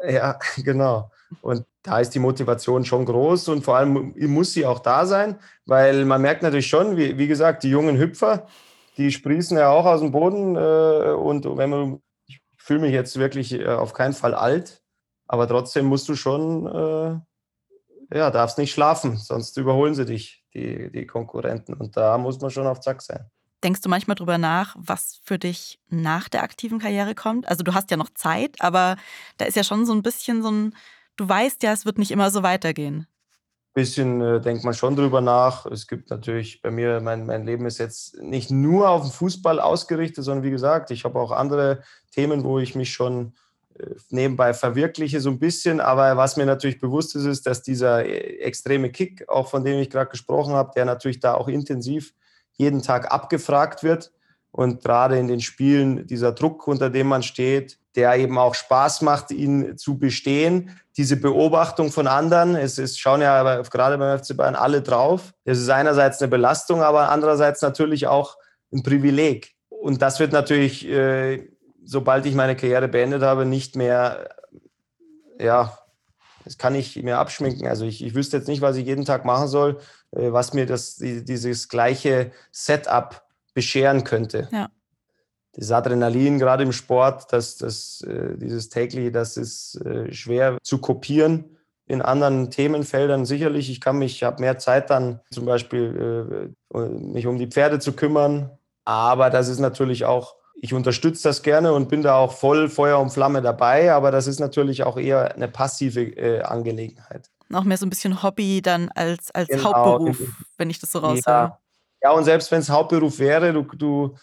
Ja, 0.07 0.39
genau. 0.57 1.12
Und 1.41 1.65
da 1.84 1.99
ist 1.99 2.12
die 2.12 2.19
Motivation 2.19 2.86
schon 2.86 3.05
groß 3.05 3.47
und 3.49 3.63
vor 3.63 3.77
allem 3.77 4.13
muss 4.15 4.53
sie 4.53 4.65
auch 4.65 4.79
da 4.79 5.05
sein, 5.05 5.39
weil 5.65 6.05
man 6.05 6.21
merkt 6.21 6.43
natürlich 6.43 6.67
schon, 6.67 6.97
wie, 6.97 7.17
wie 7.17 7.27
gesagt, 7.27 7.63
die 7.63 7.69
jungen 7.69 7.97
Hüpfer, 7.97 8.47
die 8.97 9.12
sprießen 9.12 9.57
ja 9.57 9.69
auch 9.69 9.86
aus 9.86 10.01
dem 10.01 10.12
Boden. 10.12 10.55
Äh, 10.55 11.13
und 11.13 11.45
wenn 11.57 11.69
man, 11.69 12.01
ich 12.27 12.39
fühle 12.57 12.81
mich 12.81 12.91
jetzt 12.91 13.17
wirklich 13.17 13.53
äh, 13.53 13.67
auf 13.67 13.93
keinen 13.93 14.13
Fall 14.13 14.36
alt, 14.36 14.84
aber 15.27 15.47
trotzdem 15.47 15.86
musst 15.86 16.10
du 16.10 16.15
schon, 16.15 16.67
äh, 16.67 18.17
ja, 18.17 18.29
darfst 18.29 18.57
nicht 18.57 18.73
schlafen, 18.73 19.17
sonst 19.17 19.55
überholen 19.57 19.95
sie 19.95 20.05
dich, 20.05 20.40
die, 20.54 20.92
die 20.92 21.06
Konkurrenten. 21.06 21.74
Und 21.74 21.98
da 21.98 22.18
muss 22.18 22.40
man 22.40 22.52
schon 22.52 22.68
auf 22.68 22.80
Zack 22.80 23.02
sein. 23.02 23.30
Denkst 23.64 23.82
du 23.82 23.90
manchmal 23.90 24.16
drüber 24.16 24.38
nach, 24.38 24.76
was 24.80 25.20
für 25.24 25.38
dich 25.38 25.80
nach 25.90 26.30
der 26.30 26.44
aktiven 26.44 26.80
Karriere 26.80 27.14
kommt? 27.14 27.48
Also 27.48 27.64
du 27.64 27.74
hast 27.74 27.92
ja 27.92 27.98
noch 27.98 28.10
Zeit, 28.10 28.56
aber 28.60 28.98
da 29.38 29.46
ist 29.46 29.56
ja 29.56 29.64
schon 29.64 29.86
so 29.86 29.94
ein 29.94 30.02
bisschen 30.02 30.42
so 30.42 30.50
ein, 30.50 30.76
du 31.16 31.30
weißt 31.30 31.62
ja, 31.62 31.72
es 31.72 31.86
wird 31.86 32.00
nicht 32.00 32.12
immer 32.12 32.32
so 32.32 32.42
weitergehen. 32.42 33.06
Ein 33.74 33.74
bisschen 33.74 34.22
äh, 34.22 34.42
denkt 34.42 34.64
man 34.64 34.74
schon 34.74 34.96
drüber 34.96 35.22
nach. 35.22 35.66
Es 35.68 35.88
gibt 35.88 36.10
natürlich 36.10 36.62
bei 36.62 36.72
mir, 36.72 37.02
mein, 37.02 37.26
mein 37.26 37.46
Leben 37.46 37.66
ist 37.68 37.78
jetzt 37.78 38.18
nicht 38.20 38.50
nur 38.50 38.90
auf 38.90 39.04
den 39.04 39.12
Fußball 39.12 39.60
ausgerichtet, 39.60 40.26
sondern 40.26 40.44
wie 40.44 40.52
gesagt, 40.52 40.90
ich 40.90 41.06
habe 41.06 41.20
auch 41.20 41.32
andere 41.32 41.84
Themen, 42.12 42.44
wo 42.44 42.58
ich 42.58 42.76
mich 42.76 42.92
schon 42.92 43.34
nebenbei 44.10 44.53
verwirkliche, 44.53 45.19
so 45.19 45.29
ein 45.29 45.39
bisschen. 45.39 45.79
Aber 45.79 46.17
was 46.17 46.38
mir 46.38 46.45
natürlich 46.45 46.79
bewusst 46.79 47.15
ist, 47.15 47.25
ist, 47.25 47.45
dass 47.45 47.62
dieser 47.62 48.05
äh, 48.05 48.39
extreme 48.39 48.89
Kick, 48.89 49.27
auch 49.29 49.49
von 49.49 49.63
dem 49.63 49.79
ich 49.79 49.89
gerade 49.89 50.10
gesprochen 50.10 50.53
habe, 50.53 50.71
der 50.75 50.86
natürlich 50.86 51.19
da 51.19 51.34
auch 51.34 51.47
intensiv 51.47 52.13
jeden 52.53 52.81
Tag 52.81 53.12
abgefragt 53.12 53.84
wird. 53.84 54.12
Und 54.51 54.84
gerade 54.84 55.17
in 55.17 55.27
den 55.27 55.39
Spielen 55.39 56.05
dieser 56.07 56.34
Druck, 56.34 56.67
unter 56.67 56.89
dem 56.89 57.07
man 57.07 57.23
steht, 57.23 57.79
der 57.95 58.15
eben 58.15 58.38
auch 58.38 58.55
Spaß 58.55 59.01
macht, 59.01 59.31
ihn 59.31 59.77
zu 59.77 59.97
bestehen. 59.97 60.77
Diese 60.97 61.17
Beobachtung 61.17 61.91
von 61.91 62.07
anderen, 62.07 62.55
es 62.55 62.77
ist, 62.77 62.99
schauen 62.99 63.21
ja 63.21 63.62
gerade 63.62 63.97
beim 63.97 64.19
FC 64.19 64.36
Bayern 64.36 64.55
alle 64.55 64.81
drauf. 64.81 65.34
Es 65.45 65.60
ist 65.60 65.69
einerseits 65.69 66.21
eine 66.21 66.29
Belastung, 66.29 66.81
aber 66.84 67.10
andererseits 67.10 67.62
natürlich 67.62 68.07
auch 68.07 68.36
ein 68.73 68.84
Privileg. 68.84 69.53
Und 69.69 70.01
das 70.01 70.19
wird 70.19 70.31
natürlich, 70.31 70.88
äh, 70.88 71.49
sobald 71.84 72.26
ich 72.26 72.36
meine 72.36 72.56
Karriere 72.56 72.88
beendet 72.88 73.22
habe, 73.22 73.46
nicht 73.46 73.76
mehr, 73.76 74.30
ja, 75.39 75.78
das 76.44 76.58
kann 76.58 76.76
ich 76.76 77.02
mir 77.02 77.17
abschminken. 77.17 77.67
Also 77.67 77.86
ich, 77.86 78.04
ich 78.04 78.15
wüsste 78.15 78.38
jetzt 78.38 78.48
nicht, 78.48 78.62
was 78.62 78.78
ich 78.78 78.86
jeden 78.86 79.06
Tag 79.06 79.26
machen 79.26 79.48
soll, 79.48 79.80
äh, 80.12 80.32
was 80.32 80.54
mir 80.54 80.65
das, 80.65 80.96
dieses 80.98 81.70
gleiche 81.70 82.32
Setup 82.52 83.24
bescheren 83.54 84.04
könnte. 84.04 84.48
Ja. 84.52 84.70
Das 85.54 85.72
Adrenalin, 85.72 86.39
gerade 86.39 86.63
im 86.63 86.72
Sport, 86.72 87.34
das, 87.34 87.58
das, 87.58 88.02
äh, 88.02 88.38
dieses 88.38 88.70
tägliche, 88.70 89.12
das 89.12 89.36
ist 89.36 89.76
äh, 89.86 90.12
schwer 90.13 90.58
zu 90.63 90.80
kopieren. 90.80 91.58
In 91.86 92.02
anderen 92.02 92.50
Themenfeldern 92.50 93.26
sicherlich. 93.26 93.70
Ich 93.70 93.82
kann 93.82 93.98
mich, 93.98 94.13
ich 94.13 94.24
habe 94.24 94.39
mehr 94.39 94.58
Zeit 94.58 94.89
dann 94.89 95.20
zum 95.30 95.46
Beispiel 95.46 96.54
mich 96.70 97.28
um 97.28 97.38
die 97.38 97.48
Pferde 97.48 97.80
zu 97.80 97.91
kümmern. 97.91 98.50
Aber 98.86 99.30
das 99.30 99.50
ist 99.50 99.60
natürlich 99.60 100.06
auch 100.06 100.36
ich 100.63 100.76
unterstütze 100.76 101.24
das 101.24 101.41
gerne 101.41 101.74
und 101.74 101.89
bin 101.89 102.04
da 102.04 102.17
auch 102.17 102.34
voll 102.34 102.69
Feuer 102.69 103.00
und 103.00 103.10
Flamme 103.10 103.41
dabei, 103.41 103.91
aber 103.91 104.12
das 104.12 104.28
ist 104.28 104.39
natürlich 104.39 104.84
auch 104.84 104.95
eher 104.95 105.34
eine 105.34 105.47
passive 105.47 106.02
äh, 106.02 106.43
Angelegenheit. 106.43 107.32
Noch 107.50 107.63
mehr 107.63 107.78
so 107.78 107.88
ein 107.88 107.89
bisschen 107.89 108.21
Hobby 108.21 108.62
dann 108.62 108.89
als, 108.93 109.32
als 109.32 109.47
genau. 109.47 109.63
Hauptberuf, 109.63 110.19
wenn 110.60 110.69
ich 110.69 110.78
das 110.78 110.91
so 110.91 111.00
raushöre. 111.00 111.26
Ja. 111.26 111.60
ja, 112.04 112.12
und 112.12 112.26
selbst 112.26 112.52
wenn 112.52 112.60
es 112.60 112.69
Hauptberuf 112.69 113.17
wäre, 113.17 113.54
du, 113.54 113.63
du 113.76 114.15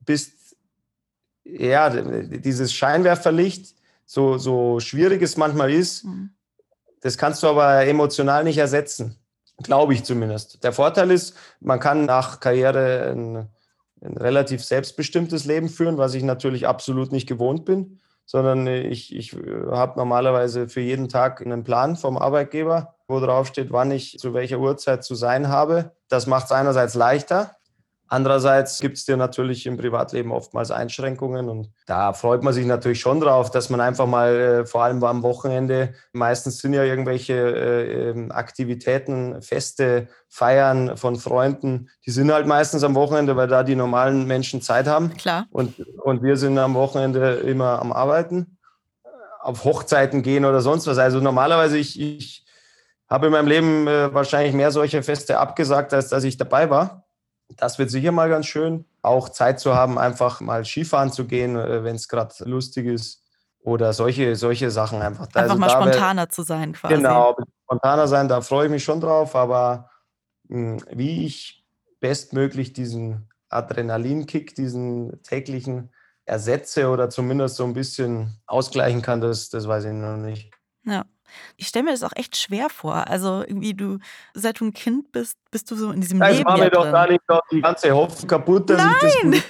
bist, 0.00 0.54
ja, 1.44 1.88
dieses 1.88 2.74
Scheinwerferlicht, 2.74 3.74
so, 4.04 4.36
so 4.36 4.80
schwierig 4.80 5.22
es 5.22 5.38
manchmal 5.38 5.72
ist, 5.72 6.04
mhm. 6.04 6.34
das 7.00 7.16
kannst 7.16 7.42
du 7.42 7.46
aber 7.46 7.86
emotional 7.86 8.44
nicht 8.44 8.58
ersetzen. 8.58 9.18
Glaube 9.62 9.94
ich 9.94 10.04
zumindest. 10.04 10.62
Der 10.62 10.74
Vorteil 10.74 11.10
ist, 11.10 11.34
man 11.60 11.80
kann 11.80 12.04
nach 12.04 12.40
Karriere 12.40 13.12
ein 13.12 13.53
ein 14.04 14.16
relativ 14.16 14.62
selbstbestimmtes 14.62 15.44
Leben 15.44 15.68
führen, 15.68 15.98
was 15.98 16.14
ich 16.14 16.22
natürlich 16.22 16.66
absolut 16.66 17.12
nicht 17.12 17.26
gewohnt 17.26 17.64
bin, 17.64 18.00
sondern 18.26 18.66
ich, 18.66 19.14
ich 19.14 19.34
äh, 19.34 19.66
habe 19.70 19.98
normalerweise 19.98 20.68
für 20.68 20.80
jeden 20.80 21.08
Tag 21.08 21.40
einen 21.44 21.64
Plan 21.64 21.96
vom 21.96 22.16
Arbeitgeber, 22.16 22.94
wo 23.08 23.20
drauf 23.20 23.48
steht, 23.48 23.72
wann 23.72 23.90
ich 23.90 24.18
zu 24.18 24.34
welcher 24.34 24.58
Uhrzeit 24.58 25.04
zu 25.04 25.14
sein 25.14 25.48
habe. 25.48 25.92
Das 26.08 26.26
macht 26.26 26.46
es 26.46 26.52
einerseits 26.52 26.94
leichter, 26.94 27.56
Andererseits 28.08 28.80
gibt 28.80 28.98
es 28.98 29.06
dir 29.06 29.16
natürlich 29.16 29.66
im 29.66 29.78
Privatleben 29.78 30.30
oftmals 30.30 30.70
Einschränkungen 30.70 31.48
und 31.48 31.70
da 31.86 32.12
freut 32.12 32.42
man 32.42 32.52
sich 32.52 32.66
natürlich 32.66 33.00
schon 33.00 33.20
drauf, 33.20 33.50
dass 33.50 33.70
man 33.70 33.80
einfach 33.80 34.06
mal, 34.06 34.34
äh, 34.34 34.66
vor 34.66 34.84
allem 34.84 35.02
am 35.02 35.22
Wochenende, 35.22 35.94
meistens 36.12 36.58
sind 36.58 36.74
ja 36.74 36.84
irgendwelche 36.84 37.32
äh, 37.32 38.10
ähm, 38.10 38.30
Aktivitäten, 38.30 39.40
Feste, 39.40 40.08
Feiern 40.28 40.96
von 40.96 41.16
Freunden, 41.16 41.88
die 42.04 42.10
sind 42.10 42.30
halt 42.30 42.46
meistens 42.46 42.84
am 42.84 42.94
Wochenende, 42.94 43.36
weil 43.36 43.48
da 43.48 43.62
die 43.62 43.76
normalen 43.76 44.26
Menschen 44.26 44.60
Zeit 44.60 44.86
haben. 44.86 45.14
Klar. 45.14 45.46
Und, 45.50 45.80
und 46.02 46.22
wir 46.22 46.36
sind 46.36 46.58
am 46.58 46.74
Wochenende 46.74 47.34
immer 47.36 47.80
am 47.80 47.92
Arbeiten, 47.92 48.58
auf 49.40 49.64
Hochzeiten 49.64 50.22
gehen 50.22 50.44
oder 50.44 50.60
sonst 50.60 50.86
was. 50.86 50.98
Also 50.98 51.20
normalerweise, 51.20 51.78
ich, 51.78 52.00
ich 52.00 52.44
habe 53.08 53.26
in 53.26 53.32
meinem 53.32 53.48
Leben 53.48 53.86
äh, 53.86 54.12
wahrscheinlich 54.12 54.54
mehr 54.54 54.70
solche 54.70 55.02
Feste 55.02 55.38
abgesagt, 55.38 55.94
als 55.94 56.08
dass 56.08 56.24
ich 56.24 56.36
dabei 56.36 56.68
war. 56.70 57.03
Das 57.50 57.78
wird 57.78 57.90
sicher 57.90 58.12
mal 58.12 58.28
ganz 58.28 58.46
schön. 58.46 58.84
Auch 59.02 59.28
Zeit 59.28 59.60
zu 59.60 59.74
haben, 59.74 59.98
einfach 59.98 60.40
mal 60.40 60.64
Skifahren 60.64 61.12
zu 61.12 61.26
gehen, 61.26 61.56
äh, 61.56 61.84
wenn 61.84 61.96
es 61.96 62.08
gerade 62.08 62.34
lustig 62.44 62.86
ist. 62.86 63.22
Oder 63.60 63.94
solche, 63.94 64.36
solche 64.36 64.70
Sachen 64.70 65.00
einfach. 65.00 65.26
Einfach 65.26 65.40
also 65.40 65.56
mal 65.56 65.70
spontaner 65.70 66.22
wär, 66.22 66.28
zu 66.28 66.42
sein 66.42 66.74
quasi. 66.74 66.94
Genau, 66.94 67.34
spontaner 67.64 68.08
sein, 68.08 68.28
da 68.28 68.42
freue 68.42 68.66
ich 68.66 68.70
mich 68.70 68.84
schon 68.84 69.00
drauf. 69.00 69.34
Aber 69.34 69.90
mh, 70.48 70.80
hm, 70.80 70.84
wie 70.90 71.24
ich 71.24 71.64
bestmöglich 72.00 72.74
diesen 72.74 73.30
Adrenalinkick, 73.48 74.54
diesen 74.54 75.22
täglichen 75.22 75.90
ersetze 76.26 76.88
oder 76.88 77.08
zumindest 77.10 77.56
so 77.56 77.64
ein 77.64 77.74
bisschen 77.74 78.38
ausgleichen 78.46 79.02
kann, 79.02 79.20
das, 79.20 79.48
das 79.48 79.66
weiß 79.68 79.84
ich 79.84 79.92
noch 79.92 80.16
nicht. 80.16 80.50
Ja. 80.84 81.04
Ich 81.56 81.68
stelle 81.68 81.84
mir 81.84 81.90
das 81.92 82.02
auch 82.02 82.12
echt 82.14 82.36
schwer 82.36 82.68
vor. 82.70 83.08
Also 83.08 83.42
irgendwie 83.46 83.74
du, 83.74 83.98
seit 84.34 84.60
du 84.60 84.66
ein 84.66 84.72
Kind 84.72 85.12
bist, 85.12 85.38
bist 85.50 85.70
du 85.70 85.76
so 85.76 85.90
in 85.90 86.00
diesem 86.00 86.20
ja, 86.20 86.28
Leben. 86.28 86.38
Ich 86.40 86.44
mache 86.44 86.60
mir 86.60 86.70
doch 86.70 86.90
gar 86.90 87.08
nicht 87.10 87.28
noch 87.28 87.40
die 87.50 87.60
ganze 87.60 87.90
Hoffnung 87.92 88.28
kaputt, 88.28 88.70
dass 88.70 88.78
Nein! 88.78 89.32
das 89.32 89.42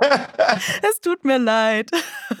Es 0.90 1.00
tut 1.00 1.24
mir 1.24 1.38
leid. 1.38 1.90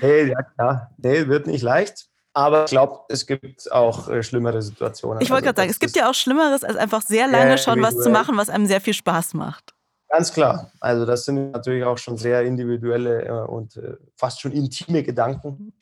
nee, 0.00 0.24
ja 0.24 0.42
klar. 0.42 0.90
Nee, 0.98 1.26
wird 1.28 1.46
nicht 1.46 1.62
leicht. 1.62 2.08
Aber 2.34 2.64
ich 2.64 2.70
glaube, 2.70 3.00
es 3.08 3.26
gibt 3.26 3.70
auch 3.70 4.08
äh, 4.08 4.22
schlimmere 4.22 4.62
Situationen. 4.62 5.20
Ich 5.20 5.30
wollte 5.30 5.48
also, 5.48 5.54
gerade 5.54 5.60
sagen, 5.62 5.70
es 5.70 5.78
gibt 5.78 5.96
ja 5.96 6.08
auch 6.08 6.14
Schlimmeres, 6.14 6.64
als 6.64 6.76
einfach 6.76 7.02
sehr 7.02 7.26
lange 7.26 7.58
schon 7.58 7.82
was 7.82 7.98
zu 7.98 8.08
machen, 8.08 8.36
was 8.38 8.48
einem 8.48 8.66
sehr 8.66 8.80
viel 8.80 8.94
Spaß 8.94 9.34
macht. 9.34 9.74
Ganz 10.08 10.32
klar. 10.32 10.70
Also 10.80 11.06
das 11.06 11.24
sind 11.24 11.52
natürlich 11.52 11.84
auch 11.84 11.98
schon 11.98 12.16
sehr 12.16 12.42
individuelle 12.42 13.24
äh, 13.24 13.30
und 13.30 13.76
äh, 13.76 13.96
fast 14.16 14.40
schon 14.40 14.52
intime 14.52 15.02
Gedanken. 15.02 15.72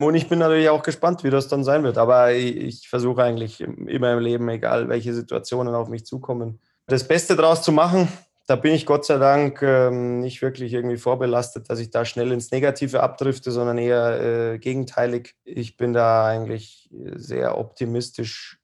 Und 0.00 0.14
ich 0.14 0.30
bin 0.30 0.38
natürlich 0.38 0.70
auch 0.70 0.82
gespannt, 0.82 1.24
wie 1.24 1.30
das 1.30 1.48
dann 1.48 1.62
sein 1.62 1.82
wird. 1.82 1.98
Aber 1.98 2.32
ich, 2.32 2.56
ich 2.56 2.88
versuche 2.88 3.22
eigentlich 3.22 3.60
immer 3.60 4.14
im 4.14 4.18
Leben, 4.18 4.48
egal 4.48 4.88
welche 4.88 5.12
Situationen 5.12 5.74
auf 5.74 5.88
mich 5.88 6.06
zukommen, 6.06 6.58
das 6.86 7.06
Beste 7.06 7.36
draus 7.36 7.62
zu 7.62 7.70
machen. 7.70 8.08
Da 8.46 8.56
bin 8.56 8.74
ich 8.74 8.86
Gott 8.86 9.04
sei 9.04 9.18
Dank 9.18 9.60
ähm, 9.62 10.20
nicht 10.20 10.40
wirklich 10.40 10.72
irgendwie 10.72 10.96
vorbelastet, 10.96 11.68
dass 11.68 11.78
ich 11.78 11.90
da 11.90 12.06
schnell 12.06 12.32
ins 12.32 12.50
Negative 12.50 13.02
abdrifte, 13.02 13.52
sondern 13.52 13.76
eher 13.76 14.54
äh, 14.54 14.58
gegenteilig. 14.58 15.36
Ich 15.44 15.76
bin 15.76 15.92
da 15.92 16.26
eigentlich 16.26 16.88
sehr 17.16 17.58
optimistisch. 17.58 18.58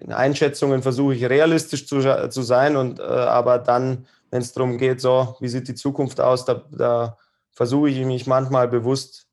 In 0.00 0.12
Einschätzungen 0.12 0.82
versuche 0.82 1.14
ich 1.14 1.24
realistisch 1.28 1.86
zu, 1.86 2.00
zu 2.30 2.42
sein, 2.42 2.76
und, 2.76 2.98
äh, 2.98 3.02
aber 3.02 3.58
dann, 3.58 4.06
wenn 4.30 4.40
es 4.40 4.54
darum 4.54 4.78
geht, 4.78 5.02
so, 5.02 5.36
wie 5.40 5.48
sieht 5.48 5.68
die 5.68 5.74
Zukunft 5.74 6.20
aus, 6.20 6.46
da, 6.46 6.64
da 6.72 7.16
versuche 7.52 7.90
ich 7.90 8.04
mich 8.04 8.26
manchmal 8.26 8.68
bewusst 8.68 9.27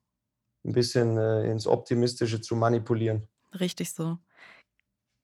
ein 0.66 0.74
bisschen 0.74 1.18
äh, 1.18 1.50
ins 1.50 1.68
Optimistische 1.68 2.42
zu 2.42 2.56
manipulieren. 2.56 3.28
Richtig 3.60 3.94
so. 3.94 4.18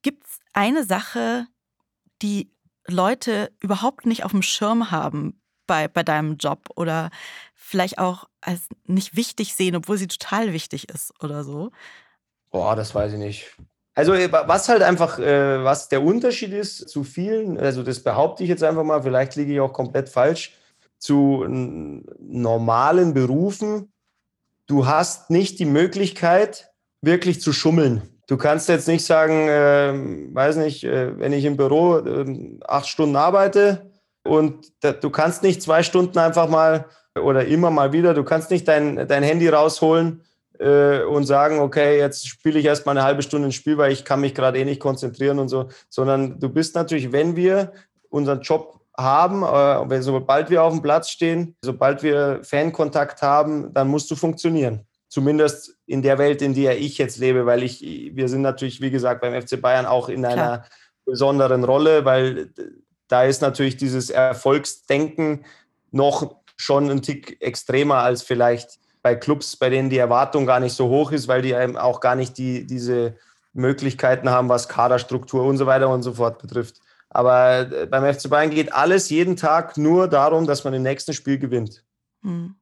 Gibt 0.02 0.26
es 0.26 0.38
eine 0.52 0.84
Sache, 0.84 1.46
die 2.22 2.50
Leute 2.86 3.52
überhaupt 3.60 4.06
nicht 4.06 4.24
auf 4.24 4.32
dem 4.32 4.42
Schirm 4.42 4.90
haben 4.90 5.40
bei, 5.66 5.88
bei 5.88 6.02
deinem 6.02 6.36
Job 6.36 6.68
oder 6.76 7.10
vielleicht 7.54 7.98
auch 7.98 8.28
als 8.40 8.68
nicht 8.86 9.16
wichtig 9.16 9.54
sehen, 9.54 9.76
obwohl 9.76 9.98
sie 9.98 10.08
total 10.08 10.52
wichtig 10.52 10.88
ist 10.88 11.12
oder 11.22 11.44
so? 11.44 11.70
Boah, 12.50 12.76
das 12.76 12.94
weiß 12.94 13.12
ich 13.12 13.18
nicht. 13.18 13.56
Also 13.94 14.14
äh, 14.14 14.32
was 14.32 14.68
halt 14.68 14.82
einfach, 14.82 15.18
äh, 15.18 15.62
was 15.62 15.88
der 15.88 16.02
Unterschied 16.02 16.52
ist 16.52 16.88
zu 16.88 17.04
vielen, 17.04 17.58
also 17.58 17.82
das 17.82 18.02
behaupte 18.02 18.42
ich 18.42 18.48
jetzt 18.48 18.64
einfach 18.64 18.84
mal, 18.84 19.02
vielleicht 19.02 19.36
liege 19.36 19.52
ich 19.52 19.60
auch 19.60 19.72
komplett 19.72 20.08
falsch, 20.08 20.56
zu 20.98 21.44
normalen 21.48 23.12
Berufen, 23.12 23.92
du 24.72 24.86
hast 24.86 25.28
nicht 25.28 25.58
die 25.58 25.66
Möglichkeit, 25.66 26.72
wirklich 27.02 27.42
zu 27.42 27.52
schummeln. 27.52 28.00
Du 28.26 28.38
kannst 28.38 28.70
jetzt 28.70 28.88
nicht 28.88 29.04
sagen, 29.04 29.46
äh, 29.46 29.92
weiß 30.34 30.56
nicht, 30.56 30.82
äh, 30.84 31.18
wenn 31.18 31.34
ich 31.34 31.44
im 31.44 31.58
Büro 31.58 31.98
äh, 31.98 32.58
acht 32.66 32.88
Stunden 32.88 33.16
arbeite 33.16 33.90
und 34.24 34.72
da, 34.80 34.92
du 34.92 35.10
kannst 35.10 35.42
nicht 35.42 35.60
zwei 35.60 35.82
Stunden 35.82 36.18
einfach 36.18 36.48
mal 36.48 36.86
oder 37.20 37.44
immer 37.44 37.70
mal 37.70 37.92
wieder, 37.92 38.14
du 38.14 38.24
kannst 38.24 38.50
nicht 38.50 38.66
dein, 38.66 39.06
dein 39.06 39.22
Handy 39.22 39.46
rausholen 39.48 40.22
äh, 40.58 41.02
und 41.02 41.26
sagen, 41.26 41.58
okay, 41.58 41.98
jetzt 41.98 42.26
spiele 42.26 42.58
ich 42.58 42.64
erst 42.64 42.86
mal 42.86 42.92
eine 42.92 43.02
halbe 43.02 43.20
Stunde 43.20 43.48
ein 43.48 43.52
Spiel, 43.52 43.76
weil 43.76 43.92
ich 43.92 44.06
kann 44.06 44.22
mich 44.22 44.34
gerade 44.34 44.58
eh 44.58 44.64
nicht 44.64 44.80
konzentrieren 44.80 45.38
und 45.38 45.48
so, 45.48 45.68
sondern 45.90 46.40
du 46.40 46.48
bist 46.48 46.74
natürlich, 46.74 47.12
wenn 47.12 47.36
wir 47.36 47.72
unseren 48.08 48.40
Job 48.40 48.80
haben, 48.96 49.42
äh, 49.42 50.02
sobald 50.02 50.50
wir 50.50 50.62
auf 50.62 50.72
dem 50.72 50.82
Platz 50.82 51.10
stehen, 51.10 51.56
sobald 51.62 52.02
wir 52.02 52.40
Fankontakt 52.42 53.22
haben, 53.22 53.72
dann 53.72 53.88
musst 53.88 54.10
du 54.10 54.16
funktionieren. 54.16 54.86
Zumindest 55.08 55.76
in 55.86 56.02
der 56.02 56.18
Welt, 56.18 56.40
in 56.42 56.54
der 56.54 56.78
ich 56.78 56.98
jetzt 56.98 57.18
lebe, 57.18 57.44
weil 57.46 57.62
ich, 57.62 57.82
wir 57.82 58.28
sind 58.28 58.42
natürlich, 58.42 58.80
wie 58.80 58.90
gesagt, 58.90 59.20
beim 59.20 59.40
FC 59.40 59.60
Bayern 59.60 59.86
auch 59.86 60.08
in 60.08 60.22
Klar. 60.22 60.32
einer 60.32 60.64
besonderen 61.04 61.64
Rolle, 61.64 62.04
weil 62.04 62.50
da 63.08 63.24
ist 63.24 63.42
natürlich 63.42 63.76
dieses 63.76 64.08
Erfolgsdenken 64.08 65.44
noch 65.90 66.36
schon 66.56 66.90
ein 66.90 67.02
Tick 67.02 67.36
extremer 67.40 67.96
als 67.96 68.22
vielleicht 68.22 68.78
bei 69.02 69.16
Clubs, 69.16 69.56
bei 69.56 69.68
denen 69.68 69.90
die 69.90 69.98
Erwartung 69.98 70.46
gar 70.46 70.60
nicht 70.60 70.74
so 70.74 70.88
hoch 70.88 71.12
ist, 71.12 71.28
weil 71.28 71.42
die 71.42 71.52
eben 71.52 71.76
auch 71.76 72.00
gar 72.00 72.14
nicht 72.14 72.38
die, 72.38 72.66
diese 72.66 73.16
Möglichkeiten 73.52 74.30
haben, 74.30 74.48
was 74.48 74.68
Kaderstruktur 74.68 75.44
und 75.44 75.58
so 75.58 75.66
weiter 75.66 75.88
und 75.88 76.02
so 76.02 76.14
fort 76.14 76.38
betrifft. 76.38 76.80
Aber 77.14 77.70
äh, 77.70 77.86
beim 77.86 78.12
FC 78.12 78.28
Bayern 78.28 78.50
geht 78.50 78.72
alles 78.72 79.10
jeden 79.10 79.36
Tag 79.36 79.76
nur 79.76 80.08
darum, 80.08 80.46
dass 80.46 80.64
man 80.64 80.74
im 80.74 80.82
nächsten 80.82 81.12
Spiel 81.12 81.38
gewinnt. 81.38 81.84
Hm. 82.22 82.56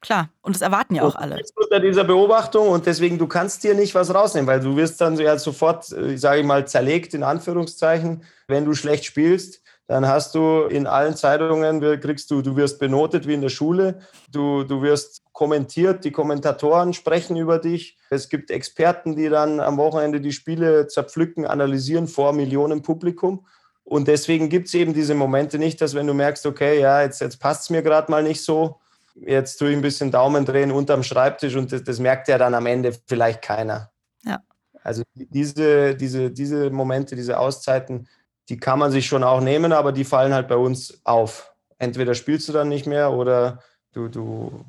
Klar, 0.00 0.30
und 0.40 0.56
das 0.56 0.62
erwarten 0.62 0.96
ja 0.96 1.04
auch 1.04 1.14
alle. 1.14 1.40
Unter 1.54 1.78
dieser 1.78 2.02
Beobachtung 2.02 2.68
und 2.68 2.86
deswegen, 2.86 3.18
du 3.18 3.28
kannst 3.28 3.62
dir 3.62 3.74
nicht 3.74 3.94
was 3.94 4.12
rausnehmen, 4.12 4.48
weil 4.48 4.58
du 4.58 4.74
wirst 4.74 5.00
dann 5.00 5.16
ja 5.16 5.38
sofort, 5.38 5.92
äh, 5.92 6.16
sage 6.18 6.40
ich 6.40 6.46
mal, 6.46 6.66
zerlegt, 6.66 7.14
in 7.14 7.22
Anführungszeichen, 7.22 8.24
wenn 8.48 8.64
du 8.64 8.74
schlecht 8.74 9.04
spielst 9.04 9.62
dann 9.88 10.06
hast 10.06 10.34
du 10.34 10.62
in 10.62 10.86
allen 10.86 11.16
Zeitungen, 11.16 11.80
kriegst 12.00 12.30
du, 12.30 12.40
du 12.40 12.56
wirst 12.56 12.78
benotet 12.78 13.26
wie 13.26 13.34
in 13.34 13.40
der 13.40 13.48
Schule, 13.48 14.00
du, 14.30 14.64
du 14.64 14.80
wirst 14.82 15.22
kommentiert, 15.32 16.04
die 16.04 16.12
Kommentatoren 16.12 16.92
sprechen 16.92 17.36
über 17.36 17.58
dich. 17.58 17.98
Es 18.10 18.28
gibt 18.28 18.50
Experten, 18.50 19.16
die 19.16 19.28
dann 19.28 19.60
am 19.60 19.76
Wochenende 19.76 20.20
die 20.20 20.32
Spiele 20.32 20.86
zerpflücken, 20.86 21.46
analysieren 21.46 22.06
vor 22.06 22.32
Millionen 22.32 22.82
Publikum. 22.82 23.46
Und 23.84 24.08
deswegen 24.08 24.48
gibt 24.48 24.68
es 24.68 24.74
eben 24.74 24.94
diese 24.94 25.14
Momente 25.14 25.58
nicht, 25.58 25.80
dass 25.80 25.94
wenn 25.94 26.06
du 26.06 26.14
merkst, 26.14 26.46
okay, 26.46 26.80
ja, 26.80 27.02
jetzt, 27.02 27.20
jetzt 27.20 27.40
passt 27.40 27.62
es 27.62 27.70
mir 27.70 27.82
gerade 27.82 28.10
mal 28.10 28.22
nicht 28.22 28.42
so, 28.42 28.78
jetzt 29.14 29.56
tue 29.56 29.70
ich 29.70 29.76
ein 29.76 29.82
bisschen 29.82 30.10
Daumen 30.10 30.44
drehen 30.44 30.70
unterm 30.70 31.02
Schreibtisch 31.02 31.56
und 31.56 31.72
das, 31.72 31.82
das 31.82 31.98
merkt 31.98 32.28
ja 32.28 32.38
dann 32.38 32.54
am 32.54 32.66
Ende 32.66 32.96
vielleicht 33.06 33.42
keiner. 33.42 33.90
Ja. 34.24 34.40
Also 34.82 35.02
diese, 35.14 35.94
diese, 35.94 36.30
diese 36.30 36.70
Momente, 36.70 37.16
diese 37.16 37.38
Auszeiten, 37.38 38.08
die 38.48 38.58
kann 38.58 38.78
man 38.78 38.90
sich 38.90 39.06
schon 39.06 39.24
auch 39.24 39.40
nehmen, 39.40 39.72
aber 39.72 39.92
die 39.92 40.04
fallen 40.04 40.34
halt 40.34 40.48
bei 40.48 40.56
uns 40.56 41.00
auf. 41.04 41.54
Entweder 41.78 42.14
spielst 42.14 42.48
du 42.48 42.52
dann 42.52 42.68
nicht 42.68 42.86
mehr 42.86 43.12
oder 43.12 43.60
du, 43.92 44.08
du 44.08 44.64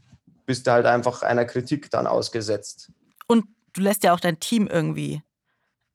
bist 0.46 0.68
halt 0.68 0.86
einfach 0.86 1.22
einer 1.22 1.46
Kritik 1.46 1.90
dann 1.92 2.08
ausgesetzt. 2.08 2.92
Und 3.28 3.46
du 3.74 3.82
lässt 3.82 4.04
ja 4.04 4.14
auch 4.14 4.20
dein 4.20 4.40
Team 4.40 4.68
irgendwie, 4.68 5.22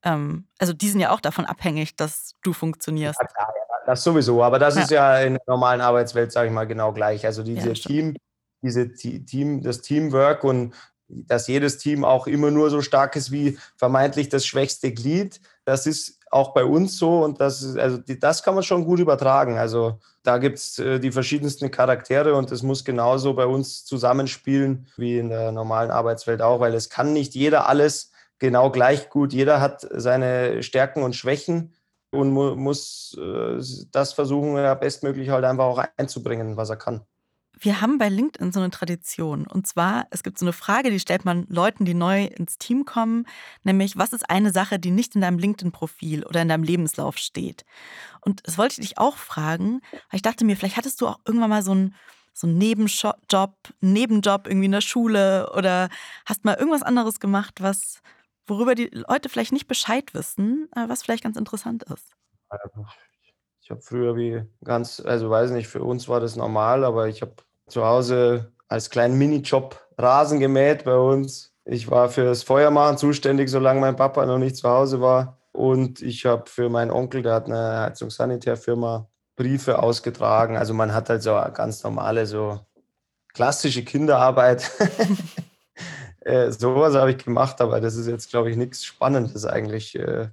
ähm, 0.03 0.47
also 0.59 0.73
die 0.73 0.89
sind 0.89 1.01
ja 1.01 1.11
auch 1.11 1.21
davon 1.21 1.47
abhängig, 1.47 1.97
dass 1.97 2.35
du 2.43 2.53
funktionierst. 2.53 3.21
Ja, 3.21 3.27
klar, 3.27 3.55
ja, 3.55 3.77
das 3.87 4.05
sowieso, 4.05 4.43
aber 4.43 4.59
das 4.59 4.77
ja. 4.77 4.83
ist 4.83 4.91
ja 4.91 5.19
in 5.21 5.35
der 5.35 5.43
normalen 5.47 5.81
Arbeitswelt, 5.81 6.33
sage 6.33 6.49
ich 6.49 6.53
mal, 6.53 6.67
genau 6.67 6.93
gleich. 6.93 7.25
Also 7.27 7.43
diese 7.43 7.73
Team, 7.73 8.17
diese 8.63 8.93
Team, 8.93 9.63
das 9.63 9.81
Teamwork 9.83 10.45
und 10.45 10.75
dass 11.09 11.49
jedes 11.49 11.79
Team 11.79 12.05
auch 12.05 12.27
immer 12.27 12.51
nur 12.51 12.71
so 12.71 12.83
stark 12.83 13.17
ist 13.17 13.33
wie 13.33 13.59
vermeintlich 13.77 14.29
das 14.29 14.47
schwächste 14.47 14.93
Glied, 14.93 15.41
das 15.65 15.87
ist 15.87 16.18
auch 16.31 16.53
bei 16.53 16.65
uns 16.65 16.99
so 16.99 17.25
und 17.25 17.41
das, 17.41 17.77
also 17.77 17.99
die, 17.99 18.19
das 18.19 18.43
kann 18.43 18.55
man 18.55 18.65
schon 18.65 18.85
gut 18.85 19.01
übertragen. 19.01 19.59
Also 19.59 19.99
da 20.23 20.39
gibt 20.39 20.59
es 20.59 20.79
äh, 20.79 20.99
die 21.01 21.13
verschiedensten 21.13 21.71
Charaktere 21.71 22.35
und 22.35 22.53
es 22.53 22.63
muss 22.63 22.85
genauso 22.85 23.35
bei 23.35 23.47
uns 23.47 23.85
zusammenspielen 23.85 24.87
wie 24.97 25.19
in 25.19 25.31
der 25.31 25.53
normalen 25.53 25.91
Arbeitswelt 25.91 26.43
auch, 26.43 26.61
weil 26.61 26.75
es 26.75 26.91
kann 26.91 27.13
nicht 27.13 27.35
jeder 27.35 27.69
alles 27.69 28.13
genau 28.39 28.71
gleich 28.71 29.11
gut. 29.11 29.33
Jeder 29.33 29.61
hat 29.61 29.87
seine 29.91 30.63
Stärken 30.63 31.03
und 31.03 31.17
Schwächen 31.17 31.75
und 32.11 32.31
mu 32.31 32.55
muss 32.55 33.17
äh, 33.21 33.61
das 33.93 34.13
versuchen, 34.13 34.57
ja, 34.57 34.75
bestmöglich 34.75 35.31
halt 35.31 35.45
einfach 35.45 35.65
auch 35.65 35.85
einzubringen, 35.97 36.57
was 36.57 36.71
er 36.71 36.77
kann. 36.77 37.03
Wir 37.61 37.81
haben 37.81 37.99
bei 37.99 38.09
LinkedIn 38.09 38.53
so 38.53 38.61
eine 38.61 38.71
Tradition. 38.71 39.47
Und 39.47 39.67
zwar, 39.67 40.07
es 40.11 40.23
gibt 40.23 40.39
so 40.39 40.45
eine 40.45 40.53
Frage, 40.53 40.91
die 40.91 41.01
stellt 41.01 41.25
man 41.25 41.47
Leuten, 41.49 41.85
die 41.85 41.95
neu 41.95 42.25
ins 42.25 42.59
Team 42.59 42.85
kommen, 42.85 43.27
nämlich, 43.65 43.97
was 43.97 44.13
ist 44.13 44.31
eine 44.31 44.53
Sache, 44.53 44.79
die 44.79 44.91
nicht 44.91 45.15
in 45.15 45.23
deinem 45.23 45.39
LinkedIn-Profil 45.39 46.25
oder 46.25 46.43
in 46.43 46.49
deinem 46.49 46.63
Lebenslauf 46.63 47.19
steht? 47.19 47.65
Und 48.21 48.47
das 48.47 48.59
wollte 48.59 48.81
ich 48.81 48.89
dich 48.89 48.99
auch 48.99 49.17
fragen, 49.17 49.81
weil 49.93 50.17
ich 50.17 50.23
dachte 50.23 50.45
mir, 50.45 50.57
vielleicht 50.57 50.77
hattest 50.77 51.01
du 51.01 51.09
auch 51.09 51.19
irgendwann 51.27 51.51
mal 51.51 51.63
so 51.63 51.73
einen, 51.73 51.95
so 52.33 52.47
einen 52.47 52.59
Nebenjob, 52.59 53.57
Nebenjob 53.81 54.47
irgendwie 54.47 54.67
in 54.67 54.73
der 54.73 54.81
Schule 54.81 55.51
oder 55.57 55.89
hast 56.27 56.45
mal 56.45 56.55
irgendwas 56.55 56.83
anderes 56.83 57.19
gemacht, 57.19 57.61
was, 57.61 58.01
worüber 58.47 58.77
die 58.77 58.91
Leute 58.93 59.29
vielleicht 59.29 59.53
nicht 59.53 59.67
Bescheid 59.67 60.15
wissen, 60.15 60.69
was 60.75 61.03
vielleicht 61.03 61.25
ganz 61.25 61.37
interessant 61.37 61.83
ist. 61.85 62.13
Ich 63.61 63.71
habe 63.71 63.81
früher 63.83 64.17
wie 64.17 64.43
ganz, 64.65 65.01
also 65.01 65.29
weiß 65.29 65.51
nicht, 65.51 65.67
für 65.69 65.83
uns 65.83 66.09
war 66.09 66.21
das 66.21 66.37
normal, 66.37 66.85
aber 66.85 67.09
ich 67.09 67.21
habe 67.21 67.35
zu 67.69 67.85
Hause 67.85 68.53
als 68.69 68.91
kleinen 68.91 69.19
Minijob 69.19 69.81
Rasen 69.99 70.39
gemäht 70.39 70.85
bei 70.85 70.97
uns. 70.97 71.53
Ich 71.65 71.91
war 71.91 72.09
für 72.09 72.25
das 72.25 72.43
Feuermachen 72.43 72.97
zuständig, 72.97 73.51
solange 73.51 73.81
mein 73.81 73.97
Papa 73.97 74.25
noch 74.25 74.39
nicht 74.39 74.57
zu 74.57 74.69
Hause 74.69 75.01
war. 75.01 75.39
Und 75.53 76.01
ich 76.03 76.25
habe 76.25 76.49
für 76.49 76.69
meinen 76.69 76.91
Onkel, 76.91 77.23
der 77.23 77.35
hat 77.35 77.47
eine 77.47 77.81
Heizungssanitärfirma, 77.81 79.09
Briefe 79.35 79.83
ausgetragen. 79.83 80.57
Also 80.57 80.73
man 80.73 80.95
hat 80.95 81.09
halt 81.09 81.23
so 81.23 81.31
ganz 81.53 81.83
normale, 81.83 82.27
so 82.27 82.61
klassische 83.35 83.85
Kinderarbeit. 83.85 84.71
äh, 86.21 86.51
sowas 86.51 86.95
habe 86.95 87.13
ich 87.13 87.25
gemacht, 87.25 87.61
aber 87.61 87.81
das 87.81 87.97
ist 87.97 88.07
jetzt, 88.07 88.31
glaube 88.31 88.51
ich, 88.51 88.57
nichts 88.57 88.85
Spannendes 88.85 89.45
eigentlich. 89.45 89.95
Äh. 89.97 90.29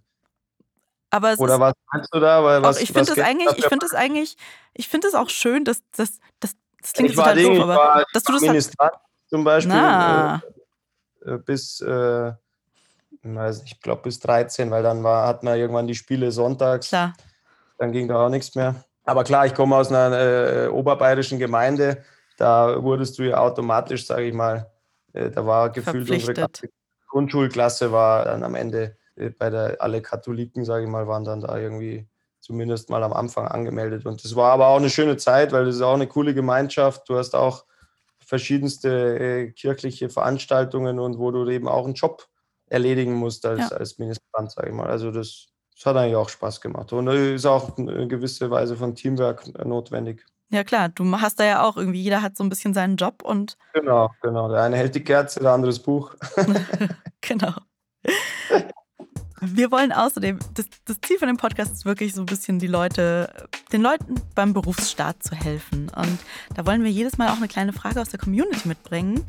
aber 1.10 1.36
Oder 1.38 1.60
was 1.60 1.74
meinst 1.91 2.13
du 2.13 2.19
da? 2.19 2.43
Weil 2.43 2.62
was, 2.63 2.80
ich 2.80 2.91
finde 2.91 3.12
es 3.12 3.19
eigentlich, 3.19 3.58
ich 3.58 3.65
finde 3.65 3.86
es 3.86 3.93
eigentlich, 3.93 4.38
ich 4.74 4.88
finde 4.88 5.08
es 5.08 5.15
auch 5.15 5.30
schön, 5.30 5.65
dass, 5.65 5.82
dass, 5.95 6.19
dass 6.39 6.56
das 6.86 6.93
klingt 6.93 7.10
ich 7.10 7.15
total 7.15 7.41
doof, 7.41 7.60
aber 7.62 7.76
war, 7.76 8.06
dass 8.13 8.24
du 8.24 8.34
das 8.34 8.41
Ministrant 8.41 8.91
halt 8.91 9.02
zum 9.28 9.43
Beispiel 9.43 9.74
äh, 9.74 11.34
äh, 11.34 11.38
bis, 11.39 11.82
äh, 11.82 12.32
ich 13.65 13.82
glaube 13.82 14.04
bis 14.04 14.19
13, 14.19 14.69
weil 14.69 14.84
dann 14.84 15.04
war, 15.04 15.28
hat 15.28 15.41
man 15.41 15.58
irgendwann 15.58 15.88
die 15.88 15.95
Spiele 15.95 16.32
sonntags. 16.32 16.89
Klar. 16.89 17.13
Dann 17.80 17.91
ging 17.91 18.08
da 18.08 18.26
auch 18.26 18.30
nichts 18.30 18.54
mehr. 18.56 18.76
Aber 19.04 19.24
klar, 19.24 19.48
ich 19.48 19.56
komme 19.56 19.76
aus 19.76 19.89
einer 19.89 20.17
äh, 20.17 20.67
oberbayerischen 20.67 21.39
Gemeinde. 21.39 22.04
Da 22.38 22.82
wurdest 22.84 23.17
du 23.17 23.24
ja 23.24 23.38
automatisch, 23.38 24.06
sage 24.06 24.24
ich 24.24 24.34
mal, 24.34 24.71
äh, 25.13 25.32
da 25.32 25.45
war 25.45 25.71
gefühlt 25.71 26.10
unsere 26.10 26.48
Grundschulklasse 27.10 27.91
war 27.91 28.26
dann 28.26 28.43
am 28.43 28.56
Ende 28.56 28.98
äh, 29.15 29.30
bei 29.30 29.50
der 29.50 29.78
alle 29.80 30.01
Katholiken, 30.01 30.66
sage 30.66 30.84
ich 30.84 30.89
mal, 30.89 31.07
waren 31.07 31.24
dann 31.24 31.41
da 31.41 31.57
irgendwie 31.57 32.07
zumindest 32.46 32.91
mal 32.91 33.04
am 33.04 33.14
Anfang 33.14 33.48
angemeldet. 33.48 34.06
Und 34.06 34.24
das 34.24 34.36
war 34.36 34.52
aber 34.52 34.68
auch 34.68 34.78
eine 34.78 34.91
schöne 34.91 35.18
Zeit, 35.18 35.52
weil 35.52 35.66
das 35.66 35.76
ist 35.76 35.82
auch 35.82 35.96
eine 35.96 36.08
coole 36.08 36.36
Gemeinschaft. 36.36 37.10
Du 37.10 37.18
hast 37.18 37.34
auch 37.36 37.66
verschiedenste 38.20 39.20
äh, 39.20 39.52
kirchliche 39.52 40.10
Veranstaltungen 40.10 41.00
und 41.00 41.18
wo 41.18 41.32
du 41.32 41.50
eben 41.50 41.68
auch 41.68 41.86
einen 41.86 41.96
Job 41.96 42.28
erledigen 42.68 43.14
musst 43.14 43.46
als, 43.46 43.72
ja. 43.72 43.78
als 43.78 43.98
Ministrant, 43.98 44.52
sage 44.52 44.70
ich 44.70 44.76
mal. 44.76 44.88
Also 44.88 45.10
das, 45.10 45.48
das 45.74 45.86
hat 45.88 45.98
eigentlich 45.98 46.16
auch 46.16 46.30
Spaß 46.30 46.62
gemacht. 46.62 46.93
Und 46.93 47.08
ist 47.08 47.48
auch 47.48 47.78
eine 47.78 48.08
gewisse 48.08 48.52
Weise 48.52 48.76
von 48.76 48.93
Teamwork 48.93 49.48
notwendig. 49.66 50.24
Ja 50.50 50.64
klar, 50.64 50.89
du 50.89 51.12
hast 51.20 51.39
da 51.39 51.46
ja 51.46 51.64
auch 51.64 51.78
irgendwie, 51.78 52.02
jeder 52.02 52.22
hat 52.22 52.38
so 52.38 52.43
ein 52.43 52.50
bisschen 52.50 52.76
seinen 52.76 52.98
Job 52.98 53.24
und. 53.24 53.58
Genau, 53.74 54.12
genau. 54.22 54.50
Der 54.50 54.62
eine 54.62 54.78
hält 54.78 54.93
die 54.93 55.04
Kerze, 55.04 55.39
der 55.39 55.52
andere 55.52 55.72
das 55.72 55.80
Buch. 55.80 56.14
genau. 57.22 57.54
Wir 59.48 59.72
wollen 59.72 59.91
außerdem, 59.91 60.39
das, 60.54 60.66
das, 60.86 60.98
Ziel 61.02 61.18
von 61.20 61.28
dem 61.28 61.38
Podcast 61.38 61.72
ist 61.72 61.86
wirklich 61.86 62.14
so 62.14 62.22
ein 62.22 62.26
bisschen 62.26 62.60
die 62.60 62.68
Leute, 62.68 63.32
den 63.72 63.82
Leuten 63.82 64.16
beim 64.34 64.54
Berufsstart 64.54 65.22
zu 65.22 65.36
helfen. 65.36 65.91
Und 65.96 66.20
da 66.56 66.66
wollen 66.66 66.84
wir 66.84 66.91
jedes 66.91 67.18
Mal 67.18 67.30
auch 67.30 67.38
eine 67.38 67.48
kleine 67.48 67.74
Frage 67.74 68.02
aus 68.02 68.10
der 68.10 68.20
Community 68.20 68.68
mitbringen. 68.68 69.26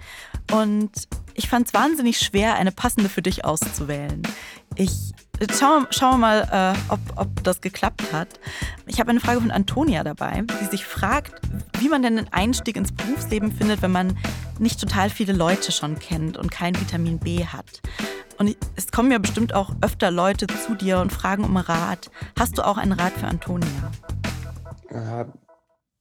Und 0.53 0.91
ich 1.35 1.49
fand 1.49 1.67
es 1.69 1.75
wahnsinnig 1.75 2.19
schwer, 2.19 2.55
eine 2.55 2.73
passende 2.73 3.09
für 3.09 3.23
dich 3.23 3.45
auszuwählen. 3.45 4.23
Ich 4.75 5.13
Schauen, 5.59 5.87
schauen 5.91 6.13
wir 6.13 6.19
mal, 6.19 6.75
äh, 6.89 6.93
ob, 6.93 7.01
ob 7.17 7.45
das 7.45 7.61
geklappt 7.61 8.11
hat. 8.11 8.41
Ich 8.87 9.01
habe 9.01 9.11
eine 9.11 9.21
Frage 9.21 9.41
von 9.41 9.51
Antonia 9.51 10.03
dabei, 10.03 10.45
die 10.63 10.65
sich 10.65 10.87
fragt, 10.87 11.43
wie 11.79 11.91
man 11.91 12.03
denn 12.03 12.17
einen 12.17 12.33
Einstieg 12.33 12.77
ins 12.77 12.93
Berufsleben 12.93 13.53
findet, 13.53 13.83
wenn 13.83 13.93
man 13.93 14.17
nicht 14.59 14.81
total 14.81 15.11
viele 15.11 15.35
Leute 15.35 15.73
schon 15.73 15.99
kennt 15.99 16.39
und 16.39 16.51
kein 16.51 16.75
Vitamin 16.81 17.19
B 17.19 17.45
hat. 17.45 17.83
Und 18.39 18.57
es 18.77 18.91
kommen 18.91 19.11
ja 19.11 19.19
bestimmt 19.19 19.55
auch 19.55 19.71
öfter 19.81 20.11
Leute 20.11 20.47
zu 20.47 20.75
dir 20.75 20.99
und 20.99 21.13
fragen 21.13 21.45
um 21.45 21.57
Rat. 21.57 22.11
Hast 22.39 22.59
du 22.59 22.67
auch 22.67 22.77
einen 22.77 22.93
Rat 22.93 23.13
für 23.13 23.27
Antonia? 23.27 23.93
Ja, 24.91 25.27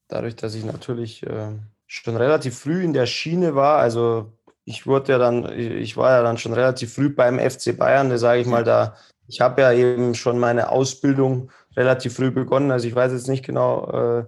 dadurch, 0.07 0.35
dass 0.35 0.55
ich 0.55 0.65
natürlich 0.65 1.23
äh, 1.23 1.51
schon 1.87 2.17
relativ 2.17 2.57
früh 2.57 2.83
in 2.83 2.93
der 2.93 3.05
Schiene 3.05 3.55
war, 3.55 3.79
also 3.79 4.33
ich 4.65 4.87
wurde 4.87 5.13
ja 5.13 5.17
dann, 5.17 5.51
ich 5.57 5.95
war 5.95 6.11
ja 6.11 6.23
dann 6.23 6.37
schon 6.37 6.53
relativ 6.53 6.93
früh 6.93 7.09
beim 7.09 7.39
FC 7.39 7.77
Bayern, 7.77 8.09
da 8.09 8.17
sage 8.17 8.41
ich 8.41 8.47
mal, 8.47 8.63
da 8.63 8.95
ich 9.27 9.41
habe 9.41 9.61
ja 9.61 9.71
eben 9.71 10.15
schon 10.15 10.37
meine 10.37 10.69
Ausbildung 10.69 11.51
relativ 11.75 12.15
früh 12.15 12.31
begonnen. 12.31 12.71
Also 12.71 12.87
ich 12.87 12.95
weiß 12.95 13.11
jetzt 13.11 13.27
nicht 13.27 13.45
genau, 13.45 13.89
äh, 13.91 14.25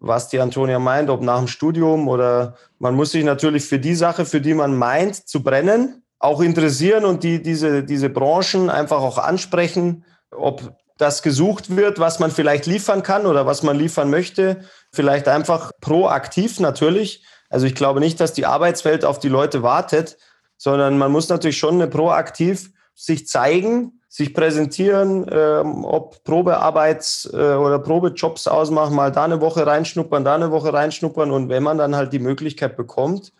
was 0.00 0.28
die 0.28 0.40
Antonia 0.40 0.78
meint, 0.78 1.10
ob 1.10 1.22
nach 1.22 1.38
dem 1.38 1.48
Studium 1.48 2.08
oder 2.08 2.56
man 2.78 2.94
muss 2.94 3.12
sich 3.12 3.24
natürlich 3.24 3.64
für 3.64 3.78
die 3.78 3.94
Sache, 3.94 4.26
für 4.26 4.40
die 4.40 4.54
man 4.54 4.76
meint, 4.76 5.16
zu 5.16 5.42
brennen, 5.42 6.02
auch 6.18 6.40
interessieren 6.40 7.04
und 7.04 7.22
die, 7.22 7.42
diese, 7.42 7.84
diese 7.84 8.08
Branchen 8.08 8.70
einfach 8.70 9.00
auch 9.00 9.18
ansprechen, 9.18 10.04
ob 10.30 10.74
das 10.96 11.22
gesucht 11.22 11.76
wird, 11.76 12.00
was 12.00 12.18
man 12.18 12.30
vielleicht 12.30 12.66
liefern 12.66 13.02
kann 13.02 13.26
oder 13.26 13.46
was 13.46 13.62
man 13.62 13.78
liefern 13.78 14.10
möchte. 14.10 14.64
Vielleicht 14.92 15.28
einfach 15.28 15.70
proaktiv 15.80 16.58
natürlich. 16.58 17.24
Also 17.48 17.66
ich 17.66 17.76
glaube 17.76 18.00
nicht, 18.00 18.18
dass 18.20 18.32
die 18.32 18.46
Arbeitswelt 18.46 19.04
auf 19.04 19.20
die 19.20 19.28
Leute 19.28 19.62
wartet, 19.62 20.18
sondern 20.56 20.98
man 20.98 21.12
muss 21.12 21.28
natürlich 21.28 21.58
schon 21.58 21.74
eine 21.74 21.86
proaktiv 21.86 22.72
sich 22.94 23.28
zeigen 23.28 23.98
sich 24.08 24.32
präsentieren, 24.32 25.26
ähm, 25.30 25.84
ob 25.84 26.16
Probearbeits- 26.24 27.30
äh, 27.32 27.56
oder 27.56 27.78
Probejobs 27.78 28.48
ausmachen, 28.48 28.96
mal 28.96 29.12
da 29.12 29.24
eine 29.24 29.40
Woche 29.40 29.66
reinschnuppern, 29.66 30.24
da 30.24 30.34
eine 30.34 30.50
Woche 30.50 30.72
reinschnuppern 30.72 31.30
und 31.30 31.50
wenn 31.50 31.62
man 31.62 31.78
dann 31.78 31.94
halt 31.94 32.12
die 32.12 32.18
Möglichkeit 32.18 32.76
bekommt, 32.76 33.32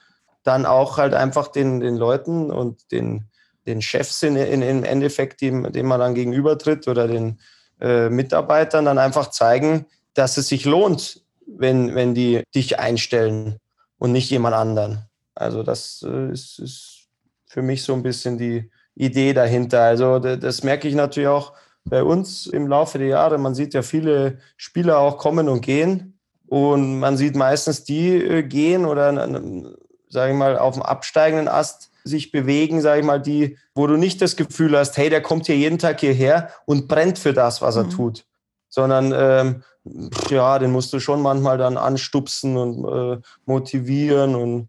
dann 0.49 0.67
auch 0.67 0.99
halt 0.99 1.15
einfach 1.15 1.49
den, 1.49 1.81
den 1.81 1.97
Leuten 1.97 2.51
und 2.51 2.91
den, 2.91 3.27
den 3.67 3.81
Chefs 3.83 4.23
in, 4.23 4.35
in, 4.37 4.63
im 4.63 4.83
Endeffekt, 4.83 5.41
dem, 5.41 5.71
dem 5.73 5.87
man 5.87 6.01
dann 6.01 6.15
gegenübertritt 6.15 6.89
oder 6.89 7.07
den 7.07 7.39
äh, 7.81 8.09
Mitarbeitern 8.09 8.87
dann 8.87 8.99
einfach 8.99 9.31
zeigen, 9.31 9.87
dass 10.15 10.37
es 10.37 10.49
sich 10.49 10.65
lohnt, 10.65 11.23
wenn, 11.47 11.95
wenn 11.95 12.15
die 12.15 12.43
dich 12.55 12.81
einstellen 12.81 13.59
und 13.99 14.13
nicht 14.13 14.31
jemand 14.31 14.57
anderen. 14.57 15.05
Also 15.37 15.63
das 15.63 16.05
äh, 16.05 16.33
ist, 16.33 16.59
ist 16.59 17.09
für 17.47 17.63
mich 17.63 17.85
so 17.85 17.95
ein 17.95 18.03
bisschen 18.03 18.37
die, 18.39 18.69
Idee 18.99 19.33
dahinter. 19.33 19.83
Also 19.83 20.19
das 20.19 20.65
merke 20.65 20.89
ich 20.89 20.95
natürlich 20.95 21.29
auch 21.29 21.53
bei 21.85 22.03
uns 22.03 22.47
im 22.47 22.67
Laufe 22.67 22.99
der 22.99 23.07
Jahre. 23.07 23.39
Man 23.39 23.55
sieht 23.55 23.73
ja 23.73 23.83
viele 23.83 24.39
Spieler 24.57 24.99
auch 24.99 25.17
kommen 25.19 25.49
und 25.49 25.61
gehen 25.63 26.19
und 26.47 26.99
man 26.99 27.17
sieht 27.17 27.37
meistens 27.37 27.85
die 27.85 28.17
äh, 28.17 28.43
gehen 28.43 28.85
oder 28.85 29.13
sage 30.09 30.33
ich 30.33 30.39
mal 30.39 30.59
auf 30.59 30.75
dem 30.75 30.83
absteigenden 30.83 31.49
Ast 31.49 31.91
sich 32.05 32.33
bewegen, 32.33 32.81
sage 32.81 33.01
ich 33.01 33.07
mal, 33.07 33.21
die, 33.21 33.59
wo 33.75 33.87
du 33.87 33.97
nicht 33.97 34.23
das 34.23 34.37
Gefühl 34.37 34.77
hast, 34.77 34.97
hey, 34.97 35.11
der 35.11 35.23
kommt 35.23 35.47
hier 35.47 35.57
jeden 35.57 35.79
Tag 35.79 36.01
hierher 36.01 36.51
und 36.65 36.89
brennt 36.89 37.19
für 37.19 37.33
das, 37.33 37.61
was 37.61 37.77
er 37.77 37.85
mhm. 37.85 37.91
tut, 37.91 38.25
sondern 38.69 39.13
ähm, 39.15 39.63
ja, 40.31 40.59
den 40.59 40.73
musst 40.73 40.93
du 40.93 41.01
schon 41.01 41.23
manchmal 41.23 41.59
dann 41.59 41.77
anstupsen 41.77 42.57
und 42.57 42.85
äh, 42.85 43.21
motivieren 43.47 44.35
und 44.35 44.69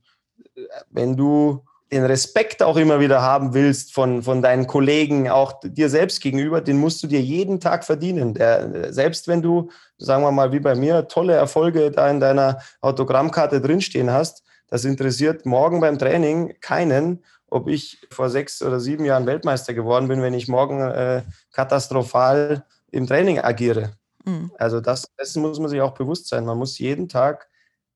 äh, 0.56 0.62
wenn 0.92 1.16
du 1.16 1.64
den 1.92 2.06
Respekt 2.06 2.62
auch 2.62 2.78
immer 2.78 3.00
wieder 3.00 3.22
haben 3.22 3.54
willst 3.54 3.94
von, 3.94 4.22
von 4.22 4.42
deinen 4.42 4.68
Kollegen, 4.68 5.30
auch 5.30 5.60
dir 5.64 5.90
selbst 5.90 6.22
gegenüber, 6.22 6.62
den 6.62 6.78
musst 6.78 7.02
du 7.02 7.08
dir 7.08 7.22
jeden 7.22 7.60
Tag 7.60 7.84
verdienen. 7.84 8.36
Der, 8.36 8.94
selbst 8.94 9.28
wenn 9.28 9.42
du, 9.42 9.72
sagen 9.98 10.24
wir 10.24 10.32
mal, 10.32 10.52
wie 10.52 10.60
bei 10.60 10.76
mir, 10.76 11.08
tolle 11.08 11.34
Erfolge 11.34 11.90
da 11.90 12.08
in 12.10 12.20
deiner 12.20 12.60
Autogrammkarte 12.82 13.60
drinstehen 13.60 14.12
hast, 14.12 14.44
das 14.70 14.86
interessiert 14.86 15.46
morgen 15.46 15.80
beim 15.80 15.98
Training 15.98 16.56
keinen, 16.62 17.24
ob 17.48 17.68
ich 17.68 18.06
vor 18.12 18.30
sechs 18.30 18.62
oder 18.62 18.80
sieben 18.80 19.06
Jahren 19.06 19.26
Weltmeister 19.26 19.74
geworden 19.74 20.08
bin, 20.08 20.22
wenn 20.22 20.34
ich 20.34 20.48
morgen 20.48 20.82
äh, 20.82 21.24
katastrophal 21.52 22.66
im 22.92 23.08
Training 23.08 23.40
agiere. 23.40 23.94
Mhm. 24.26 24.52
Also 24.58 24.82
das, 24.82 25.08
dessen 25.20 25.42
muss 25.42 25.60
man 25.60 25.70
sich 25.70 25.82
auch 25.82 25.94
bewusst 25.94 26.28
sein. 26.28 26.46
Man 26.46 26.58
muss 26.58 26.78
jeden 26.78 27.10
Tag 27.10 27.50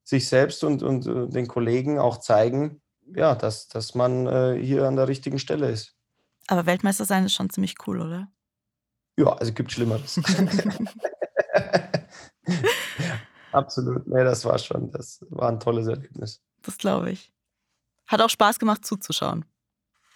sich 0.04 0.28
selbst 0.28 0.64
und, 0.64 0.84
und 0.84 1.06
äh, 1.06 1.28
den 1.28 1.48
Kollegen 1.48 2.00
auch 2.00 2.18
zeigen, 2.18 2.82
ja, 3.16 3.36
dass, 3.36 3.68
dass 3.68 3.96
man 3.96 4.28
äh, 4.28 4.60
hier 4.60 4.88
an 4.88 4.96
der 4.96 5.08
richtigen 5.08 5.40
Stelle 5.40 5.70
ist. 5.70 5.96
Aber 6.48 6.66
Weltmeister 6.66 7.06
sein 7.06 7.26
ist 7.26 7.34
schon 7.34 7.50
ziemlich 7.50 7.76
cool, 7.88 8.02
oder? 8.02 8.28
Ja, 9.18 9.34
also 9.34 9.54
gibt 9.54 9.72
Schlimmeres. 9.72 10.20
Absolut. 13.52 14.08
Nee, 14.08 14.24
das 14.24 14.44
war 14.46 14.58
schon, 14.58 14.92
das 14.92 15.24
war 15.30 15.50
ein 15.50 15.60
tolles 15.60 15.88
Erlebnis. 15.88 16.42
Das 16.64 16.78
glaube 16.78 17.12
ich. 17.12 17.32
Hat 18.08 18.22
auch 18.22 18.30
Spaß 18.30 18.60
gemacht 18.60 18.86
zuzuschauen. 18.86 19.46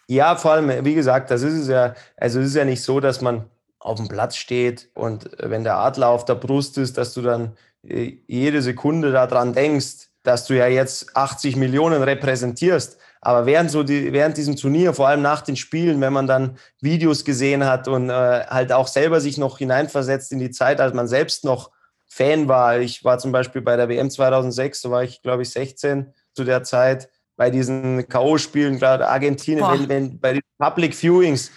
Ja, 0.07 0.35
vor 0.35 0.51
allem, 0.51 0.85
wie 0.85 0.95
gesagt, 0.95 1.31
das 1.31 1.41
ist 1.41 1.53
es 1.53 1.67
ja, 1.67 1.93
also 2.15 2.39
es 2.39 2.47
ist 2.47 2.55
ja 2.55 2.65
nicht 2.65 2.81
so, 2.81 2.99
dass 2.99 3.21
man 3.21 3.49
auf 3.79 3.97
dem 3.97 4.07
Platz 4.07 4.37
steht 4.37 4.89
und 4.93 5.29
wenn 5.37 5.63
der 5.63 5.77
Adler 5.77 6.09
auf 6.09 6.25
der 6.25 6.35
Brust 6.35 6.77
ist, 6.77 6.97
dass 6.97 7.13
du 7.13 7.21
dann 7.21 7.57
äh, 7.83 8.17
jede 8.27 8.61
Sekunde 8.61 9.11
daran 9.11 9.53
denkst, 9.53 10.09
dass 10.23 10.45
du 10.45 10.55
ja 10.55 10.67
jetzt 10.67 11.15
80 11.15 11.55
Millionen 11.55 12.03
repräsentierst. 12.03 12.97
Aber 13.21 13.45
während, 13.45 13.71
so 13.71 13.83
die, 13.83 14.13
während 14.13 14.37
diesem 14.37 14.55
Turnier, 14.55 14.93
vor 14.93 15.07
allem 15.07 15.21
nach 15.21 15.41
den 15.41 15.55
Spielen, 15.55 15.99
wenn 16.01 16.13
man 16.13 16.27
dann 16.27 16.57
Videos 16.81 17.25
gesehen 17.25 17.65
hat 17.65 17.87
und 17.87 18.09
äh, 18.09 18.45
halt 18.45 18.71
auch 18.71 18.87
selber 18.87 19.21
sich 19.21 19.37
noch 19.37 19.57
hineinversetzt 19.57 20.31
in 20.31 20.39
die 20.39 20.51
Zeit, 20.51 20.79
als 20.79 20.93
man 20.93 21.07
selbst 21.07 21.43
noch 21.43 21.71
Fan 22.07 22.47
war. 22.47 22.79
Ich 22.79 23.03
war 23.03 23.19
zum 23.19 23.31
Beispiel 23.31 23.61
bei 23.61 23.75
der 23.75 23.89
WM 23.89 24.09
2006, 24.09 24.81
so 24.81 24.91
war 24.91 25.03
ich, 25.03 25.21
glaube 25.21 25.43
ich, 25.43 25.49
16 25.49 26.13
zu 26.37 26.43
der 26.43 26.63
Zeit, 26.63 27.09
bei 27.35 27.49
diesen 27.49 28.07
K.O.-Spielen, 28.07 28.79
gerade 28.79 29.07
Argentinien, 29.07 29.65
wenn, 29.69 29.89
wenn, 29.89 30.19
bei 30.19 30.33
den 30.33 30.41
Public 30.57 30.95
Viewings, 30.95 31.51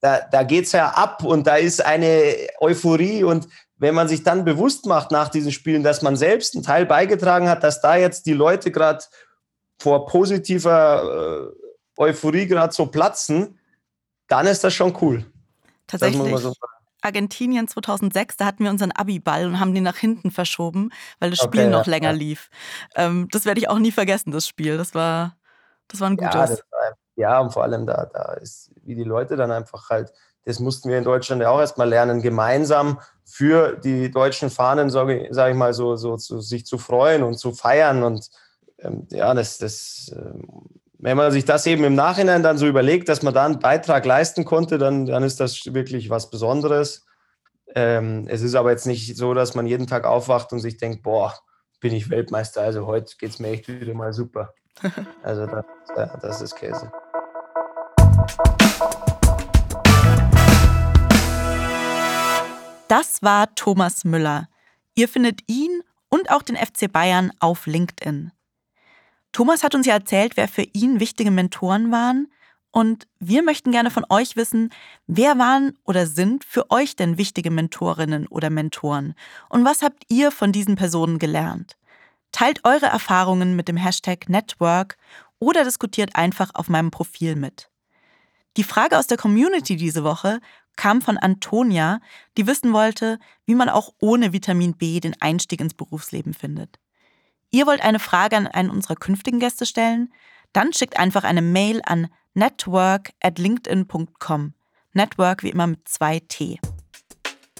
da, 0.00 0.20
da 0.30 0.42
geht 0.42 0.66
es 0.66 0.72
ja 0.72 0.90
ab 0.90 1.24
und 1.24 1.46
da 1.46 1.56
ist 1.56 1.84
eine 1.84 2.36
Euphorie 2.60 3.24
und 3.24 3.48
wenn 3.76 3.94
man 3.94 4.08
sich 4.08 4.22
dann 4.22 4.44
bewusst 4.44 4.84
macht 4.86 5.10
nach 5.10 5.28
diesen 5.28 5.52
Spielen, 5.52 5.82
dass 5.82 6.02
man 6.02 6.16
selbst 6.16 6.54
einen 6.54 6.64
Teil 6.64 6.84
beigetragen 6.84 7.48
hat, 7.48 7.64
dass 7.64 7.80
da 7.80 7.96
jetzt 7.96 8.26
die 8.26 8.34
Leute 8.34 8.70
gerade 8.70 9.02
vor 9.78 10.06
positiver 10.06 11.52
äh, 11.98 12.00
Euphorie 12.00 12.46
gerade 12.46 12.74
so 12.74 12.86
platzen, 12.86 13.58
dann 14.28 14.46
ist 14.46 14.64
das 14.64 14.74
schon 14.74 14.96
cool. 15.00 15.24
Tatsächlich. 15.86 16.36
So 16.36 16.52
Argentinien 17.02 17.68
2006, 17.68 18.36
da 18.36 18.46
hatten 18.46 18.64
wir 18.64 18.70
unseren 18.70 18.92
Abi-Ball 18.92 19.46
und 19.46 19.60
haben 19.60 19.74
den 19.74 19.84
nach 19.84 19.96
hinten 19.96 20.30
verschoben, 20.30 20.90
weil 21.18 21.30
das 21.30 21.40
Spiel 21.40 21.62
okay, 21.62 21.70
noch 21.70 21.86
ja, 21.86 21.90
länger 21.90 22.10
ja. 22.10 22.16
lief. 22.16 22.50
Ähm, 22.94 23.28
das 23.30 23.44
werde 23.44 23.60
ich 23.60 23.68
auch 23.68 23.78
nie 23.78 23.92
vergessen, 23.92 24.30
das 24.30 24.46
Spiel. 24.46 24.76
Das 24.76 24.94
war, 24.94 25.36
das 25.88 26.00
war 26.00 26.10
ein 26.10 26.16
gutes. 26.16 26.34
Ja, 26.34 26.48
war, 26.48 26.96
ja 27.16 27.38
und 27.40 27.52
vor 27.52 27.62
allem 27.62 27.86
da, 27.86 28.06
da 28.12 28.34
ist, 28.34 28.70
wie 28.82 28.94
die 28.94 29.04
Leute 29.04 29.36
dann 29.36 29.50
einfach 29.50 29.90
halt 29.90 30.12
das 30.44 30.58
mussten 30.58 30.88
wir 30.88 30.98
in 30.98 31.04
Deutschland 31.04 31.42
ja 31.42 31.50
auch 31.50 31.60
erstmal 31.60 31.88
lernen, 31.88 32.22
gemeinsam 32.22 33.00
für 33.24 33.76
die 33.76 34.10
deutschen 34.10 34.50
Fahnen, 34.50 34.90
sage 34.90 35.28
sag 35.30 35.50
ich 35.50 35.56
mal, 35.56 35.74
so, 35.74 35.96
so, 35.96 36.16
so, 36.16 36.40
sich 36.40 36.66
zu 36.66 36.78
freuen 36.78 37.22
und 37.22 37.34
zu 37.34 37.52
feiern. 37.52 38.02
Und 38.02 38.30
ähm, 38.78 39.06
ja, 39.10 39.34
das, 39.34 39.58
das, 39.58 40.12
äh, 40.16 40.32
wenn 41.02 41.16
man 41.16 41.32
sich 41.32 41.46
das 41.46 41.66
eben 41.66 41.82
im 41.84 41.94
Nachhinein 41.94 42.42
dann 42.42 42.58
so 42.58 42.66
überlegt, 42.66 43.08
dass 43.08 43.22
man 43.22 43.32
da 43.32 43.46
einen 43.46 43.58
Beitrag 43.58 44.04
leisten 44.04 44.44
konnte, 44.44 44.76
dann, 44.76 45.06
dann 45.06 45.22
ist 45.22 45.40
das 45.40 45.72
wirklich 45.72 46.10
was 46.10 46.30
Besonderes. 46.30 47.06
Ähm, 47.74 48.26
es 48.28 48.42
ist 48.42 48.54
aber 48.54 48.70
jetzt 48.70 48.86
nicht 48.86 49.16
so, 49.16 49.32
dass 49.32 49.54
man 49.54 49.66
jeden 49.66 49.86
Tag 49.86 50.04
aufwacht 50.04 50.52
und 50.52 50.60
sich 50.60 50.76
denkt, 50.76 51.02
boah, 51.02 51.34
bin 51.80 51.94
ich 51.94 52.10
Weltmeister, 52.10 52.60
also 52.60 52.86
heute 52.86 53.14
geht 53.18 53.30
es 53.30 53.38
mir 53.38 53.48
echt 53.48 53.68
wieder 53.68 53.94
mal 53.94 54.12
super. 54.12 54.52
Also 55.22 55.46
das, 55.46 55.64
das 56.22 56.40
ist 56.42 56.56
Käse. 56.56 56.90
Das 62.88 63.22
war 63.22 63.54
Thomas 63.54 64.04
Müller. 64.04 64.48
Ihr 64.94 65.08
findet 65.08 65.40
ihn 65.46 65.82
und 66.08 66.30
auch 66.30 66.42
den 66.42 66.56
FC 66.56 66.90
Bayern 66.90 67.30
auf 67.40 67.66
LinkedIn. 67.66 68.32
Thomas 69.32 69.62
hat 69.62 69.74
uns 69.74 69.86
ja 69.86 69.94
erzählt, 69.94 70.36
wer 70.36 70.48
für 70.48 70.62
ihn 70.72 71.00
wichtige 71.00 71.30
Mentoren 71.30 71.92
waren. 71.92 72.28
Und 72.72 73.08
wir 73.18 73.42
möchten 73.42 73.72
gerne 73.72 73.90
von 73.90 74.04
euch 74.08 74.36
wissen, 74.36 74.70
wer 75.06 75.38
waren 75.38 75.76
oder 75.84 76.06
sind 76.06 76.44
für 76.44 76.70
euch 76.70 76.94
denn 76.94 77.18
wichtige 77.18 77.50
Mentorinnen 77.50 78.28
oder 78.28 78.48
Mentoren? 78.48 79.14
Und 79.48 79.64
was 79.64 79.82
habt 79.82 80.04
ihr 80.08 80.30
von 80.30 80.52
diesen 80.52 80.76
Personen 80.76 81.18
gelernt? 81.18 81.76
Teilt 82.30 82.64
eure 82.64 82.86
Erfahrungen 82.86 83.56
mit 83.56 83.66
dem 83.66 83.76
Hashtag 83.76 84.28
Network 84.28 84.96
oder 85.40 85.64
diskutiert 85.64 86.14
einfach 86.14 86.50
auf 86.54 86.68
meinem 86.68 86.92
Profil 86.92 87.34
mit. 87.34 87.70
Die 88.56 88.64
Frage 88.64 88.98
aus 88.98 89.08
der 89.08 89.16
Community 89.16 89.76
diese 89.76 90.04
Woche 90.04 90.40
kam 90.76 91.02
von 91.02 91.18
Antonia, 91.18 92.00
die 92.36 92.46
wissen 92.46 92.72
wollte, 92.72 93.18
wie 93.46 93.54
man 93.54 93.68
auch 93.68 93.92
ohne 94.00 94.32
Vitamin 94.32 94.76
B 94.76 95.00
den 95.00 95.20
Einstieg 95.20 95.60
ins 95.60 95.74
Berufsleben 95.74 96.34
findet. 96.34 96.78
Ihr 97.50 97.66
wollt 97.66 97.82
eine 97.82 97.98
Frage 97.98 98.36
an 98.36 98.46
einen 98.46 98.70
unserer 98.70 98.94
künftigen 98.94 99.40
Gäste 99.40 99.66
stellen? 99.66 100.12
Dann 100.52 100.72
schickt 100.72 100.98
einfach 100.98 101.24
eine 101.24 101.42
Mail 101.42 101.82
an 101.84 102.08
network 102.34 103.10
at 103.20 103.38
linkedin.com. 103.38 104.54
Network 104.92 105.42
wie 105.42 105.50
immer 105.50 105.66
mit 105.66 105.88
zwei 105.88 106.20
T. 106.20 106.60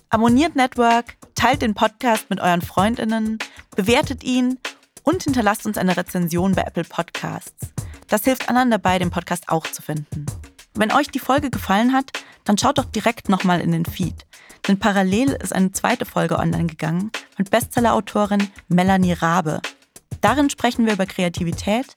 Abonniert 0.09 0.57
Network, 0.57 1.17
teilt 1.35 1.63
den 1.63 1.75
Podcast 1.75 2.31
mit 2.31 2.41
euren 2.41 2.63
Freundinnen, 2.63 3.39
bewertet 3.77 4.25
ihn 4.25 4.59
und 5.03 5.23
hinterlasst 5.25 5.67
uns 5.67 5.79
eine 5.79 5.97
Rezension 5.97 6.55
bei 6.55 6.63
Apple 6.63 6.85
Podcasts. 6.85 7.73
Das 8.09 8.25
hilft 8.25 8.49
anderen 8.49 8.71
dabei, 8.71 8.99
den 8.99 9.11
Podcast 9.11 9.49
auch 9.49 9.67
zu 9.67 9.83
finden. 9.83 10.27
Wenn 10.75 10.93
euch 10.93 11.09
die 11.09 11.19
Folge 11.19 11.51
gefallen 11.51 11.93
hat, 11.93 12.13
dann 12.45 12.59
schaut 12.59 12.79
doch 12.79 12.85
direkt 12.85 13.29
nochmal 13.29 13.61
in 13.61 13.73
den 13.73 13.85
Feed. 13.85 14.27
Denn 14.67 14.79
parallel 14.79 15.31
ist 15.33 15.53
eine 15.53 15.73
zweite 15.73 16.05
Folge 16.05 16.39
online 16.39 16.67
gegangen 16.67 17.11
mit 17.39 17.51
Bestsellerautorin 17.51 18.49
Melanie 18.69 19.13
Rabe. 19.13 19.61
Darin 20.21 20.51
sprechen 20.51 20.87
wir 20.87 20.95
über 20.95 21.07
Kreativität 21.07 21.97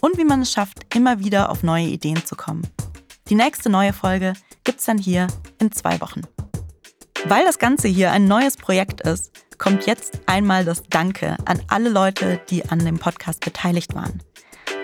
und 0.00 0.18
wie 0.18 0.24
man 0.24 0.42
es 0.42 0.52
schafft, 0.52 0.94
immer 0.94 1.18
wieder 1.20 1.50
auf 1.50 1.62
neue 1.62 1.86
Ideen 1.86 2.24
zu 2.24 2.36
kommen. 2.36 2.62
Die 3.28 3.34
nächste 3.34 3.70
neue 3.70 3.92
Folge 3.92 4.34
gibt's 4.64 4.84
dann 4.84 4.98
hier 4.98 5.26
in 5.58 5.72
zwei 5.72 6.00
Wochen. 6.00 6.22
Weil 7.26 7.44
das 7.44 7.58
Ganze 7.58 7.88
hier 7.88 8.10
ein 8.10 8.26
neues 8.26 8.56
Projekt 8.56 9.00
ist, 9.02 9.30
kommt 9.58 9.86
jetzt 9.86 10.20
einmal 10.26 10.64
das 10.64 10.82
Danke 10.90 11.36
an 11.44 11.62
alle 11.68 11.88
Leute, 11.88 12.40
die 12.50 12.68
an 12.68 12.80
dem 12.80 12.98
Podcast 12.98 13.44
beteiligt 13.44 13.94
waren. 13.94 14.22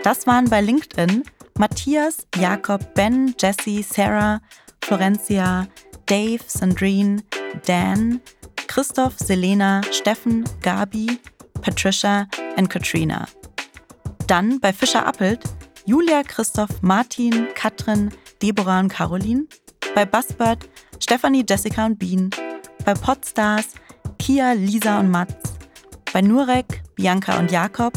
Das 0.05 0.27
waren 0.27 0.49
bei 0.49 0.61
LinkedIn 0.61 1.25
Matthias, 1.59 2.19
Jakob, 2.37 2.95
Ben, 2.95 3.35
Jesse, 3.37 3.83
Sarah, 3.83 4.41
Florencia, 4.85 5.67
Dave, 6.07 6.39
Sandrine, 6.47 7.25
Dan, 7.67 8.21
Christoph, 8.69 9.19
Selena, 9.19 9.83
Steffen, 9.91 10.45
Gabi, 10.63 11.19
Patricia 11.61 12.27
und 12.57 12.69
Katrina. 12.69 13.27
Dann 14.27 14.61
bei 14.61 14.73
Fischer 14.73 15.07
Appelt 15.07 15.43
Julia, 15.87 16.23
Christoph, 16.23 16.83
Martin, 16.83 17.49
Katrin, 17.55 18.11
Deborah 18.43 18.81
und 18.81 18.89
Caroline. 18.89 19.47
Bei 19.95 20.05
Buzzbird 20.05 20.69
Stephanie, 21.01 21.45
Jessica 21.49 21.87
und 21.87 21.99
Bean. 21.99 22.31
Bei 22.85 22.95
Podstars 22.95 23.75
Kia, 24.19 24.53
Lisa 24.53 25.01
und 25.01 25.11
Mats. 25.11 25.55
Bei 26.13 26.21
Nurek, 26.21 26.83
Bianca 26.95 27.39
und 27.39 27.51
Jakob. 27.51 27.95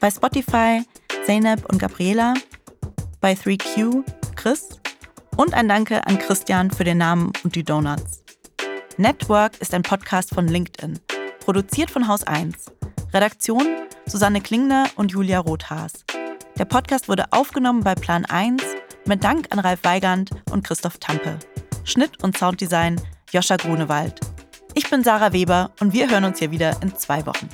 Bei 0.00 0.10
Spotify 0.10 0.82
Zeynep 1.24 1.64
und 1.70 1.78
Gabriela. 1.78 2.34
Bei 3.20 3.32
3Q 3.32 4.04
Chris. 4.34 4.68
Und 5.36 5.54
ein 5.54 5.68
Danke 5.68 6.06
an 6.06 6.18
Christian 6.18 6.70
für 6.70 6.84
den 6.84 6.98
Namen 6.98 7.32
und 7.44 7.54
die 7.54 7.64
Donuts. 7.64 8.22
Network 8.98 9.58
ist 9.60 9.74
ein 9.74 9.82
Podcast 9.82 10.30
von 10.34 10.48
LinkedIn, 10.48 10.98
produziert 11.40 11.90
von 11.90 12.08
Haus 12.08 12.22
1. 12.22 12.75
Redaktion 13.16 13.66
Susanne 14.04 14.42
Klingner 14.42 14.90
und 14.96 15.10
Julia 15.10 15.38
Rothaas. 15.38 16.04
Der 16.58 16.66
Podcast 16.66 17.08
wurde 17.08 17.24
aufgenommen 17.30 17.82
bei 17.82 17.94
Plan 17.94 18.26
1 18.26 18.62
mit 19.06 19.24
Dank 19.24 19.46
an 19.52 19.58
Ralf 19.58 19.84
Weigand 19.84 20.32
und 20.50 20.66
Christoph 20.66 20.98
Tampe. 20.98 21.38
Schnitt 21.84 22.22
und 22.22 22.36
Sounddesign 22.36 23.00
Joscha 23.32 23.56
Grunewald. 23.56 24.20
Ich 24.74 24.90
bin 24.90 25.02
Sarah 25.02 25.32
Weber 25.32 25.70
und 25.80 25.94
wir 25.94 26.10
hören 26.10 26.24
uns 26.24 26.40
hier 26.40 26.50
wieder 26.50 26.76
in 26.82 26.94
zwei 26.94 27.24
Wochen. 27.24 27.48